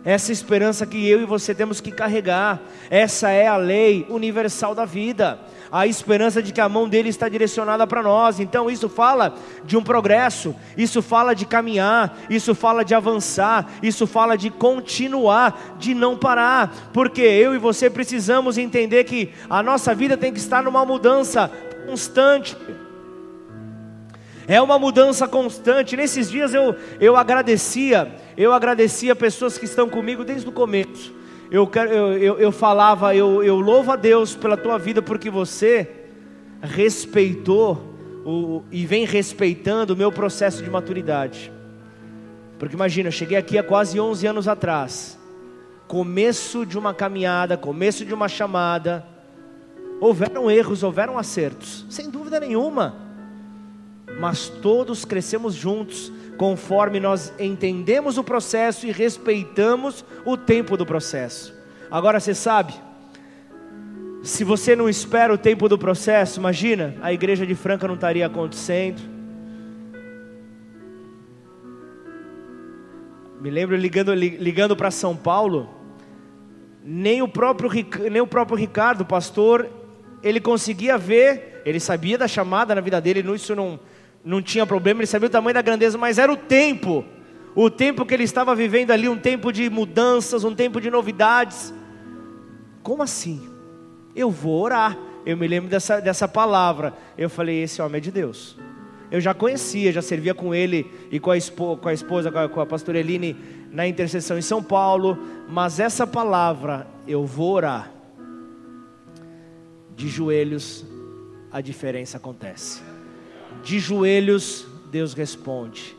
Essa 0.03 0.33
esperança 0.33 0.87
que 0.87 1.07
eu 1.09 1.21
e 1.21 1.27
você 1.27 1.55
temos 1.55 1.83
que 1.83 1.91
carregar, 1.91 2.61
essa 2.91 3.31
é 3.31 3.47
a 3.47 3.59
lei 3.59 4.07
universal 4.09 4.75
da 4.75 4.87
vida, 4.87 5.39
a 5.71 5.87
esperança 5.87 6.43
de 6.43 6.53
que 6.53 6.61
a 6.61 6.69
mão 6.69 6.89
dele 6.89 7.11
está 7.11 7.29
direcionada 7.29 7.87
para 7.87 8.03
nós. 8.03 8.41
Então, 8.41 8.71
isso 8.71 8.89
fala 8.89 9.35
de 9.65 9.77
um 9.77 9.83
progresso, 9.83 10.55
isso 10.77 11.03
fala 11.03 11.35
de 11.35 11.45
caminhar, 11.45 12.19
isso 12.31 12.55
fala 12.55 12.85
de 12.85 12.95
avançar, 12.95 13.71
isso 13.83 14.07
fala 14.07 14.37
de 14.37 14.49
continuar, 14.51 15.77
de 15.79 15.95
não 15.95 16.17
parar, 16.17 16.91
porque 16.93 17.23
eu 17.23 17.55
e 17.55 17.59
você 17.59 17.91
precisamos 17.91 18.57
entender 18.57 19.05
que 19.05 19.31
a 19.49 19.63
nossa 19.63 19.95
vida 19.95 20.17
tem 20.17 20.33
que 20.33 20.39
estar 20.39 20.63
numa 20.63 20.85
mudança 20.87 21.51
constante. 21.87 22.57
É 24.47 24.61
uma 24.61 24.79
mudança 24.79 25.27
constante. 25.27 25.97
Nesses 25.97 26.31
dias 26.31 26.53
eu, 26.53 26.77
eu 27.01 27.17
agradecia, 27.17 28.15
eu 28.37 28.53
agradecia 28.53 29.17
pessoas 29.17 29.57
que 29.57 29.65
estão 29.65 29.89
comigo 29.89 30.25
desde 30.25 30.49
o 30.49 30.53
começo. 30.53 31.15
Eu, 31.51 31.71
eu, 31.75 32.13
eu, 32.19 32.39
eu 32.39 32.53
falava, 32.53 33.15
eu, 33.15 33.43
eu 33.43 33.59
louvo 33.59 33.93
a 33.93 33.97
Deus 33.97 34.35
pela 34.35 34.57
tua 34.57 34.79
vida, 34.79 35.01
porque 35.01 35.31
você 35.31 35.89
respeitou 36.61 37.95
o, 38.25 38.63
e 38.71 38.87
vem 38.87 39.05
respeitando 39.05 39.95
o 39.95 39.97
meu 39.97 40.11
processo 40.11 40.63
de 40.63 40.71
maturidade. 40.71 41.53
Porque 42.59 42.75
imagina, 42.75 43.09
eu 43.09 43.13
cheguei 43.13 43.37
aqui 43.37 43.59
há 43.59 43.63
quase 43.63 44.01
11 44.01 44.27
anos 44.27 44.49
atrás, 44.49 45.19
começo 45.87 46.65
de 46.65 46.79
uma 46.79 46.95
caminhada, 46.95 47.57
começo 47.57 48.05
de 48.05 48.13
uma 48.13 48.29
chamada. 48.29 49.07
Houveram 50.01 50.51
erros, 50.51 50.83
houveram 50.83 51.19
acertos, 51.19 51.87
sem 51.89 52.11
dúvida 52.11 52.41
nenhuma 52.41 53.05
mas 54.19 54.49
todos 54.49 55.05
crescemos 55.05 55.55
juntos, 55.55 56.13
conforme 56.37 56.99
nós 56.99 57.33
entendemos 57.39 58.19
o 58.19 58.25
processo 58.25 58.87
e 58.87 58.93
respeitamos 58.93 60.05
o 60.25 60.37
tempo 60.37 60.77
do 60.77 60.85
processo. 60.85 61.55
Agora 61.91 62.19
você 62.19 62.35
sabe, 62.35 62.75
se 64.23 64.43
você 64.43 64.75
não 64.75 64.89
espera 64.89 65.33
o 65.33 65.39
tempo 65.39 65.69
do 65.69 65.79
processo, 65.79 66.41
imagina, 66.41 66.97
a 67.03 67.13
igreja 67.13 67.47
de 67.47 67.55
Franca 67.55 67.87
não 67.87 67.95
estaria 67.95 68.27
acontecendo. 68.27 69.03
Me 73.41 73.51
lembro 73.51 73.77
ligando, 73.77 74.15
ligando 74.15 74.75
para 74.75 74.91
São 74.91 75.15
Paulo, 75.15 75.69
nem 76.83 77.21
o 77.21 77.29
próprio, 77.29 77.71
nem 78.11 78.23
o 78.23 78.27
próprio 78.27 78.57
Ricardo, 78.57 79.05
pastor, 79.05 79.69
ele 80.23 80.41
conseguia 80.41 80.97
ver, 80.97 81.63
ele 81.67 81.79
sabia 81.79 82.17
da 82.17 82.27
chamada 82.27 82.75
na 82.75 82.81
vida 82.81 82.99
dele, 83.01 83.21
isso 83.35 83.55
não, 83.55 83.79
não 84.25 84.41
tinha 84.41 84.65
problema, 84.65 85.01
ele 85.01 85.07
sabia 85.07 85.27
o 85.27 85.31
tamanho 85.31 85.55
da 85.55 85.61
grandeza, 85.61 85.99
mas 85.99 86.19
era 86.19 86.33
o 86.33 86.37
tempo, 86.37 87.05
o 87.55 87.69
tempo 87.69 88.07
que 88.07 88.15
ele 88.15 88.25
estava 88.25 88.55
vivendo 88.55 88.91
ali, 88.91 89.09
um 89.09 89.19
tempo 89.19 89.53
de 89.53 89.69
mudanças, 89.69 90.45
um 90.45 90.55
tempo 90.55 90.81
de 90.81 90.91
novidades. 90.91 91.75
Como 92.83 93.03
assim? 93.03 93.47
Eu 94.17 94.31
vou 94.31 94.63
orar. 94.63 94.97
Eu 95.27 95.37
me 95.37 95.47
lembro 95.47 95.69
dessa, 95.69 96.01
dessa 96.01 96.27
palavra. 96.27 96.95
Eu 97.17 97.29
falei: 97.29 97.63
esse 97.63 97.81
homem 97.83 97.99
é 97.99 98.01
de 98.01 98.11
Deus. 98.11 98.57
Eu 99.11 99.21
já 99.21 99.35
conhecia, 99.35 99.93
já 99.93 100.03
servia 100.03 100.35
com 100.35 100.55
ele 100.55 100.91
e 101.11 101.21
com 101.21 101.31
a, 101.31 101.37
esposa, 101.37 101.81
com 101.81 101.89
a 101.89 101.93
esposa, 101.93 102.33
com 102.33 102.39
a, 102.39 102.49
com 102.49 102.61
a 102.61 102.67
pastora 102.67 102.99
Eline 102.99 103.37
na 103.71 103.87
intercessão 103.87 104.39
em 104.39 104.43
São 104.43 104.63
Paulo, 104.63 105.19
mas 105.49 105.79
essa 105.81 106.07
palavra, 106.07 106.87
eu 107.07 107.25
vou 107.27 107.53
orar, 107.55 107.93
de 109.95 110.09
joelhos 110.09 110.85
a 111.53 111.61
diferença 111.61 112.17
acontece. 112.17 112.94
De 113.65 113.79
joelhos, 113.79 114.67
Deus 114.91 115.15
responde. 115.15 115.97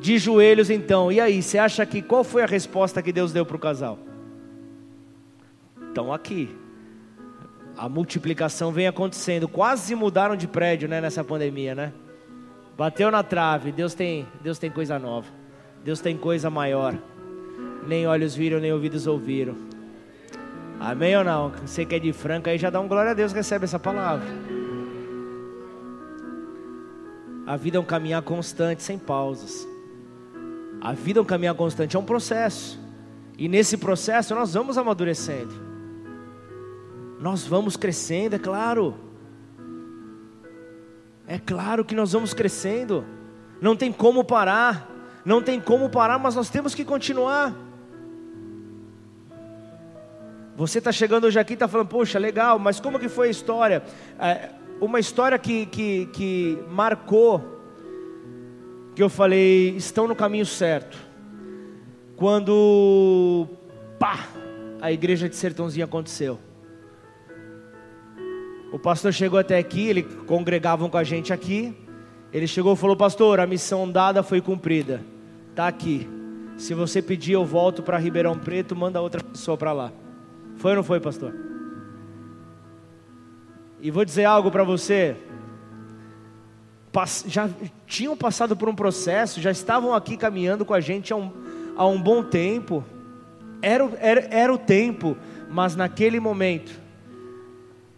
De 0.00 0.16
joelhos, 0.16 0.70
então, 0.70 1.12
e 1.12 1.20
aí, 1.20 1.42
você 1.42 1.58
acha 1.58 1.84
que 1.84 2.00
qual 2.00 2.24
foi 2.24 2.42
a 2.42 2.46
resposta 2.46 3.02
que 3.02 3.12
Deus 3.12 3.32
deu 3.32 3.44
para 3.44 3.56
o 3.56 3.60
casal? 3.60 3.98
Estão 5.88 6.12
aqui. 6.12 6.56
A 7.76 7.88
multiplicação 7.88 8.72
vem 8.72 8.86
acontecendo. 8.86 9.46
Quase 9.46 9.94
mudaram 9.94 10.36
de 10.36 10.46
prédio, 10.46 10.88
né, 10.88 11.00
nessa 11.00 11.22
pandemia, 11.22 11.74
né? 11.74 11.92
Bateu 12.78 13.10
na 13.10 13.22
trave. 13.22 13.72
Deus 13.72 13.92
tem, 13.92 14.26
Deus 14.40 14.58
tem 14.58 14.70
coisa 14.70 14.98
nova. 14.98 15.26
Deus 15.84 16.00
tem 16.00 16.16
coisa 16.16 16.48
maior 16.48 16.96
nem 17.86 18.06
olhos 18.06 18.34
viram, 18.34 18.60
nem 18.60 18.72
ouvidos 18.72 19.06
ouviram. 19.06 19.56
Amém 20.78 21.16
ou 21.16 21.24
não? 21.24 21.50
Você 21.64 21.84
que 21.84 21.94
é 21.94 21.98
de 21.98 22.12
Franca 22.12 22.50
aí 22.50 22.58
já 22.58 22.70
dá 22.70 22.80
um 22.80 22.88
glória 22.88 23.10
a 23.10 23.14
Deus, 23.14 23.32
recebe 23.32 23.64
essa 23.64 23.78
palavra. 23.78 24.26
A 27.50 27.56
vida 27.56 27.76
é 27.78 27.80
um 27.80 27.84
caminhar 27.84 28.22
constante, 28.22 28.80
sem 28.80 28.96
pausas. 28.96 29.66
A 30.80 30.92
vida 30.92 31.18
é 31.18 31.22
um 31.22 31.24
caminhar 31.24 31.52
constante, 31.56 31.96
é 31.96 31.98
um 31.98 32.04
processo. 32.04 32.78
E 33.36 33.48
nesse 33.48 33.76
processo 33.76 34.36
nós 34.36 34.54
vamos 34.54 34.78
amadurecendo. 34.78 35.52
Nós 37.18 37.44
vamos 37.44 37.76
crescendo, 37.76 38.36
é 38.36 38.38
claro. 38.38 38.94
É 41.26 41.40
claro 41.40 41.84
que 41.84 41.92
nós 41.92 42.12
vamos 42.12 42.32
crescendo. 42.32 43.04
Não 43.60 43.74
tem 43.74 43.92
como 43.92 44.22
parar. 44.22 44.88
Não 45.24 45.42
tem 45.42 45.60
como 45.60 45.90
parar, 45.90 46.20
mas 46.20 46.36
nós 46.36 46.50
temos 46.50 46.72
que 46.72 46.84
continuar. 46.84 47.52
Você 50.56 50.78
está 50.78 50.92
chegando 50.92 51.24
hoje 51.24 51.40
aqui 51.40 51.54
e 51.54 51.54
está 51.54 51.66
falando, 51.66 51.88
poxa, 51.88 52.16
legal, 52.16 52.60
mas 52.60 52.78
como 52.78 52.96
que 52.96 53.08
foi 53.08 53.26
a 53.26 53.30
história? 53.32 53.82
É, 54.20 54.50
uma 54.80 54.98
história 54.98 55.38
que, 55.38 55.66
que, 55.66 56.06
que 56.06 56.58
marcou, 56.70 57.60
que 58.94 59.02
eu 59.02 59.08
falei, 59.08 59.76
estão 59.76 60.08
no 60.08 60.16
caminho 60.16 60.46
certo. 60.46 60.98
Quando, 62.16 63.46
pá, 63.98 64.26
a 64.80 64.90
igreja 64.90 65.28
de 65.28 65.36
Sertãozinho 65.36 65.84
aconteceu. 65.84 66.38
O 68.72 68.78
pastor 68.78 69.12
chegou 69.12 69.38
até 69.38 69.58
aqui, 69.58 69.88
ele 69.88 70.02
congregavam 70.02 70.88
com 70.88 70.96
a 70.96 71.04
gente 71.04 71.32
aqui. 71.32 71.76
Ele 72.32 72.46
chegou 72.46 72.74
e 72.74 72.76
falou: 72.76 72.96
Pastor, 72.96 73.40
a 73.40 73.46
missão 73.46 73.90
dada 73.90 74.22
foi 74.22 74.40
cumprida. 74.40 75.02
Está 75.50 75.66
aqui. 75.66 76.08
Se 76.56 76.74
você 76.74 77.02
pedir, 77.02 77.32
eu 77.32 77.44
volto 77.44 77.82
para 77.82 77.98
Ribeirão 77.98 78.38
Preto, 78.38 78.76
manda 78.76 79.00
outra 79.00 79.22
pessoa 79.24 79.56
para 79.56 79.72
lá. 79.72 79.92
Foi 80.56 80.72
ou 80.72 80.76
não 80.76 80.84
foi, 80.84 81.00
pastor? 81.00 81.49
E 83.80 83.90
vou 83.90 84.04
dizer 84.04 84.24
algo 84.24 84.50
para 84.50 84.64
você. 84.64 85.16
Já 87.26 87.48
tinham 87.86 88.16
passado 88.16 88.56
por 88.56 88.68
um 88.68 88.74
processo, 88.74 89.40
já 89.40 89.50
estavam 89.50 89.94
aqui 89.94 90.16
caminhando 90.16 90.64
com 90.64 90.74
a 90.74 90.80
gente 90.80 91.12
há 91.12 91.16
um, 91.16 91.32
há 91.76 91.86
um 91.86 92.00
bom 92.00 92.22
tempo. 92.22 92.84
Era, 93.62 93.90
era, 93.98 94.20
era 94.30 94.52
o 94.52 94.58
tempo, 94.58 95.16
mas 95.48 95.76
naquele 95.76 96.18
momento, 96.18 96.72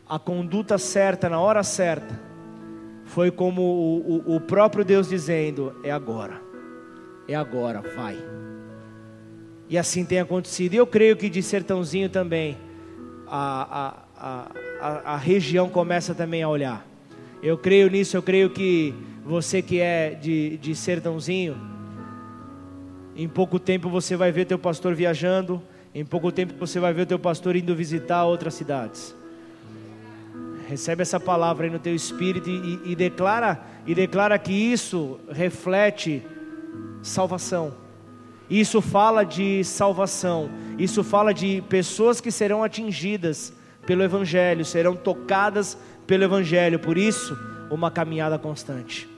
a 0.09 0.19
conduta 0.19 0.77
certa, 0.77 1.29
na 1.29 1.41
hora 1.41 1.63
certa, 1.63 2.21
foi 3.05 3.31
como 3.31 3.63
o, 3.63 4.33
o, 4.35 4.37
o 4.37 4.41
próprio 4.41 4.85
Deus 4.85 5.09
dizendo: 5.09 5.75
é 5.83 5.91
agora, 5.91 6.41
é 7.27 7.35
agora, 7.35 7.81
vai. 7.95 8.19
E 9.69 9.79
assim 9.79 10.05
tem 10.05 10.21
acontecido. 10.21 10.75
E 10.75 10.77
eu 10.77 10.87
creio 10.87 11.17
que 11.17 11.31
de 11.31 11.43
Sertãozinho 11.43 12.11
também, 12.11 12.59
a, 13.27 13.79
a, 13.81 13.95
a, 14.17 14.51
a, 14.83 15.17
região 15.17 15.69
começa 15.69 16.15
também 16.15 16.43
a 16.43 16.49
olhar. 16.49 16.85
Eu 17.43 17.57
creio 17.57 17.89
nisso, 17.89 18.17
eu 18.17 18.23
creio 18.23 18.51
que 18.51 18.93
você 19.25 19.63
que 19.63 19.81
é 19.81 20.11
de, 20.11 20.57
de 20.59 20.75
Sertãozinho, 20.75 21.57
em 23.15 23.29
pouco 23.29 23.59
tempo 23.59 23.89
você 23.89 24.17
vai 24.17 24.33
ver 24.33 24.45
teu 24.45 24.59
pastor 24.59 24.95
viajando, 24.95 25.63
em 25.95 26.05
pouco 26.05 26.33
tempo 26.33 26.55
você 26.59 26.81
vai 26.81 26.93
ver 26.93 27.07
teu 27.07 27.19
pastor 27.19 27.55
indo 27.55 27.75
visitar 27.77 28.25
outras 28.25 28.55
cidades. 28.55 29.15
Recebe 30.69 31.03
essa 31.03 31.21
palavra 31.21 31.67
aí 31.67 31.71
no 31.71 31.79
teu 31.79 31.95
espírito 31.95 32.51
e, 32.51 32.81
e 32.85 32.97
declara 32.97 33.61
e 33.87 33.95
declara 33.95 34.39
que 34.39 34.53
isso 34.53 35.21
reflete 35.31 36.23
salvação. 37.03 37.75
Isso 38.49 38.81
fala 38.81 39.25
de 39.25 39.63
salvação, 39.65 40.51
isso 40.79 41.05
fala 41.05 41.33
de 41.33 41.63
pessoas 41.69 42.21
que 42.21 42.31
serão 42.31 42.65
atingidas 42.65 43.53
pelo 43.87 44.03
Evangelho, 44.03 44.65
serão 44.65 44.95
tocadas 44.95 45.77
pelo 46.07 46.25
Evangelho, 46.25 46.79
por 46.79 46.97
isso, 46.97 47.39
uma 47.71 47.91
caminhada 47.91 48.39
constante. 48.39 49.09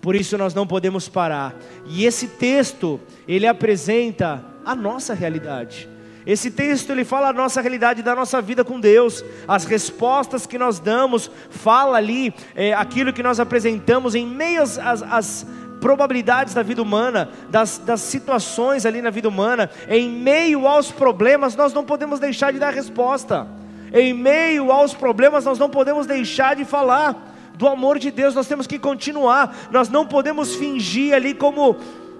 Por 0.00 0.16
isso 0.16 0.36
nós 0.36 0.52
não 0.52 0.66
podemos 0.66 1.08
parar. 1.08 1.54
E 1.86 2.04
esse 2.04 2.26
texto, 2.26 3.00
ele 3.26 3.46
apresenta 3.46 4.44
a 4.64 4.74
nossa 4.74 5.14
realidade. 5.14 5.88
Esse 6.26 6.50
texto 6.50 6.90
ele 6.90 7.04
fala 7.04 7.28
a 7.28 7.32
nossa 7.32 7.60
realidade 7.60 8.02
da 8.02 8.14
nossa 8.14 8.40
vida 8.40 8.64
com 8.64 8.78
Deus, 8.78 9.24
as 9.46 9.64
respostas 9.64 10.46
que 10.46 10.56
nós 10.56 10.78
damos, 10.78 11.30
fala 11.50 11.98
ali 11.98 12.32
é, 12.54 12.72
aquilo 12.72 13.12
que 13.12 13.22
nós 13.22 13.40
apresentamos 13.40 14.14
em 14.14 14.26
meio 14.26 14.62
às, 14.62 14.78
às, 14.78 15.02
às 15.02 15.46
probabilidades 15.80 16.54
da 16.54 16.62
vida 16.62 16.80
humana, 16.80 17.28
das, 17.50 17.78
das 17.78 18.00
situações 18.00 18.86
ali 18.86 19.02
na 19.02 19.10
vida 19.10 19.28
humana, 19.28 19.68
em 19.88 20.08
meio 20.08 20.68
aos 20.68 20.92
problemas, 20.92 21.56
nós 21.56 21.72
não 21.72 21.84
podemos 21.84 22.20
deixar 22.20 22.52
de 22.52 22.58
dar 22.60 22.72
resposta. 22.72 23.48
Em 23.92 24.14
meio 24.14 24.72
aos 24.72 24.94
problemas, 24.94 25.44
nós 25.44 25.58
não 25.58 25.68
podemos 25.68 26.06
deixar 26.06 26.56
de 26.56 26.64
falar 26.64 27.32
do 27.54 27.68
amor 27.68 27.98
de 27.98 28.10
Deus, 28.10 28.34
nós 28.34 28.48
temos 28.48 28.66
que 28.66 28.78
continuar, 28.78 29.68
nós 29.70 29.88
não 29.88 30.06
podemos 30.06 30.54
fingir 30.54 31.14
ali 31.14 31.34
como, 31.34 31.76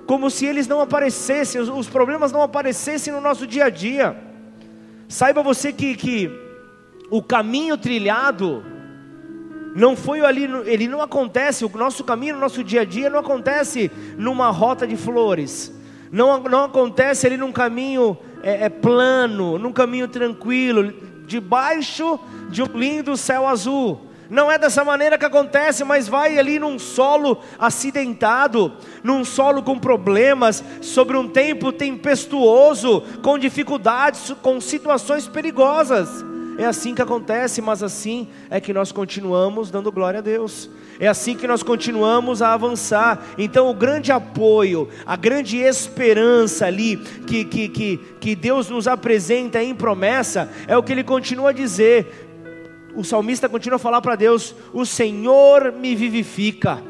como 0.07 0.31
se 0.31 0.45
eles 0.45 0.69
não 0.69 0.81
aparecessem, 0.81 1.61
os, 1.61 1.89
problemas 1.89 2.31
não 2.31 2.43
aparecessem 2.43 3.13
no 3.13 3.21
nosso 3.21 3.47
dia 3.47 3.65
a 3.65 3.71
dia. 3.71 4.17
Saiba 5.09 5.43
você 5.43 5.73
que, 5.73 5.97
que 5.97 6.31
o 7.11 7.23
caminho 7.23 7.77
trilhado, 7.79 8.63
não 9.75 9.97
foi 9.97 10.21
ali, 10.21 10.45
ele 10.67 10.87
não 10.87 11.01
acontece, 11.01 11.65
o 11.65 11.71
nosso 11.75 12.05
caminho, 12.05 12.37
o 12.37 12.41
nosso 12.41 12.63
dia 12.63 12.83
a 12.83 12.85
dia 12.85 13.09
não 13.09 13.19
acontece 13.19 13.91
numa 14.19 14.51
rota 14.51 14.87
de 14.87 14.97
flores. 14.97 15.73
Não, 16.11 16.41
não 16.41 16.65
acontece 16.65 17.27
ali 17.27 17.39
num 17.39 17.51
caminho 17.51 18.19
é, 18.43 18.67
é 18.67 18.69
plano, 18.69 19.59
num 19.59 19.73
caminho 19.73 20.07
tranquilo, 20.09 20.93
debaixo 21.33 22.21
de 22.51 22.63
um 22.63 22.67
lindo 22.67 23.17
céu 23.17 23.49
azul. 23.49 23.99
Não 24.29 24.51
é 24.51 24.59
dessa 24.59 24.85
maneira 24.85 25.17
que 25.19 25.25
acontece, 25.25 25.83
mas 25.83 26.09
vai 26.09 26.39
ali 26.39 26.59
num 26.59 26.79
solo 26.79 27.39
acidentado, 27.59 28.73
num 29.03 29.25
solo 29.25 29.63
com 29.63 29.79
problemas, 29.79 30.63
sobre 30.83 31.17
um 31.17 31.29
tempo 31.29 31.73
tempestuoso, 31.73 33.03
com 33.23 33.39
dificuldades, 33.39 34.35
com 34.43 34.61
situações 34.61 35.27
perigosas. 35.27 36.23
É 36.59 36.67
assim 36.67 36.95
que 36.95 37.03
acontece, 37.03 37.63
mas 37.63 37.83
assim 37.83 38.29
é 38.51 38.61
que 38.61 38.75
nós 38.75 38.93
continuamos 38.93 39.71
dando 39.71 39.91
glória 39.91 40.19
a 40.19 40.23
Deus. 40.23 40.69
É 41.01 41.09
assim 41.09 41.37
que 41.37 41.47
nós 41.47 41.63
continuamos 41.63 42.43
a 42.43 42.53
avançar. 42.53 43.25
Então, 43.37 43.69
o 43.69 43.75
grande 43.75 44.13
apoio, 44.13 44.89
a 45.05 45.17
grande 45.17 45.59
esperança 45.59 46.67
ali 46.67 46.97
que, 46.97 47.45
que, 47.45 47.69
que, 47.69 47.97
que 48.21 48.35
Deus 48.35 48.69
nos 48.69 48.87
apresenta 48.87 49.63
em 49.63 49.75
promessa, 49.75 50.51
é 50.67 50.77
o 50.77 50.83
que 50.83 50.93
ele 50.93 51.05
continua 51.05 51.51
a 51.51 51.53
dizer. 51.53 52.29
O 52.95 53.03
salmista 53.03 53.49
continua 53.49 53.77
a 53.77 53.81
falar 53.81 54.01
para 54.01 54.17
Deus: 54.17 54.55
O 54.73 54.85
Senhor 54.85 55.73
me 55.73 55.95
vivifica. 55.95 56.83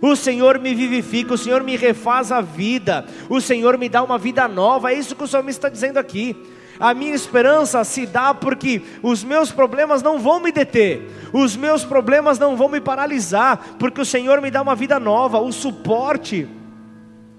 O 0.00 0.16
Senhor 0.16 0.58
me 0.58 0.74
vivifica, 0.74 1.34
o 1.34 1.38
Senhor 1.38 1.62
me 1.62 1.76
refaz 1.76 2.32
a 2.32 2.40
vida, 2.40 3.04
o 3.28 3.38
Senhor 3.38 3.76
me 3.76 3.86
dá 3.86 4.02
uma 4.02 4.16
vida 4.16 4.48
nova. 4.48 4.90
É 4.90 4.94
isso 4.94 5.14
que 5.14 5.24
o 5.24 5.28
salmista 5.28 5.66
está 5.66 5.68
dizendo 5.68 5.98
aqui. 5.98 6.34
A 6.80 6.94
minha 6.94 7.14
esperança 7.14 7.84
se 7.84 8.06
dá 8.06 8.32
porque 8.32 8.82
os 9.02 9.22
meus 9.22 9.52
problemas 9.52 10.02
não 10.02 10.18
vão 10.18 10.40
me 10.40 10.50
deter, 10.50 11.06
os 11.30 11.54
meus 11.54 11.84
problemas 11.84 12.38
não 12.38 12.56
vão 12.56 12.70
me 12.70 12.80
paralisar, 12.80 13.76
porque 13.78 14.00
o 14.00 14.04
Senhor 14.04 14.40
me 14.40 14.50
dá 14.50 14.62
uma 14.62 14.74
vida 14.74 14.98
nova, 14.98 15.38
o 15.38 15.52
suporte. 15.52 16.48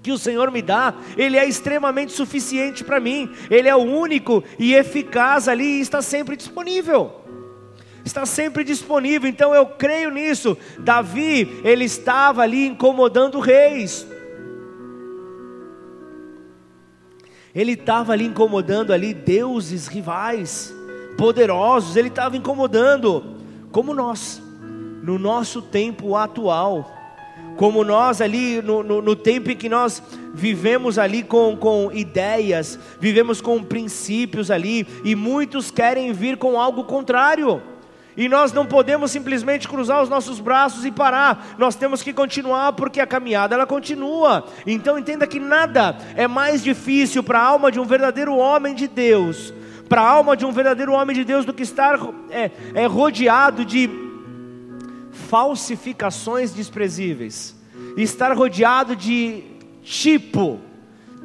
que 0.04 0.12
o 0.12 0.18
Senhor 0.18 0.50
me 0.50 0.64
dá, 0.64 0.96
Ele 1.16 1.38
é 1.38 1.48
extremamente 1.48 2.12
suficiente 2.12 2.84
para 2.84 3.00
mim, 3.00 3.30
Ele 3.52 3.68
é 3.68 3.76
o 3.76 3.80
único 3.80 4.44
e 4.58 4.74
eficaz 4.74 5.48
ali 5.48 5.78
e 5.78 5.82
está 5.82 6.02
sempre 6.02 6.36
disponível. 6.36 7.22
Está 8.04 8.26
sempre 8.26 8.64
disponível, 8.64 9.30
então 9.30 9.54
eu 9.54 9.66
creio 9.66 10.10
nisso. 10.10 10.58
Davi, 10.80 11.62
ele 11.64 11.86
estava 11.86 12.42
ali 12.42 12.66
incomodando 12.66 13.40
reis. 13.40 14.08
Ele 17.54 17.74
estava 17.74 18.14
ali 18.14 18.26
incomodando 18.26 18.94
ali 18.94 19.14
deuses 19.14 19.88
rivais, 19.88 20.74
poderosos, 21.18 21.96
ele 21.96 22.08
estava 22.08 22.38
incomodando, 22.38 23.36
como 23.72 23.94
nós, 23.94 24.42
no 25.04 25.20
nosso 25.20 25.62
tempo 25.62 26.16
atual 26.16 27.02
como 27.58 27.84
nós 27.84 28.22
ali 28.22 28.62
no, 28.62 28.82
no, 28.82 29.02
no, 29.02 29.16
tempo 29.16 29.52
em 29.52 29.56
que 29.56 29.70
nós 29.70 30.02
vivemos 30.34 30.98
ali 30.98 31.22
com, 31.22 31.56
com 31.56 31.92
ideias, 31.94 32.80
vivemos 33.00 33.42
com 33.42 33.64
princípios 33.64 34.50
ali, 34.50 34.88
e 35.04 35.16
muitos 35.16 35.70
querem 35.70 36.12
vir 36.14 36.38
com 36.38 36.60
algo 36.60 36.84
contrário. 36.86 37.62
E 38.16 38.28
nós 38.28 38.52
não 38.52 38.66
podemos 38.66 39.12
simplesmente 39.12 39.68
cruzar 39.68 40.04
os 40.04 40.10
nossos 40.10 40.40
braços 40.40 40.86
e 40.86 40.92
parar. 40.92 41.56
Nós 41.58 41.76
temos 41.76 42.02
que 42.02 42.12
continuar 42.12 42.74
porque 42.74 43.00
a 43.00 43.08
caminhada 43.08 43.56
ela 43.56 43.66
continua. 43.66 44.46
Então 44.68 45.00
entenda 45.00 45.26
que 45.26 45.40
nada 45.40 45.98
é 46.16 46.28
mais 46.28 46.64
difícil 46.64 47.24
para 47.24 47.40
a 47.40 47.44
alma 47.44 47.72
de 47.72 47.80
um 47.80 47.86
verdadeiro 47.86 48.36
homem 48.36 48.76
de 48.76 48.88
Deus, 48.88 49.54
para 49.88 50.02
a 50.02 50.10
alma 50.10 50.36
de 50.36 50.46
um 50.46 50.52
verdadeiro 50.52 50.92
homem 50.92 51.16
de 51.16 51.24
Deus 51.24 51.46
do 51.46 51.54
que 51.54 51.64
estar 51.64 52.00
é, 52.30 52.52
é 52.74 52.86
rodeado 52.86 53.64
de 53.64 53.90
falsificações 55.30 56.52
desprezíveis, 56.52 57.56
estar 57.96 58.34
rodeado 58.36 58.96
de 58.96 59.44
tipo, 59.82 60.60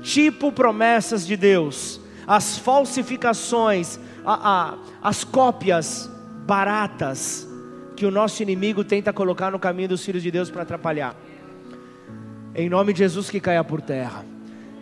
tipo 0.03 0.53
promessas 0.53 1.27
de 1.27 1.37
Deus, 1.37 2.01
as 2.27 2.59
falsificações, 2.59 3.99
a, 4.25 4.51
a, 4.51 4.75
as 5.03 5.25
cópias 5.25 6.11
baratas 6.47 7.49
que 7.97 8.07
o 8.07 8.11
nosso 8.11 8.43
inimigo 8.43 8.85
tenta 8.85 9.13
colocar 9.13 9.51
no 9.51 9.59
caminho 9.59 9.89
dos 9.89 10.05
filhos 10.05 10.23
de 10.23 10.31
Deus 10.31 10.51
para 10.51 10.63
atrapalhar. 10.63 11.17
Em 12.55 12.69
nome 12.69 12.93
de 12.93 13.01
Jesus 13.01 13.29
que 13.29 13.41
caia 13.41 13.65
por 13.65 13.81
terra. 13.83 14.36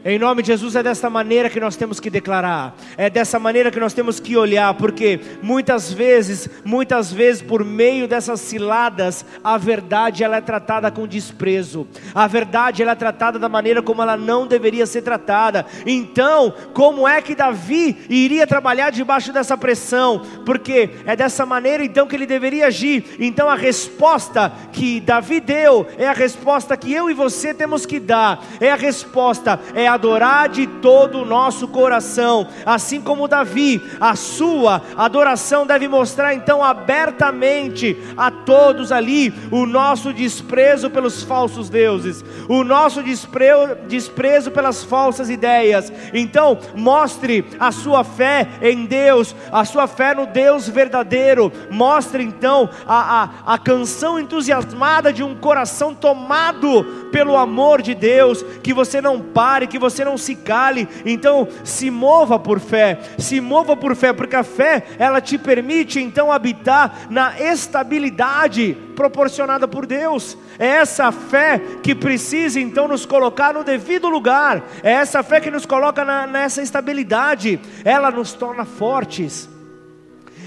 Em 0.07 0.19
nome 0.19 0.43
de 0.43 0.49
Jesus 0.49 0.77
é 0.77 0.83
dessa 0.83 1.09
maneira 1.09 1.49
que 1.49 1.59
nós 1.59 1.77
temos 1.77 1.99
que 1.99 2.11
declarar, 2.11 2.77
é 2.95 3.09
dessa 3.09 3.39
maneira 3.39 3.71
que 3.71 3.81
nós 3.81 3.95
temos 3.95 4.21
que 4.21 4.37
olhar, 4.37 4.75
porque 4.75 5.19
muitas 5.41 5.91
vezes, 5.91 6.47
muitas 6.63 7.11
vezes 7.11 7.41
por 7.41 7.65
meio 7.65 8.07
dessas 8.07 8.41
ciladas, 8.41 9.25
a 9.43 9.57
verdade 9.57 10.23
ela 10.23 10.37
é 10.37 10.43
tratada 10.43 10.91
com 10.91 11.07
desprezo. 11.07 11.89
A 12.15 12.27
verdade 12.27 12.83
ela 12.83 12.93
é 12.93 12.95
tratada 12.95 13.39
da 13.39 13.49
maneira 13.49 13.81
como 13.81 14.03
ela 14.03 14.15
não 14.15 14.47
deveria 14.47 14.85
ser 14.85 15.01
tratada. 15.01 15.65
Então, 15.87 16.53
como 16.75 17.09
é 17.09 17.23
que 17.23 17.35
Davi 17.35 18.05
iria 18.11 18.47
trabalhar 18.47 18.91
debaixo 18.91 19.33
dessa 19.33 19.57
pressão? 19.57 20.21
Porque 20.45 20.91
é 21.07 21.17
dessa 21.17 21.47
maneira 21.47 21.83
então 21.83 22.07
que 22.07 22.15
ele 22.15 22.27
deveria 22.27 22.67
agir. 22.67 23.17
Então 23.19 23.49
a 23.49 23.55
resposta 23.55 24.53
que 24.71 25.01
Davi 25.01 25.41
deu 25.41 25.87
é 25.97 26.07
a 26.07 26.13
resposta 26.13 26.77
que 26.77 26.93
eu 26.93 27.09
e 27.09 27.15
você 27.15 27.55
temos 27.55 27.87
que 27.87 27.99
dar. 27.99 28.45
É 28.61 28.71
a 28.71 28.77
resposta, 28.77 29.59
é 29.75 29.89
a 29.89 29.94
adorar 29.95 30.49
de 30.49 30.67
todo 30.67 31.23
o 31.23 31.25
nosso 31.25 31.69
coração, 31.69 32.49
assim 32.67 33.01
como 33.01 33.29
Davi, 33.29 33.83
a 34.01 34.15
sua 34.17 34.83
adoração 34.97 35.67
deve 35.67 35.89
mostrar 35.89 36.35
então 36.35 36.63
abertamente 36.63 37.97
a 38.17 38.31
todos 38.31 38.93
ali 38.93 39.33
o 39.51 39.67
nosso 39.67 40.13
desprezo 40.13 40.91
pelos 40.91 41.23
falsos 41.23 41.69
deuses, 41.69 42.25
o 42.49 42.65
nosso 42.65 43.03
desprezo, 43.03 43.77
desprezo 43.87 44.51
pelas 44.51 44.85
falsas 44.85 45.31
ideias. 45.31 45.93
Então, 46.13 46.59
mostre 46.75 47.45
a 47.59 47.73
sua 47.73 48.05
fé 48.05 48.49
em 48.61 48.85
Deus, 48.87 49.35
a 49.53 49.65
sua 49.65 49.87
fé 49.87 50.15
no 50.15 50.27
Deus 50.27 50.69
verdadeiro. 50.69 51.53
Mostre 51.71 52.23
então 52.23 52.69
a, 52.87 53.23
a, 53.23 53.55
a 53.55 53.59
canção 53.59 54.19
entusiasmada 54.19 55.13
de 55.13 55.23
um 55.23 55.35
coração 55.35 55.95
tomado 55.95 56.85
pelo 57.11 57.37
amor 57.37 57.81
de 57.81 57.95
Deus, 57.95 58.43
que 58.63 58.75
você 58.75 59.01
não 59.01 59.21
pare, 59.21 59.67
que 59.67 59.79
você 59.85 60.05
não 60.05 60.17
se 60.17 60.35
cale. 60.35 60.89
Então, 61.05 61.47
se 61.63 61.91
mova 61.91 62.39
por 62.39 62.59
fé, 62.59 62.99
se 63.19 63.41
mova 63.41 63.77
por 63.77 63.95
fé, 63.95 64.13
porque 64.13 64.37
a 64.37 64.43
fé, 64.43 64.85
ela 64.99 65.21
te 65.21 65.37
permite 65.37 66.01
então 66.01 66.33
habitar 66.33 67.07
na 67.11 67.39
estabilidade 67.39 68.77
proporcionada 68.97 69.69
por 69.69 69.87
Deus. 69.87 70.39
É 70.59 70.67
essa 70.67 71.13
fé 71.13 71.61
que 71.83 71.95
precisa 71.95 72.61
então 72.61 72.89
nos 72.89 73.05
colocar 73.05 73.53
no 73.53 73.63
devido 73.63 74.09
lugar. 74.09 74.63
É 74.83 74.93
essa 74.93 75.23
fé 75.23 75.41
que 75.41 75.51
nos 75.51 75.67
coloca 75.67 76.05
na, 76.05 76.27
nessa 76.27 76.63
estabilidade. 76.63 77.61
Ela 77.85 78.11
nos 78.11 78.33
torna 78.33 78.65
fortes. 78.65 79.54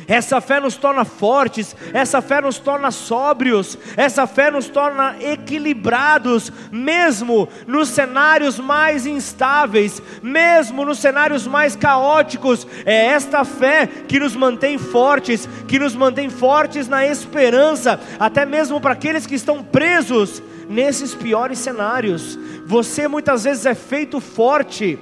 Essa 0.08 0.40
fé 0.40 0.62
nos 0.62 0.78
torna 0.78 1.04
fortes, 1.04 1.76
essa 1.94 2.22
fé 2.22 2.40
nos 2.40 2.58
torna 2.58 2.92
sóbrios, 2.92 3.78
essa 3.98 4.26
fé 4.26 4.50
nos 4.50 4.70
torna 4.70 5.18
equilibrados, 5.22 6.50
mesmo 6.72 7.50
nos 7.68 7.90
cenários 7.90 8.58
mais 8.58 9.06
instáveis, 9.06 10.02
mesmo 10.24 10.86
nos 10.86 11.00
cenários 11.00 11.46
mais 11.46 11.76
caóticos. 11.76 12.66
É 12.86 13.08
esta 13.08 13.44
fé 13.44 13.86
que 14.08 14.18
nos 14.18 14.34
mantém 14.34 14.78
fortes, 14.78 15.48
que 15.68 15.78
nos 15.78 15.94
mantém 15.94 16.30
fortes 16.30 16.88
na 16.88 17.06
esperança, 17.06 18.00
até 18.18 18.46
mesmo 18.46 18.80
para 18.80 18.94
aqueles 18.94 19.26
que 19.26 19.36
estão 19.36 19.62
presos 19.62 20.42
nesses 20.70 21.14
piores 21.14 21.60
cenários. 21.60 22.40
Você 22.66 23.10
muitas 23.10 23.44
vezes 23.44 23.66
é 23.66 23.76
feito 23.76 24.22
forte 24.22 24.98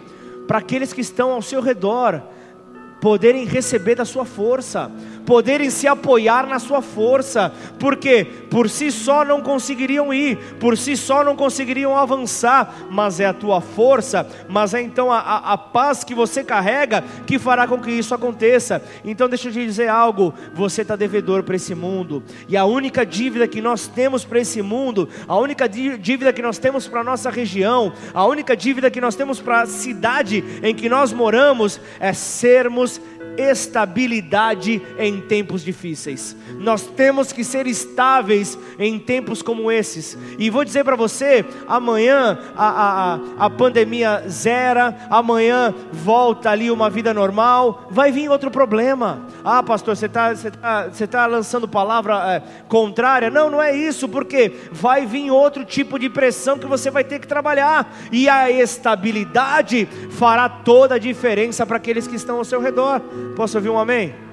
para 0.47 0.57
aqueles 0.57 0.91
que 0.91 1.01
estão 1.01 1.31
ao 1.31 1.43
seu 1.43 1.61
redor 1.61 2.23
poderem 3.01 3.45
receber 3.45 3.95
da 3.95 4.05
sua 4.05 4.25
força, 4.25 4.91
poderem 5.25 5.69
se 5.69 5.87
apoiar 5.87 6.47
na 6.47 6.59
sua 6.59 6.81
força, 6.81 7.51
porque 7.79 8.25
por 8.49 8.69
si 8.69 8.91
só 8.91 9.25
não 9.25 9.41
conseguiriam 9.41 10.13
ir, 10.13 10.37
por 10.59 10.77
si 10.77 10.95
só 10.95 11.23
não 11.23 11.35
conseguiriam 11.35 11.97
avançar, 11.97 12.73
mas 12.89 13.19
é 13.19 13.25
a 13.25 13.33
tua 13.33 13.59
força, 13.59 14.27
mas 14.47 14.73
é 14.73 14.81
então 14.81 15.11
a, 15.11 15.19
a, 15.19 15.53
a 15.53 15.57
paz 15.57 16.03
que 16.03 16.13
você 16.13 16.43
carrega 16.43 17.03
que 17.25 17.39
fará 17.39 17.67
com 17.67 17.79
que 17.79 17.91
isso 17.91 18.13
aconteça. 18.13 18.81
Então 19.03 19.27
deixa 19.27 19.49
eu 19.49 19.53
te 19.53 19.65
dizer 19.65 19.89
algo: 19.89 20.33
você 20.53 20.83
está 20.83 20.95
devedor 20.95 21.43
para 21.43 21.55
esse 21.55 21.73
mundo, 21.73 22.23
e 22.47 22.55
a 22.55 22.65
única 22.65 23.05
dívida 23.05 23.47
que 23.47 23.61
nós 23.61 23.87
temos 23.87 24.23
para 24.23 24.39
esse 24.39 24.61
mundo, 24.61 25.09
a 25.27 25.37
única 25.37 25.67
dívida 25.67 26.31
que 26.31 26.41
nós 26.41 26.57
temos 26.57 26.87
para 26.87 27.01
a 27.01 27.03
nossa 27.03 27.29
região, 27.29 27.91
a 28.13 28.25
única 28.25 28.55
dívida 28.55 28.91
que 28.91 29.01
nós 29.01 29.15
temos 29.15 29.39
para 29.39 29.61
a 29.61 29.65
cidade 29.65 30.43
em 30.61 30.73
que 30.73 30.87
nós 30.87 31.11
moramos 31.11 31.79
é 31.99 32.13
sermos 32.13 33.01
estabilidade 33.37 34.81
em 34.97 35.14
tempos 35.19 35.63
difíceis. 35.63 36.35
Nós 36.59 36.83
temos 36.83 37.31
que 37.31 37.43
ser 37.43 37.67
estáveis 37.67 38.57
em 38.77 38.99
tempos 38.99 39.41
como 39.41 39.71
esses. 39.71 40.17
E 40.37 40.49
vou 40.49 40.63
dizer 40.63 40.83
para 40.83 40.95
você: 40.95 41.45
amanhã 41.67 42.37
a, 42.55 42.67
a, 42.67 43.45
a 43.45 43.49
pandemia 43.49 44.23
zera, 44.27 44.95
amanhã 45.09 45.73
volta 45.91 46.49
ali 46.49 46.69
uma 46.71 46.89
vida 46.89 47.13
normal, 47.13 47.87
vai 47.89 48.11
vir 48.11 48.29
outro 48.29 48.51
problema. 48.51 49.25
Ah, 49.43 49.61
pastor, 49.61 49.95
você 49.95 50.05
está 50.05 50.33
você 50.33 50.51
tá, 50.51 50.87
você 50.87 51.07
tá 51.07 51.25
lançando 51.25 51.67
palavra 51.67 52.35
é, 52.35 52.43
contrária? 52.67 53.29
Não, 53.29 53.49
não 53.49 53.61
é 53.61 53.75
isso, 53.75 54.07
porque 54.07 54.51
vai 54.71 55.05
vir 55.05 55.31
outro 55.31 55.63
tipo 55.63 55.99
de 55.99 56.09
pressão 56.09 56.57
que 56.57 56.65
você 56.65 56.89
vai 56.89 57.03
ter 57.03 57.19
que 57.19 57.27
trabalhar, 57.27 57.93
e 58.11 58.27
a 58.29 58.49
estabilidade 58.49 59.87
fará 60.11 60.47
toda 60.47 60.95
a 60.95 60.99
diferença 60.99 61.65
para 61.65 61.77
aqueles 61.77 62.07
que 62.07 62.15
estão 62.15 62.37
ao 62.37 62.45
seu 62.45 62.59
redor. 62.59 63.01
Posso 63.35 63.57
ouvir 63.57 63.69
um 63.69 63.79
amém? 63.79 64.24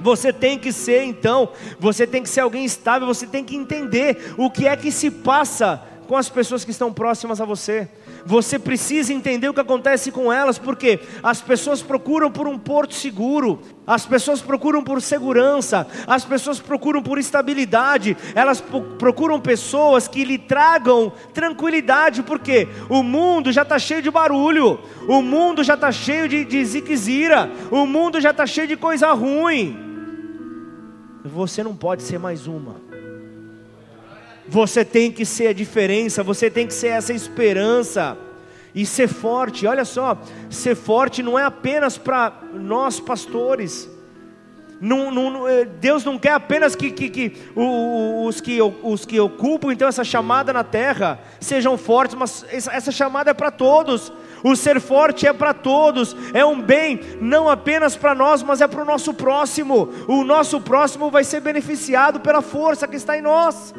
Você 0.00 0.32
tem 0.32 0.58
que 0.58 0.72
ser 0.72 1.02
então, 1.04 1.50
você 1.78 2.06
tem 2.06 2.22
que 2.22 2.28
ser 2.28 2.40
alguém 2.40 2.64
estável, 2.64 3.06
você 3.06 3.26
tem 3.26 3.44
que 3.44 3.56
entender 3.56 4.34
o 4.36 4.50
que 4.50 4.66
é 4.66 4.76
que 4.76 4.90
se 4.90 5.10
passa 5.10 5.82
com 6.10 6.16
as 6.16 6.28
pessoas 6.28 6.64
que 6.64 6.72
estão 6.72 6.92
próximas 6.92 7.40
a 7.40 7.44
você. 7.44 7.88
Você 8.26 8.58
precisa 8.58 9.12
entender 9.12 9.48
o 9.48 9.54
que 9.54 9.60
acontece 9.60 10.10
com 10.10 10.32
elas, 10.32 10.58
porque 10.58 10.98
as 11.22 11.40
pessoas 11.40 11.82
procuram 11.82 12.32
por 12.32 12.48
um 12.48 12.58
porto 12.58 12.94
seguro, 12.94 13.60
as 13.86 14.06
pessoas 14.06 14.42
procuram 14.42 14.82
por 14.82 15.00
segurança, 15.00 15.86
as 16.08 16.24
pessoas 16.24 16.58
procuram 16.58 17.00
por 17.00 17.16
estabilidade, 17.16 18.16
elas 18.34 18.60
procuram 18.98 19.40
pessoas 19.40 20.08
que 20.08 20.24
lhe 20.24 20.36
tragam 20.36 21.12
tranquilidade, 21.32 22.24
porque 22.24 22.66
o 22.88 23.04
mundo 23.04 23.52
já 23.52 23.62
está 23.62 23.78
cheio 23.78 24.02
de 24.02 24.10
barulho, 24.10 24.80
o 25.06 25.22
mundo 25.22 25.62
já 25.62 25.74
está 25.74 25.92
cheio 25.92 26.28
de, 26.28 26.44
de 26.44 26.64
ziquezira, 26.64 27.48
o 27.70 27.86
mundo 27.86 28.20
já 28.20 28.32
está 28.32 28.48
cheio 28.48 28.66
de 28.66 28.76
coisa 28.76 29.12
ruim. 29.12 29.89
Você 31.24 31.62
não 31.62 31.76
pode 31.76 32.02
ser 32.02 32.18
mais 32.18 32.46
uma. 32.46 32.76
Você 34.48 34.84
tem 34.84 35.12
que 35.12 35.24
ser 35.24 35.48
a 35.48 35.52
diferença, 35.52 36.22
você 36.22 36.50
tem 36.50 36.66
que 36.66 36.74
ser 36.74 36.88
essa 36.88 37.12
esperança. 37.12 38.16
E 38.74 38.86
ser 38.86 39.08
forte, 39.08 39.66
olha 39.66 39.84
só, 39.84 40.16
ser 40.48 40.76
forte 40.76 41.24
não 41.24 41.36
é 41.36 41.44
apenas 41.44 41.98
para 41.98 42.32
nós 42.54 43.00
pastores. 43.00 43.88
Não, 44.80 45.10
não, 45.10 45.46
eh, 45.46 45.64
Deus 45.64 46.04
não 46.04 46.18
quer 46.18 46.32
apenas 46.32 46.74
que, 46.74 46.90
que, 46.90 47.10
que 47.10 47.36
os, 47.54 48.40
que 48.40 48.58
os 48.62 49.04
que 49.04 49.20
ocupam 49.20 49.72
então 49.72 49.88
essa 49.88 50.04
chamada 50.04 50.52
na 50.52 50.64
terra 50.64 51.20
sejam 51.38 51.76
fortes, 51.76 52.14
mas 52.14 52.46
essa, 52.48 52.72
essa 52.72 52.92
chamada 52.92 53.30
é 53.32 53.34
para 53.34 53.50
todos. 53.50 54.12
O 54.42 54.56
ser 54.56 54.80
forte 54.80 55.26
é 55.26 55.32
para 55.32 55.52
todos, 55.52 56.16
é 56.32 56.44
um 56.44 56.60
bem 56.60 57.00
não 57.20 57.48
apenas 57.48 57.96
para 57.96 58.14
nós, 58.14 58.42
mas 58.42 58.60
é 58.60 58.66
para 58.66 58.82
o 58.82 58.86
nosso 58.86 59.12
próximo. 59.12 59.88
O 60.06 60.24
nosso 60.24 60.60
próximo 60.60 61.10
vai 61.10 61.24
ser 61.24 61.40
beneficiado 61.40 62.20
pela 62.20 62.42
força 62.42 62.88
que 62.88 62.96
está 62.96 63.16
em 63.16 63.22
nós. 63.22 63.74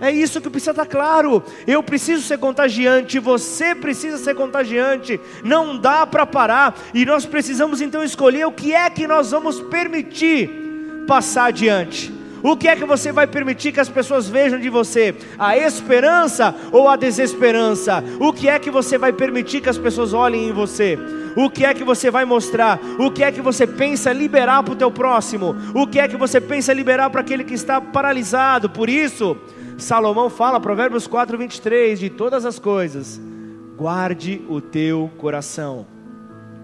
É 0.00 0.12
isso 0.12 0.40
que 0.40 0.48
precisa 0.48 0.70
estar 0.70 0.86
claro. 0.86 1.42
Eu 1.66 1.82
preciso 1.82 2.22
ser 2.22 2.38
contagiante, 2.38 3.18
você 3.18 3.74
precisa 3.74 4.16
ser 4.16 4.34
contagiante. 4.34 5.20
Não 5.42 5.76
dá 5.76 6.06
para 6.06 6.24
parar 6.24 6.78
e 6.94 7.04
nós 7.04 7.26
precisamos 7.26 7.80
então 7.80 8.02
escolher 8.02 8.46
o 8.46 8.52
que 8.52 8.72
é 8.72 8.88
que 8.88 9.06
nós 9.06 9.32
vamos 9.32 9.60
permitir 9.60 11.04
passar 11.06 11.46
adiante. 11.46 12.17
O 12.42 12.56
que 12.56 12.68
é 12.68 12.76
que 12.76 12.84
você 12.84 13.10
vai 13.12 13.26
permitir 13.26 13.72
que 13.72 13.80
as 13.80 13.88
pessoas 13.88 14.28
vejam 14.28 14.58
de 14.58 14.68
você? 14.68 15.14
A 15.38 15.56
esperança 15.56 16.54
ou 16.72 16.88
a 16.88 16.96
desesperança? 16.96 18.02
O 18.20 18.32
que 18.32 18.48
é 18.48 18.58
que 18.58 18.70
você 18.70 18.96
vai 18.96 19.12
permitir 19.12 19.60
que 19.60 19.68
as 19.68 19.78
pessoas 19.78 20.12
olhem 20.12 20.48
em 20.48 20.52
você? 20.52 20.98
O 21.36 21.50
que 21.50 21.64
é 21.64 21.74
que 21.74 21.84
você 21.84 22.10
vai 22.10 22.24
mostrar? 22.24 22.80
O 22.98 23.10
que 23.10 23.22
é 23.22 23.30
que 23.30 23.40
você 23.40 23.66
pensa 23.66 24.12
liberar 24.12 24.62
para 24.62 24.72
o 24.72 24.76
teu 24.76 24.90
próximo? 24.90 25.54
O 25.74 25.86
que 25.86 26.00
é 26.00 26.08
que 26.08 26.16
você 26.16 26.40
pensa 26.40 26.72
liberar 26.72 27.10
para 27.10 27.20
aquele 27.20 27.44
que 27.44 27.54
está 27.54 27.80
paralisado? 27.80 28.70
Por 28.70 28.88
isso, 28.88 29.36
Salomão 29.76 30.28
fala, 30.28 30.58
Provérbios 30.58 31.06
4, 31.06 31.38
23, 31.38 32.00
de 32.00 32.10
todas 32.10 32.44
as 32.44 32.58
coisas, 32.58 33.20
guarde 33.76 34.42
o 34.48 34.60
teu 34.60 35.10
coração 35.16 35.86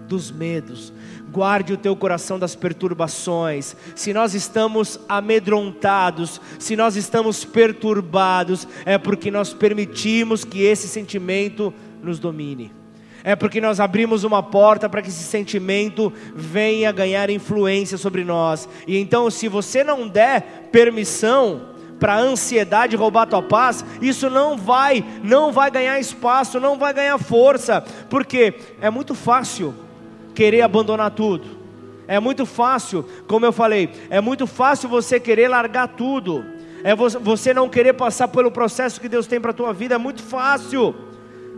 dos 0.07 0.31
medos, 0.31 0.93
guarde 1.35 1.73
o 1.73 1.77
teu 1.77 1.93
coração 1.97 2.39
das 2.39 2.55
perturbações. 2.55 3.75
Se 3.93 4.13
nós 4.13 4.33
estamos 4.33 4.97
amedrontados, 5.09 6.39
se 6.57 6.77
nós 6.77 6.95
estamos 6.95 7.43
perturbados, 7.43 8.65
é 8.85 8.97
porque 8.97 9.29
nós 9.29 9.53
permitimos 9.53 10.45
que 10.45 10.63
esse 10.63 10.87
sentimento 10.87 11.73
nos 12.01 12.19
domine. 12.19 12.71
É 13.21 13.35
porque 13.35 13.59
nós 13.59 13.81
abrimos 13.81 14.23
uma 14.23 14.41
porta 14.41 14.87
para 14.87 15.01
que 15.01 15.09
esse 15.09 15.25
sentimento 15.25 16.13
venha 16.33 16.89
ganhar 16.93 17.29
influência 17.29 17.97
sobre 17.97 18.23
nós. 18.23 18.69
E 18.87 18.97
então, 18.97 19.29
se 19.29 19.49
você 19.49 19.83
não 19.83 20.07
der 20.07 20.69
permissão, 20.71 21.73
para 21.99 22.15
a 22.15 22.19
ansiedade 22.19 22.95
roubar 22.95 23.25
tua 23.25 23.41
paz, 23.41 23.83
isso 24.01 24.29
não 24.29 24.57
vai, 24.57 25.03
não 25.23 25.51
vai 25.51 25.71
ganhar 25.71 25.97
espaço, 25.97 26.59
não 26.59 26.77
vai 26.77 26.93
ganhar 26.93 27.17
força, 27.17 27.81
porque 28.09 28.53
é 28.81 28.89
muito 28.89 29.15
fácil 29.15 29.73
querer 30.35 30.61
abandonar 30.61 31.11
tudo. 31.11 31.65
É 32.07 32.19
muito 32.19 32.45
fácil, 32.45 33.03
como 33.27 33.45
eu 33.45 33.51
falei, 33.51 33.89
é 34.09 34.21
muito 34.21 34.45
fácil 34.45 34.87
você 34.87 35.19
querer 35.19 35.47
largar 35.47 35.87
tudo. 35.87 36.45
É 36.83 36.93
você 36.95 37.51
não 37.51 37.67
querer 37.67 37.93
passar 37.93 38.27
pelo 38.27 38.51
processo 38.51 39.01
que 39.01 39.09
Deus 39.09 39.25
tem 39.25 39.41
para 39.41 39.49
a 39.49 39.55
tua 39.55 39.73
vida, 39.73 39.95
é 39.95 39.97
muito 39.97 40.21
fácil 40.21 40.93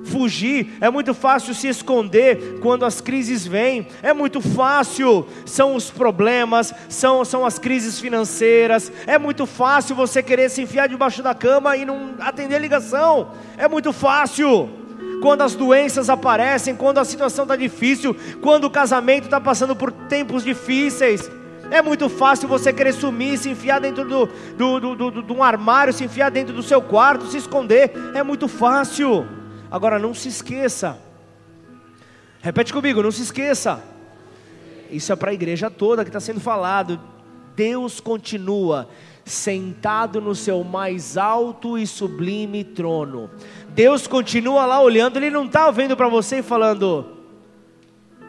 fugir, 0.05 0.77
é 0.79 0.89
muito 0.89 1.13
fácil 1.13 1.53
se 1.53 1.67
esconder 1.67 2.59
quando 2.61 2.85
as 2.85 3.01
crises 3.01 3.45
vêm, 3.45 3.87
é 4.01 4.13
muito 4.13 4.39
fácil, 4.39 5.27
são 5.45 5.75
os 5.75 5.91
problemas, 5.91 6.73
são, 6.87 7.25
são 7.25 7.45
as 7.45 7.59
crises 7.59 7.99
financeiras, 7.99 8.89
é 9.05 9.17
muito 9.17 9.45
fácil 9.45 9.95
você 9.95 10.23
querer 10.23 10.49
se 10.49 10.61
enfiar 10.61 10.87
debaixo 10.87 11.21
da 11.21 11.35
cama 11.35 11.75
e 11.75 11.83
não 11.83 12.13
atender 12.19 12.59
ligação, 12.59 13.31
é 13.57 13.67
muito 13.67 13.91
fácil. 13.91 14.86
Quando 15.21 15.41
as 15.41 15.55
doenças 15.55 16.09
aparecem, 16.09 16.75
quando 16.75 16.99
a 16.99 17.05
situação 17.05 17.43
está 17.43 17.55
difícil, 17.55 18.15
quando 18.41 18.65
o 18.65 18.69
casamento 18.69 19.25
está 19.25 19.39
passando 19.39 19.75
por 19.75 19.91
tempos 19.91 20.43
difíceis, 20.43 21.29
é 21.69 21.81
muito 21.81 22.07
fácil 22.07 22.47
você 22.47 22.71
querer 22.71 22.93
sumir, 22.93 23.37
se 23.37 23.49
enfiar 23.49 23.79
dentro 23.79 24.05
do, 24.05 24.25
do, 24.57 24.79
do, 24.79 24.95
do, 24.95 25.21
do 25.21 25.33
um 25.33 25.43
armário, 25.43 25.93
se 25.93 26.03
enfiar 26.03 26.29
dentro 26.29 26.53
do 26.53 26.63
seu 26.63 26.81
quarto, 26.81 27.27
se 27.27 27.37
esconder. 27.37 27.91
É 28.13 28.23
muito 28.23 28.47
fácil. 28.47 29.27
Agora 29.69 29.99
não 29.99 30.13
se 30.13 30.29
esqueça. 30.29 30.97
Repete 32.41 32.71
comigo, 32.71 33.03
não 33.03 33.11
se 33.11 33.21
esqueça. 33.21 33.83
Isso 34.89 35.11
é 35.11 35.15
para 35.15 35.31
a 35.31 35.33
igreja 35.33 35.69
toda 35.69 36.03
que 36.05 36.09
está 36.09 36.19
sendo 36.19 36.39
falado. 36.39 36.99
Deus 37.55 37.99
continua 37.99 38.87
sentado 39.27 40.21
no 40.21 40.33
seu 40.33 40.63
mais 40.63 41.17
alto 41.17 41.77
e 41.77 41.85
sublime 41.85 42.63
trono. 42.63 43.29
Deus 43.69 44.07
continua 44.07 44.65
lá 44.65 44.81
olhando, 44.81 45.17
Ele 45.17 45.29
não 45.29 45.45
está 45.45 45.69
vendo 45.69 45.95
para 45.95 46.07
você 46.07 46.37
e 46.37 46.43
falando: 46.43 47.05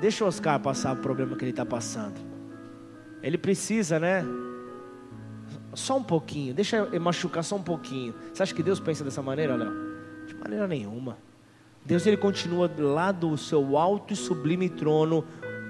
Deixa 0.00 0.24
o 0.24 0.28
Oscar 0.28 0.58
passar 0.60 0.94
o 0.94 1.00
problema 1.00 1.36
que 1.36 1.44
ele 1.44 1.50
está 1.50 1.64
passando. 1.64 2.20
Ele 3.22 3.38
precisa, 3.38 3.98
né? 3.98 4.24
Só 5.74 5.96
um 5.96 6.02
pouquinho, 6.02 6.54
deixa 6.54 6.76
eu 6.76 7.00
machucar 7.00 7.44
só 7.44 7.56
um 7.56 7.62
pouquinho. 7.62 8.14
Você 8.32 8.42
acha 8.42 8.54
que 8.54 8.62
Deus 8.62 8.80
pensa 8.80 9.04
dessa 9.04 9.22
maneira, 9.22 9.54
Léo? 9.54 9.72
De 10.26 10.34
maneira 10.34 10.66
nenhuma. 10.66 11.18
Deus 11.84 12.06
ele 12.06 12.16
continua 12.16 12.70
lá 12.78 13.12
do 13.12 13.36
seu 13.36 13.76
alto 13.76 14.12
e 14.12 14.16
sublime 14.16 14.68
trono, 14.68 15.24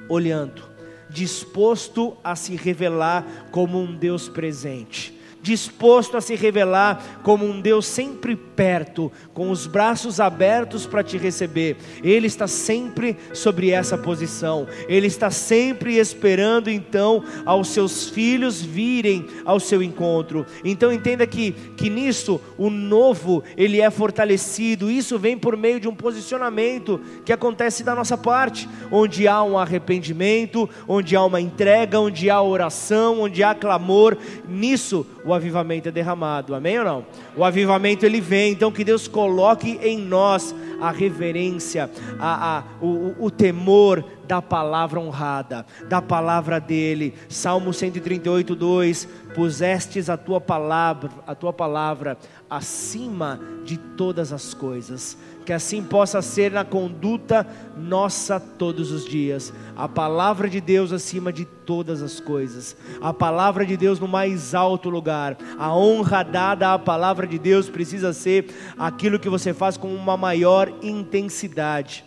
olhando, 0.08 0.62
disposto 1.08 2.16
a 2.24 2.34
se 2.34 2.56
revelar 2.56 3.24
como 3.50 3.78
um 3.78 3.94
Deus 3.94 4.28
presente 4.28 5.17
disposto 5.48 6.16
a 6.16 6.20
se 6.20 6.36
revelar 6.36 7.02
como 7.22 7.44
um 7.44 7.60
Deus 7.60 7.86
sempre 7.86 8.38
perto, 8.58 9.12
com 9.32 9.52
os 9.52 9.68
braços 9.68 10.18
abertos 10.18 10.84
para 10.84 11.04
te 11.04 11.16
receber. 11.16 11.76
Ele 12.02 12.26
está 12.26 12.48
sempre 12.48 13.16
sobre 13.32 13.70
essa 13.70 13.96
posição. 13.96 14.66
Ele 14.88 15.06
está 15.06 15.30
sempre 15.30 15.96
esperando 15.96 16.68
então 16.68 17.22
aos 17.46 17.68
seus 17.68 18.10
filhos 18.10 18.60
virem 18.60 19.24
ao 19.44 19.60
seu 19.60 19.80
encontro. 19.80 20.44
Então 20.64 20.92
entenda 20.92 21.24
que 21.24 21.52
que 21.76 21.88
nisso 21.88 22.40
o 22.56 22.68
novo 22.68 23.44
ele 23.56 23.80
é 23.80 23.88
fortalecido. 23.90 24.90
Isso 24.90 25.16
vem 25.20 25.38
por 25.38 25.56
meio 25.56 25.78
de 25.78 25.86
um 25.86 25.94
posicionamento 25.94 27.00
que 27.24 27.32
acontece 27.32 27.84
da 27.84 27.94
nossa 27.94 28.18
parte, 28.18 28.68
onde 28.90 29.28
há 29.28 29.40
um 29.44 29.56
arrependimento, 29.56 30.68
onde 30.88 31.14
há 31.14 31.24
uma 31.24 31.40
entrega, 31.40 32.00
onde 32.00 32.28
há 32.28 32.42
oração, 32.42 33.20
onde 33.20 33.44
há 33.44 33.54
clamor. 33.54 34.16
Nisso 34.48 35.06
o 35.24 35.32
avivamento 35.32 35.88
é 35.88 35.92
derramado, 35.92 36.56
amém 36.56 36.78
ou 36.80 36.84
não? 36.84 37.06
O 37.36 37.44
avivamento 37.44 38.04
ele 38.04 38.20
vem, 38.20 38.47
então 38.48 38.72
que 38.72 38.84
Deus 38.84 39.06
coloque 39.06 39.78
em 39.82 39.98
nós 39.98 40.54
a 40.80 40.90
reverência, 40.90 41.90
a, 42.18 42.58
a 42.58 42.64
o, 42.80 43.26
o 43.26 43.30
temor 43.30 44.04
da 44.26 44.42
palavra 44.42 45.00
honrada, 45.00 45.66
da 45.88 46.02
palavra 46.02 46.60
dele. 46.60 47.14
Salmo 47.28 47.72
138, 47.72 48.54
2: 48.54 49.08
Pusestes 49.34 50.10
a 50.10 50.16
tua 50.16 50.40
palavra, 50.40 51.10
a 51.26 51.34
tua 51.34 51.52
palavra 51.52 52.18
acima 52.48 53.40
de 53.64 53.76
todas 53.76 54.32
as 54.32 54.54
coisas 54.54 55.16
que 55.48 55.52
assim 55.54 55.82
possa 55.82 56.20
ser 56.20 56.52
na 56.52 56.62
conduta 56.62 57.46
nossa 57.74 58.38
todos 58.38 58.92
os 58.92 59.06
dias. 59.06 59.50
A 59.74 59.88
palavra 59.88 60.46
de 60.46 60.60
Deus 60.60 60.92
acima 60.92 61.32
de 61.32 61.46
todas 61.46 62.02
as 62.02 62.20
coisas, 62.20 62.76
a 63.00 63.14
palavra 63.14 63.64
de 63.64 63.74
Deus 63.74 63.98
no 63.98 64.06
mais 64.06 64.54
alto 64.54 64.90
lugar. 64.90 65.38
A 65.58 65.74
honra 65.74 66.22
dada 66.22 66.74
à 66.74 66.78
palavra 66.78 67.26
de 67.26 67.38
Deus 67.38 67.66
precisa 67.70 68.12
ser 68.12 68.54
aquilo 68.78 69.18
que 69.18 69.30
você 69.30 69.54
faz 69.54 69.78
com 69.78 69.88
uma 69.88 70.18
maior 70.18 70.70
intensidade. 70.82 72.04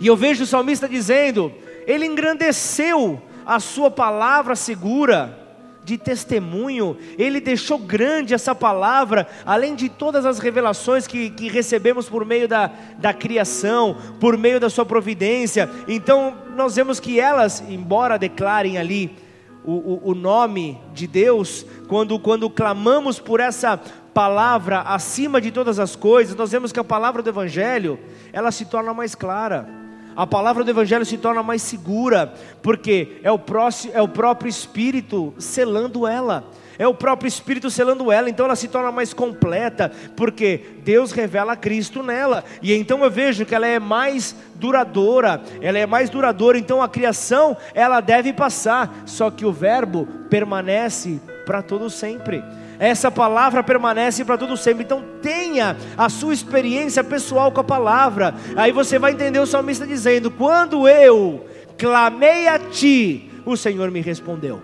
E 0.00 0.08
eu 0.08 0.16
vejo 0.16 0.42
o 0.42 0.46
salmista 0.48 0.88
dizendo: 0.88 1.52
Ele 1.86 2.06
engrandeceu 2.06 3.22
a 3.46 3.60
sua 3.60 3.88
palavra 3.88 4.56
segura 4.56 5.45
de 5.86 5.96
testemunho, 5.96 6.96
ele 7.16 7.40
deixou 7.40 7.78
grande 7.78 8.34
essa 8.34 8.56
palavra, 8.56 9.28
além 9.46 9.76
de 9.76 9.88
todas 9.88 10.26
as 10.26 10.40
revelações 10.40 11.06
que, 11.06 11.30
que 11.30 11.48
recebemos 11.48 12.08
por 12.08 12.24
meio 12.24 12.48
da, 12.48 12.72
da 12.98 13.14
criação, 13.14 13.96
por 14.18 14.36
meio 14.36 14.58
da 14.58 14.68
sua 14.68 14.84
providência. 14.84 15.70
Então, 15.86 16.38
nós 16.56 16.74
vemos 16.74 16.98
que 16.98 17.20
elas, 17.20 17.62
embora 17.68 18.18
declarem 18.18 18.76
ali 18.78 19.16
o, 19.64 19.74
o, 19.74 20.10
o 20.10 20.14
nome 20.16 20.76
de 20.92 21.06
Deus, 21.06 21.64
quando, 21.86 22.18
quando 22.18 22.50
clamamos 22.50 23.20
por 23.20 23.38
essa 23.38 23.80
palavra 24.12 24.80
acima 24.80 25.40
de 25.40 25.52
todas 25.52 25.78
as 25.78 25.94
coisas, 25.94 26.34
nós 26.34 26.50
vemos 26.50 26.72
que 26.72 26.80
a 26.80 26.84
palavra 26.84 27.22
do 27.22 27.28
Evangelho, 27.28 27.96
ela 28.32 28.50
se 28.50 28.64
torna 28.64 28.92
mais 28.92 29.14
clara 29.14 29.85
a 30.16 30.26
palavra 30.26 30.64
do 30.64 30.70
Evangelho 30.70 31.04
se 31.04 31.18
torna 31.18 31.42
mais 31.42 31.60
segura, 31.60 32.32
porque 32.62 33.18
é 33.22 33.30
o, 33.30 33.38
próximo, 33.38 33.92
é 33.94 34.00
o 34.00 34.08
próprio 34.08 34.48
Espírito 34.48 35.34
selando 35.38 36.06
ela. 36.06 36.44
É 36.78 36.86
o 36.86 36.94
próprio 36.94 37.28
Espírito 37.28 37.70
selando 37.70 38.10
ela, 38.10 38.28
então 38.28 38.46
ela 38.46 38.56
se 38.56 38.68
torna 38.68 38.92
mais 38.92 39.12
completa, 39.14 39.90
porque 40.14 40.60
Deus 40.84 41.10
revela 41.12 41.56
Cristo 41.56 42.02
nela, 42.02 42.44
e 42.60 42.72
então 42.74 43.02
eu 43.02 43.10
vejo 43.10 43.46
que 43.46 43.54
ela 43.54 43.66
é 43.66 43.78
mais 43.78 44.36
duradoura, 44.56 45.42
ela 45.62 45.78
é 45.78 45.86
mais 45.86 46.10
duradoura, 46.10 46.58
então 46.58 46.82
a 46.82 46.88
criação 46.88 47.56
ela 47.72 48.00
deve 48.00 48.30
passar, 48.32 49.04
só 49.06 49.30
que 49.30 49.46
o 49.46 49.52
Verbo 49.52 50.06
permanece 50.28 51.18
para 51.46 51.62
todo 51.62 51.88
sempre 51.88 52.42
essa 52.78 53.10
palavra 53.10 53.62
permanece 53.62 54.24
para 54.24 54.38
todo 54.38 54.56
sempre. 54.56 54.84
Então 54.84 55.02
tenha 55.22 55.76
a 55.96 56.08
sua 56.08 56.34
experiência 56.34 57.02
pessoal 57.02 57.50
com 57.50 57.60
a 57.60 57.64
palavra. 57.64 58.34
Aí 58.56 58.72
você 58.72 58.98
vai 58.98 59.12
entender 59.12 59.38
o 59.38 59.46
salmista 59.46 59.86
dizendo: 59.86 60.30
Quando 60.30 60.88
eu 60.88 61.46
clamei 61.78 62.48
a 62.48 62.58
ti, 62.58 63.30
o 63.44 63.56
Senhor 63.56 63.90
me 63.90 64.00
respondeu. 64.00 64.60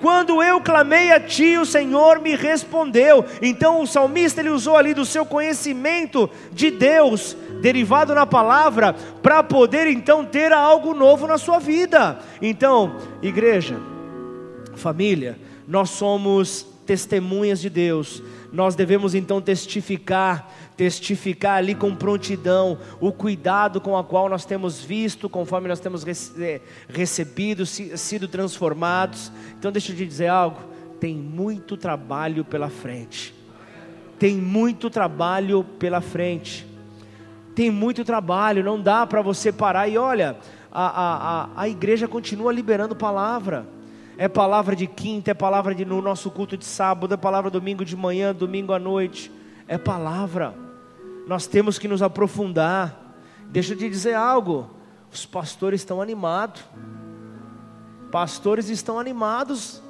Quando 0.00 0.42
eu 0.42 0.60
clamei 0.60 1.12
a 1.12 1.20
ti, 1.20 1.56
o 1.56 1.64
Senhor 1.64 2.20
me 2.20 2.34
respondeu. 2.34 3.24
Então 3.40 3.80
o 3.80 3.86
salmista 3.86 4.40
ele 4.40 4.50
usou 4.50 4.76
ali 4.76 4.92
do 4.92 5.04
seu 5.04 5.24
conhecimento 5.24 6.28
de 6.52 6.70
Deus, 6.70 7.34
derivado 7.62 8.14
na 8.14 8.26
palavra, 8.26 8.94
para 9.22 9.42
poder 9.42 9.86
então 9.86 10.22
ter 10.22 10.52
algo 10.52 10.92
novo 10.92 11.26
na 11.26 11.38
sua 11.38 11.58
vida. 11.58 12.18
Então, 12.42 12.96
igreja, 13.22 13.80
família, 14.76 15.38
nós 15.66 15.88
somos 15.88 16.73
testemunhas 16.86 17.60
de 17.60 17.70
Deus. 17.70 18.22
Nós 18.52 18.74
devemos 18.74 19.14
então 19.14 19.40
testificar 19.40 20.50
testificar 20.76 21.58
ali 21.58 21.74
com 21.74 21.94
prontidão 21.94 22.78
o 23.00 23.12
cuidado 23.12 23.80
com 23.80 23.96
a 23.96 24.02
qual 24.02 24.28
nós 24.28 24.44
temos 24.44 24.82
visto, 24.82 25.28
conforme 25.28 25.68
nós 25.68 25.80
temos 25.80 26.04
eh, 26.38 26.60
recebido, 26.88 27.64
sido 27.64 28.26
transformados. 28.26 29.30
Então, 29.58 29.70
deixa 29.70 29.92
eu 29.92 29.96
te 29.96 30.06
dizer 30.06 30.28
algo: 30.28 30.60
tem 30.98 31.14
muito 31.14 31.76
trabalho 31.76 32.44
pela 32.44 32.68
frente. 32.68 33.34
Tem 34.18 34.36
muito 34.36 34.90
trabalho 34.90 35.64
pela 35.78 36.00
frente. 36.00 36.66
Tem 37.54 37.70
muito 37.70 38.04
trabalho, 38.04 38.64
não 38.64 38.80
dá 38.80 39.06
para 39.06 39.22
você 39.22 39.52
parar 39.52 39.86
e 39.86 39.96
olha, 39.96 40.36
a, 40.72 40.86
a, 40.86 41.42
a, 41.42 41.48
a 41.56 41.68
igreja 41.68 42.08
continua 42.08 42.52
liberando 42.52 42.96
palavra. 42.96 43.64
É 44.16 44.28
palavra 44.28 44.76
de 44.76 44.86
quinta, 44.86 45.30
é 45.30 45.34
palavra 45.34 45.74
de, 45.74 45.84
no 45.84 46.00
nosso 46.00 46.30
culto 46.30 46.56
de 46.56 46.64
sábado, 46.64 47.14
é 47.14 47.16
palavra 47.16 47.50
domingo 47.50 47.84
de 47.84 47.96
manhã, 47.96 48.34
domingo 48.34 48.72
à 48.72 48.78
noite. 48.78 49.30
É 49.66 49.76
palavra 49.76 50.54
nós 51.26 51.46
temos 51.46 51.78
que 51.78 51.88
nos 51.88 52.02
aprofundar. 52.02 52.94
Deixa 53.46 53.72
eu 53.72 53.78
te 53.78 53.88
dizer 53.88 54.14
algo: 54.14 54.70
os 55.12 55.24
pastores 55.24 55.80
estão 55.80 56.00
animados, 56.00 56.62
pastores 58.10 58.68
estão 58.68 58.98
animados. 58.98 59.82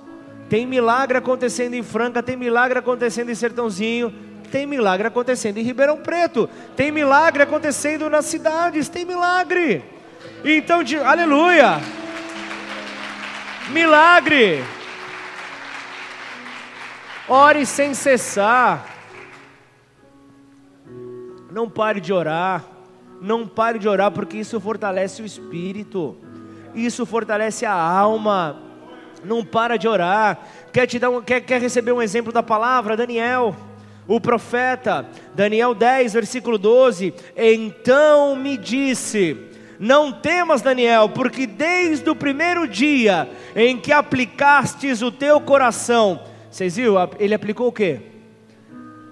Tem 0.49 0.66
milagre 0.66 1.16
acontecendo 1.16 1.75
em 1.75 1.83
Franca, 1.83 2.22
tem 2.22 2.37
milagre 2.37 2.79
acontecendo 2.79 3.31
em 3.31 3.35
Sertãozinho, 3.35 4.12
tem 4.51 4.66
milagre 4.66 5.07
acontecendo 5.07 5.57
em 5.57 5.62
Ribeirão 5.62 5.97
Preto, 5.97 6.49
tem 6.77 6.93
milagre 6.93 7.43
acontecendo 7.43 8.11
nas 8.11 8.27
cidades, 8.27 8.89
tem 8.89 9.07
milagre. 9.07 9.83
Então, 10.45 10.83
de, 10.83 10.99
aleluia! 10.99 11.81
Milagre! 13.71 14.62
Ore 17.29 17.65
sem 17.65 17.95
cessar. 17.95 18.87
Não 21.51 21.71
pare 21.71 22.01
de 22.01 22.12
orar. 22.12 22.65
Não 23.21 23.47
pare 23.49 23.79
de 23.79 23.89
orar, 23.89 24.11
porque 24.11 24.37
isso 24.37 24.61
fortalece 24.61 25.23
o 25.23 25.25
espírito. 25.25 26.17
Isso 26.75 27.07
fortalece 27.07 27.65
a 27.65 27.73
alma. 27.73 28.61
Não 29.25 29.43
para 29.43 29.79
de 29.79 29.89
orar. 29.89 30.39
Quer, 30.73 30.87
te 30.87 30.99
dar 30.99 31.09
um, 31.09 31.23
quer, 31.23 31.41
quer 31.41 31.61
receber 31.61 31.93
um 31.93 32.03
exemplo 32.03 32.33
da 32.33 32.43
palavra? 32.43 32.97
Daniel, 32.97 33.57
o 34.07 34.21
profeta, 34.21 35.09
Daniel 35.35 35.75
10, 35.75 36.12
versículo 36.12 36.59
12. 36.59 37.15
Então 37.35 38.37
me 38.37 38.59
disse. 38.59 39.54
Não 39.79 40.12
temas, 40.12 40.62
Daniel, 40.62 41.09
porque 41.09 41.47
desde 41.47 42.09
o 42.09 42.14
primeiro 42.14 42.66
dia 42.66 43.29
em 43.55 43.77
que 43.77 43.93
aplicastes 43.93 45.03
o 45.03 45.11
teu 45.11 45.41
coração, 45.41 46.20
vocês 46.51 46.77
viram? 46.77 47.11
Ele 47.18 47.35
aplicou 47.35 47.68
o 47.68 47.72
quê? 47.72 48.01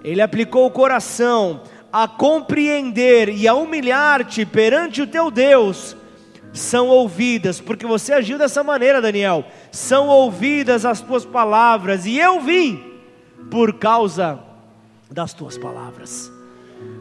Ele 0.03 0.21
aplicou 0.21 0.65
o 0.65 0.71
coração 0.71 1.61
a 1.91 2.07
compreender 2.07 3.29
e 3.29 3.47
a 3.47 3.53
humilhar-te 3.53 4.45
perante 4.45 5.01
o 5.01 5.07
teu 5.07 5.29
Deus, 5.29 5.95
são 6.51 6.87
ouvidas, 6.87 7.61
porque 7.61 7.85
você 7.85 8.13
agiu 8.13 8.37
dessa 8.37 8.63
maneira, 8.63 8.99
Daniel, 8.99 9.45
são 9.71 10.07
ouvidas 10.07 10.85
as 10.85 11.01
tuas 11.01 11.23
palavras, 11.23 12.07
e 12.07 12.17
eu 12.17 12.41
vim 12.41 12.83
por 13.51 13.73
causa 13.75 14.39
das 15.11 15.33
tuas 15.33 15.55
palavras. 15.55 16.32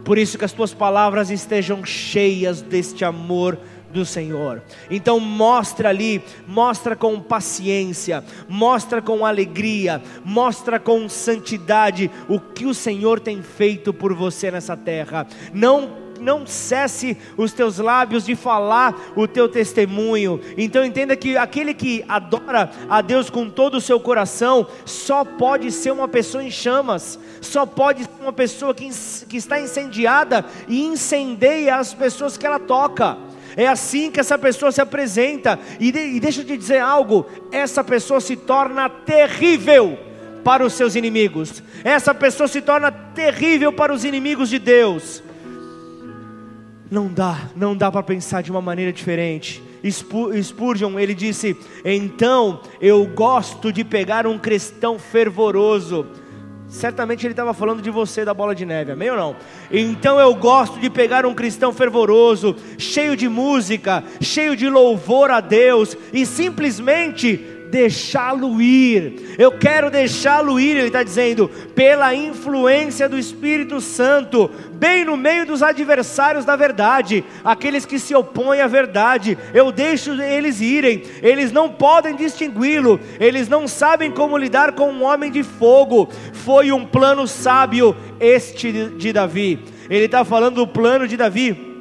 Por 0.04 0.18
isso 0.18 0.36
que 0.36 0.44
as 0.44 0.52
tuas 0.52 0.74
palavras 0.74 1.30
estejam 1.30 1.84
cheias 1.84 2.60
deste 2.60 3.04
amor 3.04 3.58
do 3.92 4.04
Senhor. 4.04 4.62
Então 4.90 5.20
mostra 5.20 5.90
ali, 5.90 6.22
mostra 6.48 6.96
com 6.96 7.20
paciência, 7.20 8.24
mostra 8.48 9.00
com 9.02 9.24
alegria, 9.24 10.02
mostra 10.24 10.80
com 10.80 11.08
santidade 11.08 12.10
o 12.28 12.40
que 12.40 12.66
o 12.66 12.74
Senhor 12.74 13.20
tem 13.20 13.42
feito 13.42 13.92
por 13.92 14.14
você 14.14 14.50
nessa 14.50 14.76
terra. 14.76 15.26
Não 15.52 16.11
não 16.22 16.46
cesse 16.46 17.16
os 17.36 17.52
teus 17.52 17.78
lábios 17.78 18.24
de 18.24 18.34
falar 18.34 19.12
o 19.16 19.26
teu 19.26 19.48
testemunho. 19.48 20.40
Então 20.56 20.84
entenda 20.84 21.16
que 21.16 21.36
aquele 21.36 21.74
que 21.74 22.04
adora 22.08 22.70
a 22.88 23.02
Deus 23.02 23.28
com 23.28 23.50
todo 23.50 23.74
o 23.74 23.80
seu 23.80 23.98
coração 24.00 24.66
só 24.84 25.24
pode 25.24 25.70
ser 25.70 25.90
uma 25.90 26.08
pessoa 26.08 26.44
em 26.44 26.50
chamas, 26.50 27.18
só 27.40 27.66
pode 27.66 28.04
ser 28.04 28.10
uma 28.20 28.32
pessoa 28.32 28.74
que, 28.74 28.88
que 29.28 29.36
está 29.36 29.60
incendiada 29.60 30.44
e 30.68 30.84
incendeia 30.84 31.76
as 31.76 31.92
pessoas 31.92 32.36
que 32.36 32.46
ela 32.46 32.58
toca. 32.58 33.18
É 33.56 33.66
assim 33.66 34.10
que 34.10 34.20
essa 34.20 34.38
pessoa 34.38 34.72
se 34.72 34.80
apresenta. 34.80 35.58
E, 35.78 35.92
de, 35.92 35.98
e 35.98 36.20
deixa 36.20 36.40
eu 36.40 36.44
te 36.44 36.56
dizer 36.56 36.78
algo: 36.78 37.26
essa 37.50 37.84
pessoa 37.84 38.20
se 38.20 38.36
torna 38.36 38.88
terrível 38.88 39.98
para 40.42 40.64
os 40.64 40.72
seus 40.72 40.94
inimigos. 40.94 41.62
Essa 41.84 42.14
pessoa 42.14 42.48
se 42.48 42.60
torna 42.60 42.90
terrível 42.90 43.72
para 43.72 43.92
os 43.92 44.04
inimigos 44.04 44.48
de 44.48 44.58
Deus. 44.58 45.22
Não 46.92 47.08
dá, 47.08 47.48
não 47.56 47.74
dá 47.74 47.90
para 47.90 48.02
pensar 48.02 48.42
de 48.42 48.50
uma 48.50 48.60
maneira 48.60 48.92
diferente. 48.92 49.62
Spurgeon, 50.42 50.98
ele 50.98 51.14
disse: 51.14 51.56
"Então 51.82 52.60
eu 52.82 53.06
gosto 53.06 53.72
de 53.72 53.82
pegar 53.82 54.26
um 54.26 54.38
cristão 54.38 54.98
fervoroso 54.98 56.06
Certamente 56.72 57.26
ele 57.26 57.34
estava 57.34 57.52
falando 57.52 57.82
de 57.82 57.90
você 57.90 58.24
da 58.24 58.32
bola 58.32 58.54
de 58.54 58.64
neve, 58.64 58.92
amém 58.92 59.10
ou 59.10 59.16
não? 59.16 59.36
Então 59.70 60.18
eu 60.18 60.34
gosto 60.34 60.80
de 60.80 60.88
pegar 60.88 61.26
um 61.26 61.34
cristão 61.34 61.70
fervoroso, 61.70 62.56
cheio 62.78 63.14
de 63.14 63.28
música, 63.28 64.02
cheio 64.22 64.56
de 64.56 64.70
louvor 64.70 65.30
a 65.30 65.42
Deus, 65.42 65.94
e 66.14 66.24
simplesmente 66.24 67.51
deixá-lo 67.72 68.60
ir. 68.60 69.34
Eu 69.38 69.50
quero 69.52 69.90
deixá-lo 69.90 70.60
ir, 70.60 70.76
ele 70.76 70.88
está 70.88 71.02
dizendo, 71.02 71.48
pela 71.74 72.14
influência 72.14 73.08
do 73.08 73.18
Espírito 73.18 73.80
Santo, 73.80 74.50
bem 74.74 75.06
no 75.06 75.16
meio 75.16 75.46
dos 75.46 75.62
adversários 75.62 76.44
da 76.44 76.54
verdade, 76.54 77.24
aqueles 77.42 77.86
que 77.86 77.98
se 77.98 78.14
opõem 78.14 78.60
à 78.60 78.66
verdade. 78.66 79.38
Eu 79.54 79.72
deixo 79.72 80.12
eles 80.20 80.60
irem, 80.60 81.02
eles 81.22 81.50
não 81.50 81.70
podem 81.70 82.14
distingui-lo, 82.14 83.00
eles 83.18 83.48
não 83.48 83.66
sabem 83.66 84.10
como 84.10 84.36
lidar 84.36 84.72
com 84.72 84.92
um 84.92 85.02
homem 85.02 85.30
de 85.30 85.42
fogo. 85.42 86.10
Foi 86.34 86.70
um 86.70 86.84
plano 86.84 87.26
sábio 87.26 87.96
este 88.20 88.70
de 88.70 89.12
Davi. 89.14 89.58
Ele 89.88 90.04
está 90.04 90.26
falando 90.26 90.56
do 90.56 90.66
plano 90.66 91.08
de 91.08 91.16
Davi 91.16 91.71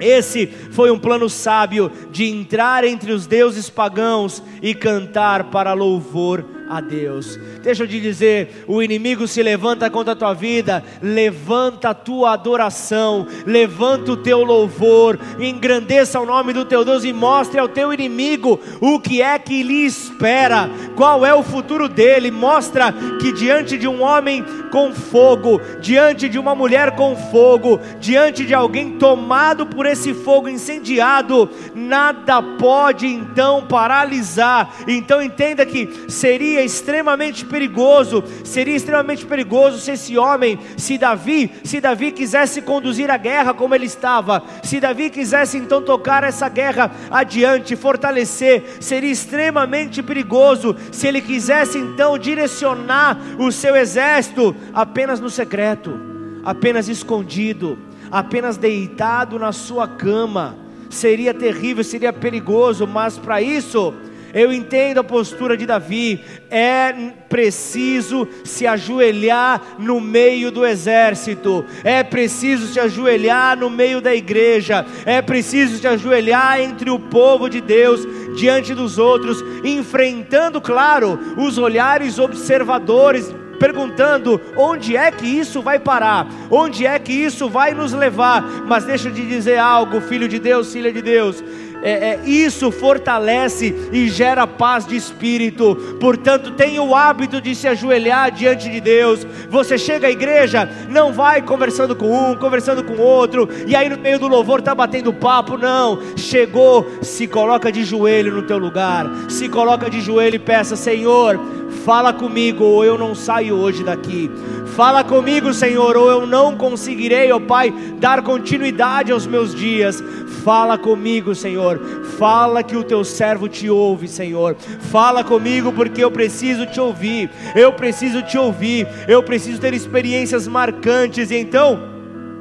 esse 0.00 0.46
foi 0.46 0.90
um 0.90 0.98
plano 0.98 1.28
sábio 1.28 1.90
de 2.10 2.24
entrar 2.24 2.84
entre 2.84 3.12
os 3.12 3.26
deuses 3.26 3.70
pagãos 3.70 4.42
e 4.62 4.74
cantar 4.74 5.44
para 5.44 5.72
louvor 5.72 6.55
a 6.68 6.80
Deus. 6.80 7.38
Deixa 7.62 7.84
eu 7.84 7.88
te 7.88 8.00
dizer: 8.00 8.64
o 8.66 8.82
inimigo 8.82 9.26
se 9.28 9.42
levanta 9.42 9.90
contra 9.90 10.12
a 10.12 10.16
tua 10.16 10.34
vida, 10.34 10.82
levanta 11.02 11.90
a 11.90 11.94
tua 11.94 12.32
adoração, 12.32 13.26
levanta 13.46 14.12
o 14.12 14.16
teu 14.16 14.42
louvor, 14.42 15.18
engrandeça 15.38 16.20
o 16.20 16.26
nome 16.26 16.52
do 16.52 16.64
teu 16.64 16.84
Deus 16.84 17.04
e 17.04 17.12
mostre 17.12 17.58
ao 17.58 17.68
teu 17.68 17.92
inimigo 17.92 18.60
o 18.80 18.98
que 18.98 19.20
é 19.20 19.38
que 19.38 19.62
lhe 19.62 19.84
espera, 19.84 20.70
qual 20.94 21.24
é 21.24 21.34
o 21.34 21.42
futuro 21.42 21.88
dele. 21.88 22.30
Mostra 22.30 22.92
que 23.20 23.32
diante 23.32 23.76
de 23.76 23.88
um 23.88 24.02
homem 24.02 24.44
com 24.70 24.92
fogo, 24.92 25.60
diante 25.80 26.28
de 26.28 26.38
uma 26.38 26.54
mulher 26.54 26.92
com 26.92 27.16
fogo, 27.16 27.80
diante 28.00 28.44
de 28.44 28.54
alguém 28.54 28.98
tomado 28.98 29.66
por 29.66 29.86
esse 29.86 30.14
fogo 30.14 30.48
incendiado, 30.48 31.48
nada 31.74 32.42
pode 32.42 33.06
então 33.06 33.66
paralisar. 33.66 34.70
Então 34.86 35.22
entenda 35.22 35.64
que 35.64 35.88
seria 36.08 36.55
seria 36.56 36.64
extremamente 36.64 37.44
perigoso, 37.44 38.24
seria 38.42 38.74
extremamente 38.74 39.26
perigoso 39.26 39.78
se 39.78 39.90
esse 39.90 40.16
homem, 40.16 40.58
se 40.76 40.96
Davi, 40.96 41.52
se 41.62 41.80
Davi 41.80 42.12
quisesse 42.12 42.62
conduzir 42.62 43.10
a 43.10 43.18
guerra 43.18 43.52
como 43.52 43.74
ele 43.74 43.84
estava, 43.84 44.42
se 44.62 44.80
Davi 44.80 45.10
quisesse 45.10 45.58
então 45.58 45.82
tocar 45.82 46.24
essa 46.24 46.48
guerra 46.48 46.90
adiante, 47.10 47.76
fortalecer, 47.76 48.78
seria 48.80 49.10
extremamente 49.10 50.02
perigoso 50.02 50.74
se 50.90 51.06
ele 51.06 51.20
quisesse 51.20 51.76
então 51.76 52.18
direcionar 52.18 53.18
o 53.38 53.52
seu 53.52 53.76
exército 53.76 54.56
apenas 54.72 55.20
no 55.20 55.28
secreto, 55.28 56.00
apenas 56.42 56.88
escondido, 56.88 57.78
apenas 58.10 58.56
deitado 58.56 59.38
na 59.38 59.52
sua 59.52 59.86
cama. 59.86 60.56
Seria 60.88 61.34
terrível, 61.34 61.84
seria 61.84 62.12
perigoso, 62.12 62.86
mas 62.86 63.18
para 63.18 63.42
isso 63.42 63.92
Eu 64.36 64.52
entendo 64.52 64.98
a 64.98 65.02
postura 65.02 65.56
de 65.56 65.64
Davi. 65.64 66.22
É 66.50 66.92
preciso 67.26 68.28
se 68.44 68.66
ajoelhar 68.66 69.62
no 69.78 69.98
meio 69.98 70.50
do 70.50 70.66
exército. 70.66 71.64
É 71.82 72.02
preciso 72.02 72.66
se 72.66 72.78
ajoelhar 72.78 73.56
no 73.56 73.70
meio 73.70 73.98
da 73.98 74.14
igreja. 74.14 74.84
É 75.06 75.22
preciso 75.22 75.78
se 75.78 75.88
ajoelhar 75.88 76.60
entre 76.60 76.90
o 76.90 76.98
povo 76.98 77.48
de 77.48 77.62
Deus 77.62 78.06
diante 78.36 78.74
dos 78.74 78.98
outros, 78.98 79.42
enfrentando, 79.64 80.60
claro, 80.60 81.18
os 81.38 81.56
olhares 81.56 82.18
observadores 82.18 83.34
perguntando 83.58 84.38
onde 84.54 84.98
é 84.98 85.10
que 85.10 85.26
isso 85.26 85.62
vai 85.62 85.78
parar, 85.78 86.26
onde 86.50 86.84
é 86.86 86.98
que 86.98 87.10
isso 87.14 87.48
vai 87.48 87.72
nos 87.72 87.94
levar. 87.94 88.42
Mas 88.66 88.84
deixa 88.84 89.08
eu 89.08 89.14
te 89.14 89.22
dizer 89.22 89.56
algo, 89.56 89.98
filho 90.02 90.28
de 90.28 90.38
Deus, 90.38 90.70
filha 90.70 90.92
de 90.92 91.00
Deus 91.00 91.42
é, 91.86 91.90
é, 91.90 92.20
isso 92.28 92.72
fortalece 92.72 93.90
e 93.92 94.08
gera 94.08 94.44
paz 94.44 94.84
de 94.84 94.96
espírito. 94.96 95.76
Portanto, 96.00 96.50
tenha 96.50 96.82
o 96.82 96.96
hábito 96.96 97.40
de 97.40 97.54
se 97.54 97.68
ajoelhar 97.68 98.32
diante 98.32 98.68
de 98.68 98.80
Deus. 98.80 99.24
Você 99.48 99.78
chega 99.78 100.08
à 100.08 100.10
igreja, 100.10 100.68
não 100.88 101.12
vai 101.12 101.40
conversando 101.40 101.94
com 101.94 102.12
um, 102.12 102.34
conversando 102.34 102.82
com 102.82 102.96
outro, 103.00 103.48
e 103.68 103.76
aí 103.76 103.88
no 103.88 103.98
meio 103.98 104.18
do 104.18 104.26
louvor 104.26 104.58
está 104.58 104.74
batendo 104.74 105.12
papo. 105.12 105.56
Não, 105.56 106.00
chegou, 106.16 106.90
se 107.02 107.28
coloca 107.28 107.70
de 107.70 107.84
joelho 107.84 108.34
no 108.34 108.42
teu 108.42 108.58
lugar, 108.58 109.06
se 109.28 109.48
coloca 109.48 109.88
de 109.88 110.00
joelho 110.00 110.34
e 110.34 110.40
peça: 110.40 110.74
Senhor, 110.74 111.38
fala 111.84 112.12
comigo, 112.12 112.64
ou 112.64 112.84
eu 112.84 112.98
não 112.98 113.14
saio 113.14 113.54
hoje 113.54 113.84
daqui. 113.84 114.28
Fala 114.76 115.02
comigo, 115.02 115.54
Senhor, 115.54 115.96
ou 115.96 116.10
eu 116.10 116.26
não 116.26 116.54
conseguirei, 116.54 117.32
ó 117.32 117.40
Pai, 117.40 117.72
dar 117.98 118.22
continuidade 118.22 119.10
aos 119.10 119.26
meus 119.26 119.54
dias. 119.54 120.04
Fala 120.44 120.76
comigo, 120.76 121.34
Senhor. 121.34 121.80
Fala 122.18 122.62
que 122.62 122.76
o 122.76 122.84
teu 122.84 123.02
servo 123.02 123.48
te 123.48 123.70
ouve, 123.70 124.06
Senhor. 124.06 124.54
Fala 124.90 125.24
comigo 125.24 125.72
porque 125.72 126.04
eu 126.04 126.10
preciso 126.10 126.66
te 126.66 126.78
ouvir. 126.78 127.30
Eu 127.54 127.72
preciso 127.72 128.20
te 128.20 128.36
ouvir. 128.36 128.86
Eu 129.08 129.22
preciso 129.22 129.58
ter 129.58 129.72
experiências 129.72 130.46
marcantes. 130.46 131.30
Então, 131.30 131.95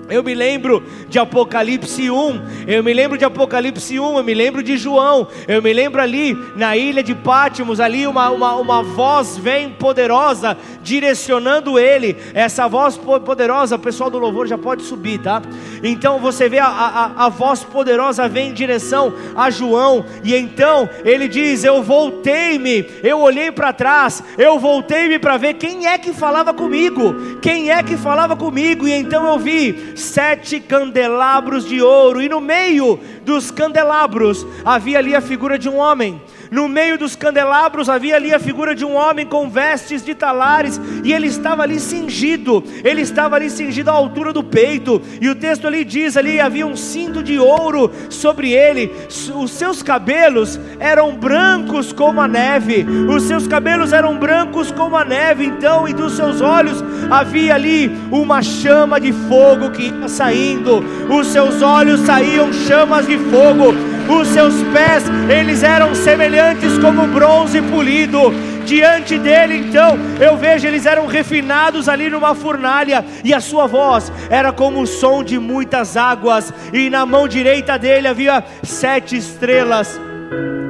eu 0.10 0.24
me 0.24 0.36
lembro 0.36 0.84
de 1.10 1.18
Apocalipse 1.18 2.12
1, 2.12 2.42
eu 2.68 2.84
me 2.84 2.94
lembro 2.94 3.18
de 3.18 3.26
Apocalipse 3.26 4.00
1, 4.00 4.18
eu 4.18 4.24
me 4.24 4.34
lembro 4.34 4.62
de 4.62 4.78
João, 4.78 5.28
eu 5.48 5.62
me 5.62 5.74
lembro 5.74 6.02
ali 6.02 6.38
na 6.56 6.78
ilha 6.78 7.02
de 7.02 7.16
Pátimos, 7.16 7.80
ali 7.80 8.06
uma, 8.06 8.30
uma, 8.30 8.56
uma 8.56 8.84
voz 8.84 9.38
vem 9.38 9.72
poderosa 9.72 10.58
direcionando 10.84 11.80
ele. 11.80 12.16
Essa 12.34 12.68
voz 12.68 12.98
poderosa, 12.98 13.76
o 13.76 13.80
pessoal 13.80 14.10
do 14.10 14.20
louvor 14.20 14.48
já 14.48 14.58
pode 14.58 14.84
subir, 14.84 15.20
tá? 15.20 15.42
Então 15.84 16.20
você 16.20 16.48
vê 16.48 16.60
a, 16.60 16.68
a, 16.68 17.26
a 17.26 17.30
voz 17.30 17.64
poderosa 17.64 18.28
vem 18.28 18.50
em 18.50 18.54
direção 18.54 19.14
a 19.36 19.50
João, 19.50 20.06
e 20.24 20.36
então 20.36 20.88
ele 21.04 21.28
diz: 21.28 21.64
Eu 21.64 21.82
voltei-me, 21.82 22.86
eu 23.02 23.20
olhei 23.20 23.52
para 23.52 23.74
trás, 23.74 24.24
eu 24.38 24.60
voltei-me 24.60 25.18
para 25.18 25.38
ver 25.38 25.56
quem 25.56 25.88
é 25.88 25.98
que 25.98 26.14
falava 26.14 26.54
comigo, 26.54 27.40
quem 27.42 27.72
é 27.72 27.82
que 27.82 27.98
falava 27.98 28.36
comigo, 28.36 28.88
e 28.88 28.94
então 28.94 29.26
eu 29.26 29.40
vi 29.40 29.95
sete 29.96 30.60
candelabros 30.60 31.68
de 31.68 31.82
ouro, 31.82 32.22
e 32.22 32.30
no 32.30 32.42
meio 32.42 33.00
dos 33.24 33.50
candelabros 33.50 34.46
havia 34.64 35.00
ali 35.00 35.16
a 35.16 35.22
figura 35.22 35.58
de 35.58 35.70
um 35.70 35.78
homem. 35.78 36.22
No 36.52 36.68
meio 36.68 36.98
dos 36.98 37.16
candelabros 37.16 37.90
havia 37.90 38.16
ali 38.16 38.34
a 38.34 38.40
figura 38.40 38.76
de 38.76 38.86
um 38.86 38.96
homem 38.96 39.26
com 39.26 39.50
vestes 39.50 40.04
de 40.04 40.14
talares, 40.14 40.80
e 41.04 41.12
ele 41.12 41.28
estava 41.28 41.64
ali 41.64 41.80
cingido, 41.80 42.64
ele 42.84 43.02
estava 43.02 43.36
ali 43.36 43.50
cingido 43.50 43.90
à 43.90 43.94
altura 43.94 44.32
do 44.32 44.44
peito, 44.44 45.02
e 45.20 45.28
o 45.30 45.36
texto 45.36 45.68
ali 45.68 45.84
diz: 45.84 46.16
ali 46.16 46.40
havia 46.40 46.66
um 46.66 46.76
cinto 46.76 47.24
de 47.24 47.40
ouro 47.40 47.92
sobre 48.10 48.52
ele, 48.52 48.92
os 49.36 49.52
seus 49.52 49.82
cabelos 49.82 50.60
eram 50.80 51.16
brancos 51.16 51.92
como 51.92 52.22
a 52.22 52.28
neve, 52.28 52.86
os 53.10 53.24
seus 53.24 53.48
cabelos 53.48 53.92
eram 53.92 54.18
brancos 54.18 54.72
como 54.72 54.96
a 54.96 55.04
neve, 55.04 55.46
então, 55.46 55.88
e 55.88 55.94
dos 55.94 56.14
seus 56.14 56.42
olhos 56.42 56.84
havia 57.10 57.56
ali 57.56 57.92
uma 58.12 58.42
chama 58.42 59.00
de 59.00 59.12
fogo 59.12 59.72
que 59.72 59.88
ia 59.88 60.08
saindo, 60.08 60.84
os 61.10 61.28
seus 61.28 61.62
olhos 61.62 62.02
saíam 62.02 62.54
chamas 62.54 63.08
de 63.08 63.18
fogo, 63.18 63.74
os 64.08 64.28
seus 64.28 64.54
pés, 64.72 65.04
eles 65.30 65.64
eram 65.64 65.96
semelhantes 65.96 66.35
como 66.82 67.08
bronze 67.08 67.62
polido. 67.62 68.34
Diante 68.66 69.18
dele, 69.18 69.58
então, 69.58 69.98
eu 70.20 70.36
vejo 70.36 70.68
eles 70.68 70.86
eram 70.86 71.06
refinados 71.06 71.88
ali 71.88 72.10
numa 72.10 72.34
fornalha, 72.34 73.06
e 73.24 73.32
a 73.32 73.40
sua 73.40 73.68
voz 73.68 74.12
era 74.30 74.52
como 74.52 74.82
o 74.82 74.88
som 74.88 75.24
de 75.24 75.38
muitas 75.38 75.96
águas, 75.96 76.52
e 76.74 76.90
na 76.90 77.06
mão 77.06 77.28
direita 77.28 77.78
dele 77.78 78.08
havia 78.08 78.44
sete 78.64 79.16
estrelas 79.16 80.00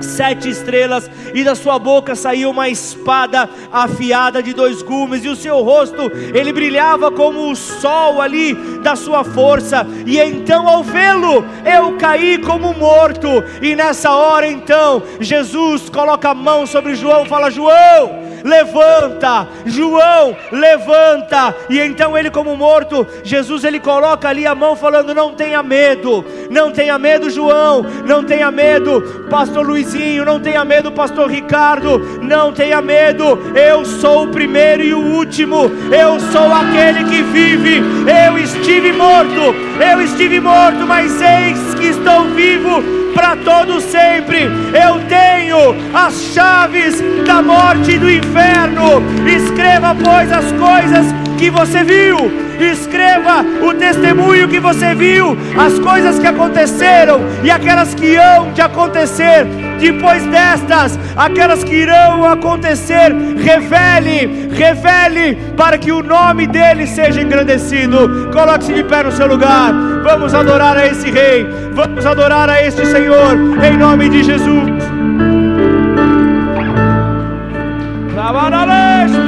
sete 0.01 0.49
estrelas, 0.49 1.09
e 1.33 1.43
da 1.43 1.55
sua 1.55 1.79
boca 1.79 2.15
saía 2.15 2.49
uma 2.49 2.69
espada 2.69 3.49
afiada 3.71 4.41
de 4.41 4.53
dois 4.53 4.81
gumes, 4.81 5.23
e 5.23 5.29
o 5.29 5.35
seu 5.35 5.61
rosto 5.61 6.11
ele 6.33 6.53
brilhava 6.53 7.11
como 7.11 7.51
o 7.51 7.55
sol 7.55 8.21
ali 8.21 8.53
da 8.81 8.95
sua 8.95 9.23
força. 9.23 9.85
E 10.05 10.19
então, 10.19 10.67
ao 10.67 10.83
vê-lo, 10.83 11.45
eu 11.65 11.97
caí 11.97 12.37
como 12.37 12.73
morto. 12.73 13.27
E 13.61 13.75
nessa 13.75 14.11
hora, 14.11 14.47
então, 14.47 15.01
Jesus 15.19 15.89
coloca 15.89 16.29
a 16.29 16.35
mão 16.35 16.65
sobre 16.65 16.95
João, 16.95 17.25
fala: 17.25 17.49
João 17.49 18.24
levanta, 18.45 19.47
João, 19.65 20.37
levanta. 20.51 21.55
E 21.67 21.79
então 21.79 22.15
ele, 22.15 22.29
como 22.29 22.55
morto, 22.55 23.05
Jesus 23.23 23.63
ele 23.63 23.79
coloca 23.79 24.29
ali 24.29 24.45
a 24.45 24.53
mão, 24.53 24.75
falando: 24.75 25.15
Não 25.15 25.33
tenha 25.33 25.63
medo, 25.63 26.23
não 26.51 26.71
tenha 26.71 26.99
medo, 26.99 27.29
João, 27.29 27.83
não 28.05 28.23
tenha 28.23 28.51
medo, 28.51 29.25
Pastor 29.29 29.65
Luizinho, 29.65 30.23
não 30.23 30.39
tenha 30.39 30.63
medo, 30.63 30.91
Pastor 30.91 31.29
Ricardo, 31.29 31.97
não 32.21 32.53
tenha 32.53 32.81
medo, 32.81 33.39
eu 33.55 33.83
sou 33.83 34.25
o 34.25 34.27
primeiro 34.27 34.83
e 34.83 34.93
o 34.93 34.99
último, 34.99 35.71
eu 35.91 36.19
sou 36.31 36.53
aquele 36.53 37.03
que 37.05 37.23
vive. 37.23 37.81
Eu 38.25 38.37
estive 38.37 38.91
morto, 38.91 39.55
eu 39.79 40.01
estive 40.01 40.39
morto, 40.39 40.85
mas 40.87 41.21
eis 41.21 41.73
que 41.75 41.87
estou 41.87 42.25
vivo 42.29 42.83
para 43.13 43.35
todo 43.37 43.79
sempre. 43.81 44.43
Eu 44.73 44.99
tenho 45.07 45.75
as 45.93 46.13
chaves 46.33 47.01
da 47.25 47.41
morte 47.41 47.91
e 47.91 47.97
do 47.97 48.09
inferno. 48.09 49.01
Escreva, 49.25 49.95
pois, 49.95 50.31
as 50.31 50.51
coisas 50.51 51.24
que 51.35 51.49
você 51.49 51.83
viu. 51.83 52.17
Escreva 52.59 53.45
o 53.61 53.73
testemunho 53.73 54.47
que 54.47 54.59
você 54.59 54.95
viu, 54.95 55.37
as 55.57 55.77
coisas 55.79 56.17
que 56.17 56.27
aconteceram 56.27 57.19
e 57.43 57.51
aquelas 57.51 57.93
que 57.93 58.15
hão 58.15 58.53
de 58.53 58.61
acontecer 58.61 59.45
depois 59.79 60.25
destas, 60.27 60.97
aquelas 61.15 61.63
que 61.63 61.75
irão 61.75 62.25
acontecer, 62.25 63.13
revele, 63.37 64.49
revele, 64.53 65.35
para 65.57 65.77
que 65.77 65.91
o 65.91 66.01
nome 66.01 66.47
dele 66.47 66.87
seja 66.87 67.21
engrandecido. 67.21 68.29
Coloque-se 68.31 68.73
de 68.73 68.83
pé 68.83 69.03
no 69.03 69.11
seu 69.11 69.27
lugar, 69.27 69.73
vamos 70.03 70.33
adorar 70.33 70.77
a 70.77 70.87
esse 70.87 71.11
Rei, 71.11 71.45
vamos 71.73 72.05
adorar 72.05 72.49
a 72.49 72.61
este 72.61 72.85
Senhor, 72.85 73.35
em 73.63 73.77
nome 73.77 74.09
de 74.09 74.23
Jesus. 74.23 74.85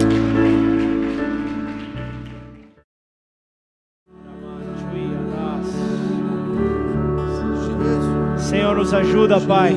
ajuda, 8.96 9.40
Pai. 9.40 9.76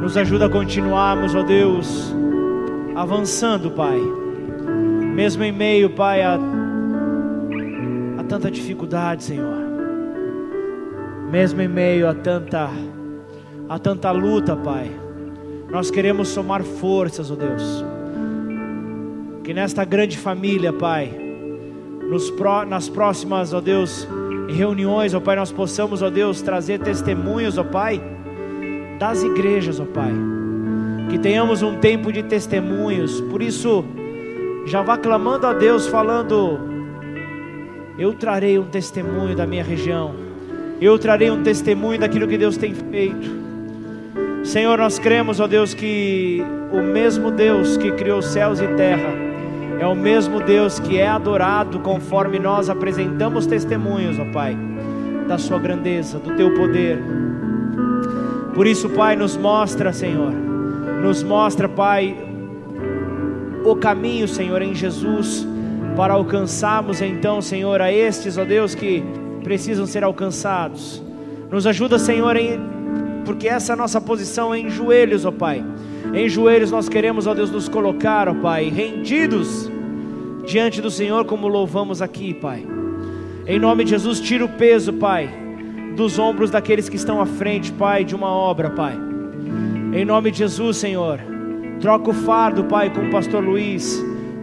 Nos 0.00 0.16
ajuda 0.16 0.46
a 0.46 0.48
continuarmos, 0.48 1.34
ó 1.34 1.42
Deus, 1.42 2.14
avançando, 2.94 3.70
Pai. 3.70 3.98
Mesmo 5.14 5.42
em 5.44 5.52
meio, 5.52 5.90
Pai, 5.90 6.22
a, 6.22 6.38
a 8.18 8.24
tanta 8.24 8.50
dificuldade, 8.50 9.24
Senhor. 9.24 9.64
Mesmo 11.30 11.62
em 11.62 11.68
meio 11.68 12.08
a 12.08 12.14
tanta 12.14 12.70
a 13.68 13.78
tanta 13.78 14.10
luta, 14.10 14.54
Pai. 14.54 14.90
Nós 15.70 15.90
queremos 15.90 16.28
somar 16.28 16.62
forças, 16.62 17.30
ó 17.30 17.34
Deus. 17.34 17.84
Que 19.42 19.54
nesta 19.54 19.84
grande 19.84 20.18
família, 20.18 20.72
Pai, 20.72 21.10
nos, 22.10 22.32
nas 22.68 22.88
próximas, 22.88 23.54
ó 23.54 23.60
Deus, 23.60 24.06
reuniões, 24.48 25.14
ó 25.14 25.20
Pai, 25.20 25.36
nós 25.36 25.52
possamos, 25.52 26.02
ó 26.02 26.10
Deus, 26.10 26.42
trazer 26.42 26.78
testemunhos, 26.80 27.58
ó 27.58 27.64
Pai, 27.64 28.00
das 28.98 29.22
igrejas, 29.22 29.80
ó 29.80 29.84
Pai. 29.84 30.12
Que 31.10 31.18
tenhamos 31.18 31.62
um 31.62 31.76
tempo 31.76 32.12
de 32.12 32.22
testemunhos. 32.22 33.20
Por 33.22 33.42
isso, 33.42 33.84
já 34.66 34.82
vá 34.82 34.96
clamando 34.96 35.46
a 35.46 35.52
Deus, 35.52 35.86
falando: 35.86 36.58
Eu 37.98 38.14
trarei 38.14 38.58
um 38.58 38.64
testemunho 38.64 39.36
da 39.36 39.46
minha 39.46 39.62
região. 39.62 40.14
Eu 40.80 40.98
trarei 40.98 41.30
um 41.30 41.42
testemunho 41.42 42.00
daquilo 42.00 42.26
que 42.26 42.36
Deus 42.36 42.56
tem 42.56 42.74
feito. 42.74 43.44
Senhor, 44.42 44.76
nós 44.78 44.98
cremos, 44.98 45.40
ó 45.40 45.46
Deus, 45.46 45.72
que 45.72 46.42
o 46.72 46.82
mesmo 46.82 47.30
Deus 47.30 47.76
que 47.76 47.92
criou 47.92 48.20
céus 48.20 48.60
e 48.60 48.66
terra 48.68 49.33
é 49.80 49.86
o 49.86 49.94
mesmo 49.94 50.40
Deus 50.40 50.78
que 50.78 50.98
é 50.98 51.08
adorado 51.08 51.80
conforme 51.80 52.38
nós 52.38 52.70
apresentamos 52.70 53.46
testemunhos, 53.46 54.18
ó 54.18 54.24
Pai, 54.32 54.56
da 55.26 55.38
Sua 55.38 55.58
grandeza, 55.58 56.18
do 56.18 56.34
Teu 56.36 56.54
poder. 56.54 57.02
Por 58.54 58.66
isso, 58.66 58.88
Pai, 58.90 59.16
nos 59.16 59.36
mostra, 59.36 59.92
Senhor, 59.92 60.32
nos 61.02 61.22
mostra, 61.22 61.68
Pai, 61.68 62.16
o 63.64 63.74
caminho, 63.74 64.28
Senhor, 64.28 64.62
em 64.62 64.74
Jesus, 64.74 65.46
para 65.96 66.14
alcançarmos 66.14 67.00
então, 67.00 67.40
Senhor, 67.40 67.80
a 67.80 67.92
estes, 67.92 68.38
ó 68.38 68.44
Deus, 68.44 68.74
que 68.74 69.02
precisam 69.42 69.86
ser 69.86 70.04
alcançados. 70.04 71.02
Nos 71.50 71.66
ajuda, 71.66 71.98
Senhor, 71.98 72.36
em, 72.36 72.60
porque 73.24 73.48
essa 73.48 73.72
é 73.72 73.74
a 73.74 73.76
nossa 73.76 74.00
posição 74.00 74.54
em 74.54 74.70
joelhos, 74.70 75.24
ó 75.24 75.30
Pai. 75.30 75.64
Em 76.12 76.28
joelhos 76.28 76.70
nós 76.70 76.88
queremos, 76.88 77.26
ó 77.26 77.34
Deus, 77.34 77.50
nos 77.50 77.68
colocar, 77.68 78.28
ó 78.28 78.34
Pai, 78.34 78.68
rendidos 78.68 79.70
diante 80.46 80.80
do 80.80 80.90
Senhor, 80.90 81.24
como 81.24 81.48
louvamos 81.48 82.02
aqui, 82.02 82.34
Pai. 82.34 82.66
Em 83.46 83.58
nome 83.58 83.84
de 83.84 83.90
Jesus, 83.90 84.20
tira 84.20 84.44
o 84.44 84.48
peso, 84.48 84.92
Pai, 84.92 85.28
dos 85.96 86.18
ombros 86.18 86.50
daqueles 86.50 86.88
que 86.88 86.96
estão 86.96 87.20
à 87.20 87.26
frente, 87.26 87.72
Pai, 87.72 88.04
de 88.04 88.14
uma 88.14 88.28
obra, 88.28 88.70
Pai. 88.70 88.94
Em 89.92 90.04
nome 90.04 90.30
de 90.30 90.38
Jesus, 90.38 90.76
Senhor, 90.76 91.20
troca 91.80 92.10
o 92.10 92.14
fardo, 92.14 92.64
Pai, 92.64 92.90
com 92.90 93.02
o 93.06 93.10
pastor 93.10 93.42
Luiz. 93.42 94.02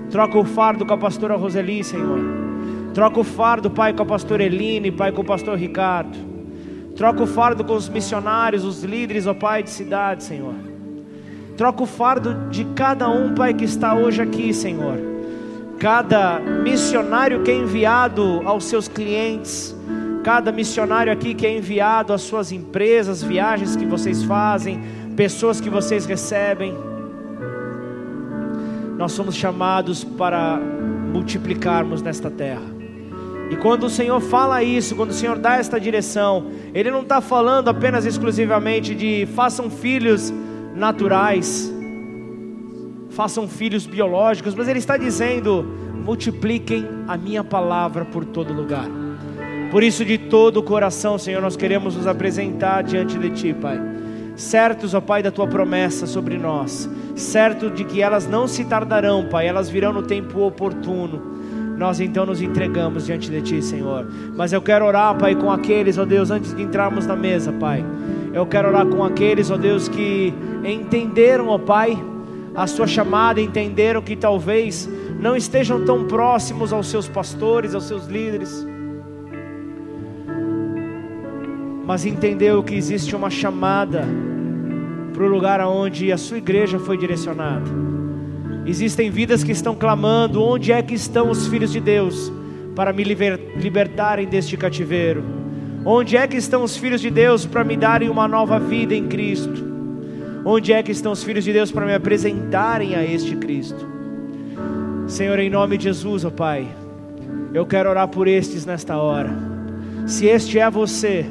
Troca 0.09 0.37
o 0.37 0.43
fardo 0.43 0.85
com 0.85 0.93
a 0.93 0.97
pastora 0.97 1.35
Roseli, 1.35 1.83
Senhor. 1.83 2.19
Troca 2.93 3.19
o 3.19 3.23
fardo, 3.23 3.69
Pai, 3.69 3.93
com 3.93 4.03
a 4.03 4.05
pastora 4.05 4.43
Eline, 4.43 4.91
Pai, 4.91 5.11
com 5.11 5.21
o 5.21 5.25
pastor 5.25 5.57
Ricardo. 5.57 6.17
Troca 6.95 7.23
o 7.23 7.27
fardo 7.27 7.63
com 7.63 7.73
os 7.73 7.87
missionários, 7.87 8.65
os 8.65 8.83
líderes, 8.83 9.25
ó 9.25 9.33
Pai, 9.33 9.63
de 9.63 9.69
cidade, 9.69 10.23
Senhor. 10.23 10.70
Troca 11.61 11.83
o 11.83 11.85
fardo 11.85 12.49
de 12.49 12.65
cada 12.73 13.07
um, 13.07 13.35
Pai, 13.35 13.53
que 13.53 13.65
está 13.65 13.93
hoje 13.93 14.19
aqui, 14.19 14.51
Senhor. 14.51 14.97
Cada 15.77 16.39
missionário 16.39 17.43
que 17.43 17.51
é 17.51 17.55
enviado 17.55 18.41
aos 18.45 18.63
seus 18.63 18.87
clientes, 18.87 19.75
cada 20.23 20.51
missionário 20.51 21.13
aqui 21.13 21.35
que 21.35 21.45
é 21.45 21.55
enviado 21.55 22.13
às 22.13 22.23
suas 22.23 22.51
empresas, 22.51 23.21
viagens 23.21 23.75
que 23.75 23.85
vocês 23.85 24.23
fazem, 24.23 24.81
pessoas 25.15 25.61
que 25.61 25.69
vocês 25.69 26.07
recebem. 26.07 26.73
Nós 28.97 29.11
somos 29.11 29.35
chamados 29.35 30.03
para 30.03 30.59
multiplicarmos 31.13 32.01
nesta 32.01 32.31
terra. 32.31 32.65
E 33.51 33.55
quando 33.55 33.83
o 33.83 33.89
Senhor 33.89 34.19
fala 34.19 34.63
isso, 34.63 34.95
quando 34.95 35.11
o 35.11 35.13
Senhor 35.13 35.37
dá 35.37 35.57
esta 35.57 35.79
direção, 35.79 36.47
Ele 36.73 36.89
não 36.89 37.03
está 37.03 37.21
falando 37.21 37.67
apenas 37.67 38.03
exclusivamente 38.03 38.95
de 38.95 39.27
façam 39.35 39.69
filhos 39.69 40.33
naturais, 40.75 41.71
façam 43.09 43.47
filhos 43.47 43.85
biológicos, 43.85 44.55
mas 44.55 44.67
Ele 44.67 44.79
está 44.79 44.97
dizendo: 44.97 45.63
multipliquem 46.03 46.87
a 47.07 47.17
minha 47.17 47.43
palavra 47.43 48.05
por 48.05 48.25
todo 48.25 48.53
lugar. 48.53 48.87
Por 49.69 49.83
isso, 49.83 50.03
de 50.03 50.17
todo 50.17 50.57
o 50.57 50.63
coração, 50.63 51.17
Senhor, 51.17 51.41
nós 51.41 51.55
queremos 51.55 51.95
nos 51.95 52.05
apresentar 52.05 52.83
diante 52.83 53.17
de 53.17 53.29
Ti, 53.29 53.53
Pai. 53.53 53.79
Certos, 54.35 54.93
ó 54.93 54.99
Pai, 54.99 55.23
da 55.23 55.31
Tua 55.31 55.47
promessa 55.47 56.05
sobre 56.05 56.37
nós, 56.37 56.89
certo 57.15 57.69
de 57.69 57.83
que 57.83 58.01
elas 58.01 58.27
não 58.27 58.47
se 58.47 58.65
tardarão, 58.65 59.27
Pai, 59.29 59.47
elas 59.47 59.69
virão 59.69 59.93
no 59.93 60.03
tempo 60.03 60.41
oportuno. 60.41 61.31
Nós 61.77 61.99
então 61.99 62.25
nos 62.25 62.41
entregamos 62.41 63.05
diante 63.05 63.29
de 63.29 63.41
Ti, 63.41 63.61
Senhor. 63.61 64.07
Mas 64.35 64.51
eu 64.51 64.61
quero 64.61 64.85
orar, 64.85 65.17
Pai, 65.17 65.35
com 65.35 65.49
aqueles, 65.49 65.97
ó 65.97 66.05
Deus, 66.05 66.29
antes 66.29 66.53
de 66.53 66.61
entrarmos 66.61 67.07
na 67.07 67.15
mesa, 67.15 67.51
Pai. 67.53 67.83
Eu 68.33 68.45
quero 68.45 68.69
orar 68.69 68.85
com 68.85 69.03
aqueles, 69.03 69.51
ó 69.51 69.57
Deus, 69.57 69.89
que 69.89 70.33
entenderam, 70.63 71.49
ó 71.49 71.57
Pai, 71.57 71.97
a 72.55 72.65
Sua 72.65 72.87
chamada, 72.87 73.41
entenderam 73.41 74.01
que 74.01 74.15
talvez 74.15 74.89
não 75.19 75.35
estejam 75.35 75.83
tão 75.83 76.05
próximos 76.05 76.71
aos 76.71 76.87
seus 76.87 77.07
pastores, 77.07 77.75
aos 77.75 77.83
seus 77.83 78.07
líderes, 78.07 78.65
mas 81.85 82.05
entendeu 82.05 82.63
que 82.63 82.73
existe 82.73 83.15
uma 83.15 83.29
chamada 83.29 84.07
para 85.13 85.23
o 85.23 85.27
lugar 85.27 85.59
aonde 85.59 86.11
a 86.11 86.17
sua 86.17 86.37
igreja 86.37 86.79
foi 86.79 86.97
direcionada. 86.97 87.69
Existem 88.65 89.11
vidas 89.11 89.43
que 89.43 89.51
estão 89.51 89.75
clamando: 89.75 90.41
onde 90.41 90.71
é 90.71 90.81
que 90.81 90.93
estão 90.93 91.29
os 91.29 91.47
filhos 91.47 91.71
de 91.71 91.79
Deus 91.79 92.31
para 92.75 92.93
me 92.93 93.03
liber, 93.03 93.37
libertarem 93.57 94.25
deste 94.25 94.55
cativeiro? 94.55 95.40
Onde 95.83 96.15
é 96.15 96.27
que 96.27 96.37
estão 96.37 96.63
os 96.63 96.77
filhos 96.77 97.01
de 97.01 97.09
Deus 97.09 97.45
para 97.45 97.63
me 97.63 97.75
darem 97.75 98.07
uma 98.07 98.27
nova 98.27 98.59
vida 98.59 98.93
em 98.93 99.07
Cristo? 99.07 99.71
Onde 100.45 100.71
é 100.71 100.83
que 100.83 100.91
estão 100.91 101.11
os 101.11 101.23
filhos 101.23 101.43
de 101.43 101.51
Deus 101.51 101.71
para 101.71 101.87
me 101.87 101.93
apresentarem 101.93 102.95
a 102.95 103.03
este 103.03 103.35
Cristo? 103.35 103.89
Senhor, 105.07 105.39
em 105.39 105.49
nome 105.49 105.77
de 105.77 105.85
Jesus, 105.85 106.23
ó 106.23 106.27
oh 106.27 106.31
Pai, 106.31 106.67
eu 107.51 107.65
quero 107.65 107.89
orar 107.89 108.07
por 108.07 108.27
estes 108.27 108.63
nesta 108.63 108.97
hora. 108.97 109.31
Se 110.05 110.27
este 110.27 110.59
é 110.59 110.69
você, 110.69 111.25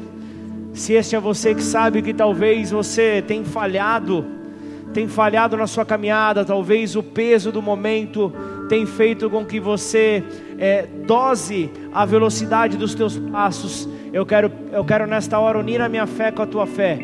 se 0.73 0.93
este 0.93 1.15
é 1.15 1.19
você 1.19 1.55
que 1.55 1.63
sabe 1.63 2.01
que 2.01 2.13
talvez 2.13 2.71
você 2.71 3.23
tem 3.25 3.45
falhado, 3.45 4.25
tem 4.93 5.07
falhado 5.07 5.55
na 5.55 5.65
sua 5.65 5.85
caminhada, 5.85 6.43
talvez 6.43 6.97
o 6.97 7.03
peso 7.03 7.53
do 7.53 7.61
momento 7.61 8.33
tem 8.67 8.85
feito 8.85 9.29
com 9.29 9.45
que 9.45 9.59
você 9.61 10.23
é, 10.59 10.85
dose 11.07 11.69
a 11.93 12.05
velocidade 12.05 12.75
dos 12.77 12.93
teus 12.93 13.17
passos. 13.17 13.87
Eu 14.13 14.25
quero, 14.25 14.51
eu 14.73 14.83
quero 14.83 15.07
nesta 15.07 15.39
hora 15.39 15.57
unir 15.57 15.79
a 15.81 15.87
minha 15.87 16.05
fé 16.05 16.31
com 16.31 16.41
a 16.41 16.45
tua 16.45 16.67
fé, 16.67 16.99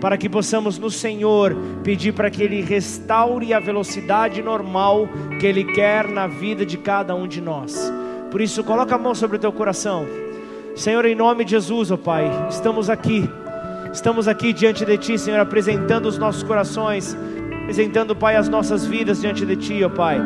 para 0.00 0.16
que 0.16 0.28
possamos 0.28 0.78
no 0.78 0.90
Senhor 0.90 1.56
pedir 1.84 2.12
para 2.12 2.28
que 2.28 2.42
Ele 2.42 2.60
restaure 2.60 3.54
a 3.54 3.60
velocidade 3.60 4.42
normal 4.42 5.08
que 5.38 5.46
Ele 5.46 5.62
quer 5.62 6.08
na 6.08 6.26
vida 6.26 6.66
de 6.66 6.76
cada 6.76 7.14
um 7.14 7.28
de 7.28 7.40
nós. 7.40 7.92
Por 8.32 8.40
isso, 8.40 8.64
coloca 8.64 8.96
a 8.96 8.98
mão 8.98 9.14
sobre 9.14 9.36
o 9.36 9.40
teu 9.40 9.52
coração. 9.52 10.06
Senhor, 10.74 11.04
em 11.04 11.14
nome 11.14 11.44
de 11.44 11.52
Jesus, 11.52 11.90
ó 11.90 11.94
oh 11.94 11.98
Pai, 11.98 12.28
estamos 12.48 12.90
aqui, 12.90 13.28
estamos 13.92 14.26
aqui 14.26 14.52
diante 14.52 14.84
de 14.84 14.98
Ti, 14.98 15.18
Senhor, 15.18 15.38
apresentando 15.38 16.06
os 16.06 16.18
nossos 16.18 16.42
corações, 16.42 17.16
apresentando, 17.62 18.16
Pai, 18.16 18.34
as 18.34 18.48
nossas 18.48 18.84
vidas 18.84 19.20
diante 19.20 19.46
de 19.46 19.54
Ti, 19.54 19.84
ó 19.84 19.86
oh 19.86 19.90
Pai. 19.90 20.20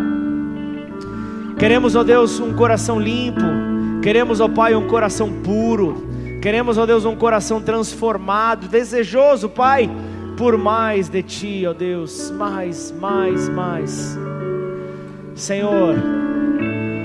Queremos, 1.59 1.95
ó 1.95 2.01
oh 2.01 2.05
Deus, 2.05 2.41
um 2.41 2.55
coração 2.55 2.99
limpo, 2.99 3.41
queremos, 4.03 4.41
ó 4.41 4.49
Pai, 4.49 4.75
um 4.75 4.87
coração 4.87 5.31
puro, 5.43 6.14
queremos, 6.45 6.78
ó 6.78 6.86
Deus, 6.86 7.05
um 7.05 7.16
coração 7.16 7.61
transformado, 7.61 8.68
desejoso, 8.68 9.49
Pai, 9.49 9.90
por 10.36 10.57
mais 10.57 11.09
de 11.09 11.22
Ti, 11.22 11.64
ó 11.66 11.72
Deus, 11.72 12.30
mais, 12.30 12.92
mais, 12.92 13.49
mais. 13.49 14.18
Senhor, 15.34 15.97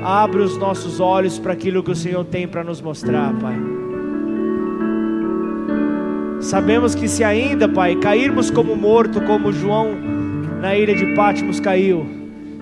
Abre 0.04 0.42
os 0.42 0.58
nossos 0.58 1.00
olhos 1.00 1.38
para 1.38 1.54
aquilo 1.54 1.84
que 1.84 1.92
o 1.92 1.96
Senhor 1.96 2.24
tem 2.24 2.48
para 2.48 2.64
nos 2.64 2.82
mostrar, 2.82 3.34
Pai. 3.34 3.56
Sabemos 6.40 6.96
que 6.96 7.08
se 7.08 7.24
ainda, 7.24 7.68
Pai, 7.68 7.96
cairmos 7.98 8.50
como 8.50 8.76
morto, 8.76 9.20
como 9.22 9.52
João 9.52 9.92
na 10.62 10.76
ilha 10.76 10.96
de 10.96 11.14
Pátimos 11.16 11.60
caiu, 11.60 12.08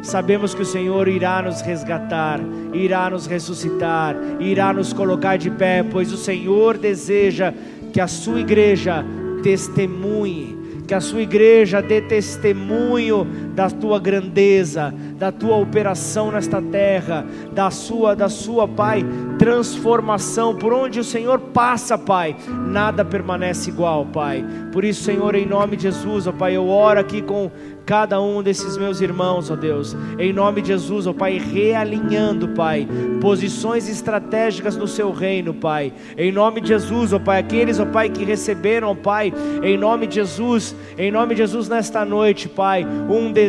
sabemos 0.07 0.55
que 0.55 0.61
o 0.61 0.65
Senhor 0.65 1.07
irá 1.07 1.41
nos 1.41 1.61
resgatar, 1.61 2.39
irá 2.73 3.09
nos 3.09 3.27
ressuscitar, 3.27 4.15
irá 4.39 4.71
nos 4.71 4.93
colocar 4.93 5.37
de 5.37 5.51
pé, 5.51 5.83
pois 5.83 6.11
o 6.13 6.17
Senhor 6.17 6.77
deseja 6.77 7.53
que 7.91 7.99
a 7.99 8.07
sua 8.07 8.39
igreja 8.39 9.05
testemunhe, 9.43 10.57
que 10.87 10.93
a 10.93 11.01
sua 11.01 11.21
igreja 11.21 11.81
dê 11.81 12.01
testemunho 12.01 13.27
da 13.57 13.71
tua 13.71 13.97
grandeza, 13.97 14.93
da 15.17 15.31
tua 15.31 15.57
operação 15.57 16.31
nesta 16.31 16.61
terra, 16.61 17.25
da 17.51 17.71
sua, 17.71 18.15
da 18.15 18.29
sua, 18.29 18.67
Pai, 18.67 19.03
transformação. 19.39 20.55
Por 20.55 20.71
onde 20.71 20.99
o 20.99 21.03
Senhor 21.03 21.39
passa, 21.39 21.97
Pai, 21.97 22.35
nada 22.67 23.03
permanece 23.03 23.71
igual, 23.71 24.05
Pai. 24.05 24.45
Por 24.71 24.85
isso, 24.85 25.03
Senhor, 25.03 25.33
em 25.33 25.47
nome 25.47 25.75
de 25.75 25.83
Jesus, 25.83 26.27
ó 26.27 26.31
Pai, 26.31 26.55
eu 26.55 26.67
oro 26.67 26.99
aqui 26.99 27.19
com 27.19 27.49
cada 27.83 28.21
um 28.21 28.43
desses 28.43 28.77
meus 28.77 28.99
irmãos, 28.99 29.49
ó 29.49 29.55
Deus, 29.55 29.95
em 30.19 30.33
nome 30.33 30.61
de 30.61 30.67
Jesus, 30.67 31.07
ó 31.07 31.13
Pai, 31.13 31.39
realinhando, 31.39 32.49
Pai, 32.49 32.85
posições 33.21 33.87
estratégicas 33.89 34.75
no 34.75 34.85
seu 34.85 35.11
reino, 35.11 35.53
Pai, 35.53 35.93
em 36.17 36.31
nome 36.31 36.59
de 36.59 36.67
Jesus, 36.67 37.13
ó 37.13 37.17
Pai, 37.17 37.39
aqueles, 37.39 37.79
ó 37.79 37.85
Pai, 37.85 38.09
que 38.09 38.25
receberam, 38.25 38.89
ó 38.89 38.93
Pai, 38.93 39.33
em 39.63 39.77
nome 39.77 40.05
de 40.05 40.15
Jesus, 40.15 40.75
em 40.97 41.09
nome 41.09 41.33
de 41.33 41.41
Jesus, 41.41 41.69
nesta 41.69 42.03
noite, 42.03 42.49
Pai, 42.49 42.85
um 43.09 43.31
desejo 43.31 43.46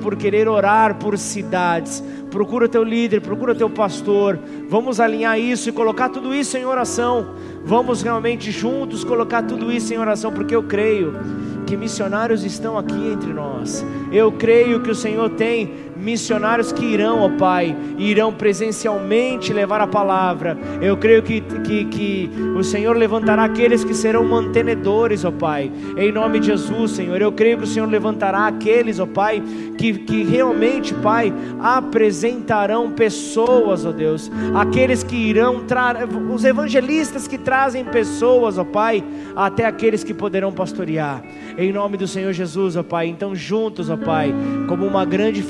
por 0.00 0.16
querer 0.16 0.48
orar 0.48 0.96
por 0.96 1.18
cidades, 1.18 2.02
procura 2.30 2.68
teu 2.68 2.82
líder, 2.82 3.20
procura 3.20 3.54
teu 3.54 3.70
pastor, 3.70 4.38
vamos 4.68 5.00
alinhar 5.00 5.38
isso 5.38 5.68
e 5.68 5.72
colocar 5.72 6.08
tudo 6.08 6.34
isso 6.34 6.56
em 6.56 6.64
oração, 6.64 7.34
vamos 7.64 8.02
realmente 8.02 8.50
juntos 8.50 9.04
colocar 9.04 9.42
tudo 9.42 9.70
isso 9.70 9.92
em 9.92 9.98
oração, 9.98 10.32
porque 10.32 10.54
eu 10.54 10.62
creio 10.62 11.14
que 11.66 11.76
missionários 11.76 12.44
estão 12.44 12.76
aqui 12.76 13.08
entre 13.12 13.32
nós. 13.32 13.84
Eu 14.12 14.32
creio 14.32 14.80
que 14.80 14.90
o 14.90 14.94
Senhor 14.94 15.30
tem 15.30 15.72
missionários 16.04 16.70
que 16.70 16.84
irão, 16.84 17.20
ó 17.20 17.28
Pai, 17.30 17.74
irão 17.98 18.32
presencialmente 18.32 19.52
levar 19.52 19.80
a 19.80 19.86
palavra. 19.86 20.56
Eu 20.80 20.96
creio 20.96 21.22
que, 21.22 21.40
que, 21.40 21.84
que 21.86 22.30
o 22.56 22.62
Senhor 22.62 22.96
levantará 22.96 23.44
aqueles 23.44 23.82
que 23.82 23.94
serão 23.94 24.24
mantenedores, 24.24 25.24
ó 25.24 25.30
Pai, 25.30 25.72
em 25.96 26.12
nome 26.12 26.40
de 26.40 26.46
Jesus, 26.46 26.92
Senhor. 26.92 27.20
Eu 27.20 27.32
creio 27.32 27.58
que 27.58 27.64
o 27.64 27.66
Senhor 27.66 27.88
levantará 27.88 28.46
aqueles, 28.46 29.00
ó 29.00 29.06
Pai, 29.06 29.42
que, 29.78 29.94
que 29.94 30.22
realmente, 30.22 30.92
Pai, 30.94 31.32
apresentarão 31.60 32.92
pessoas, 32.92 33.86
ó 33.86 33.92
Deus, 33.92 34.30
aqueles 34.54 35.02
que 35.02 35.16
irão, 35.16 35.64
os 36.32 36.44
evangelistas 36.44 37.26
que 37.26 37.38
trazem 37.38 37.84
pessoas, 37.84 38.58
ó 38.58 38.64
Pai, 38.64 39.02
até 39.34 39.64
aqueles 39.64 40.04
que 40.04 40.12
poderão 40.12 40.52
pastorear, 40.52 41.22
em 41.56 41.72
nome 41.72 41.96
do 41.96 42.06
Senhor 42.06 42.32
Jesus, 42.32 42.76
ó 42.76 42.82
Pai. 42.82 43.06
Então, 43.06 43.34
juntos, 43.34 43.88
ó 43.88 43.96
Pai, 43.96 44.34
como 44.68 44.86
uma 44.86 45.04
grande 45.04 45.42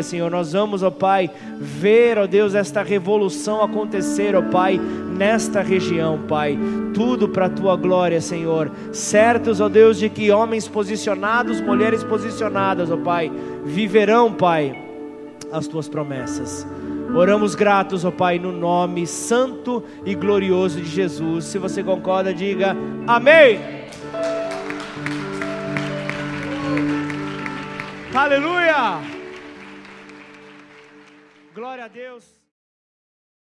família, 0.00 0.02
Senhor, 0.02 0.30
nós 0.30 0.52
vamos, 0.52 0.82
ó 0.82 0.90
Pai, 0.90 1.30
ver, 1.58 2.18
ó 2.18 2.26
Deus, 2.26 2.54
esta 2.54 2.82
revolução 2.82 3.62
acontecer, 3.62 4.34
ó 4.34 4.42
Pai, 4.42 4.78
nesta 5.16 5.60
região, 5.60 6.18
Pai. 6.26 6.58
Tudo 6.94 7.28
para 7.28 7.46
a 7.46 7.50
tua 7.50 7.76
glória, 7.76 8.20
Senhor. 8.20 8.70
Certos, 8.92 9.60
ó 9.60 9.68
Deus, 9.68 9.98
de 9.98 10.08
que 10.08 10.30
homens 10.30 10.66
posicionados, 10.66 11.60
mulheres 11.60 12.02
posicionadas, 12.02 12.90
ó 12.90 12.96
Pai, 12.96 13.30
viverão, 13.64 14.32
Pai, 14.32 14.76
as 15.52 15.66
tuas 15.66 15.88
promessas. 15.88 16.66
Oramos 17.14 17.54
gratos, 17.54 18.04
ó 18.04 18.10
Pai, 18.10 18.38
no 18.38 18.52
nome 18.52 19.06
santo 19.06 19.82
e 20.04 20.14
glorioso 20.14 20.80
de 20.80 20.88
Jesus. 20.88 21.44
Se 21.44 21.58
você 21.58 21.82
concorda, 21.82 22.32
diga 22.32 22.76
amém. 23.06 23.80
Aleluia! 28.12 29.19
Glória 31.60 31.84
a 31.84 31.88
Deus. 31.88 32.39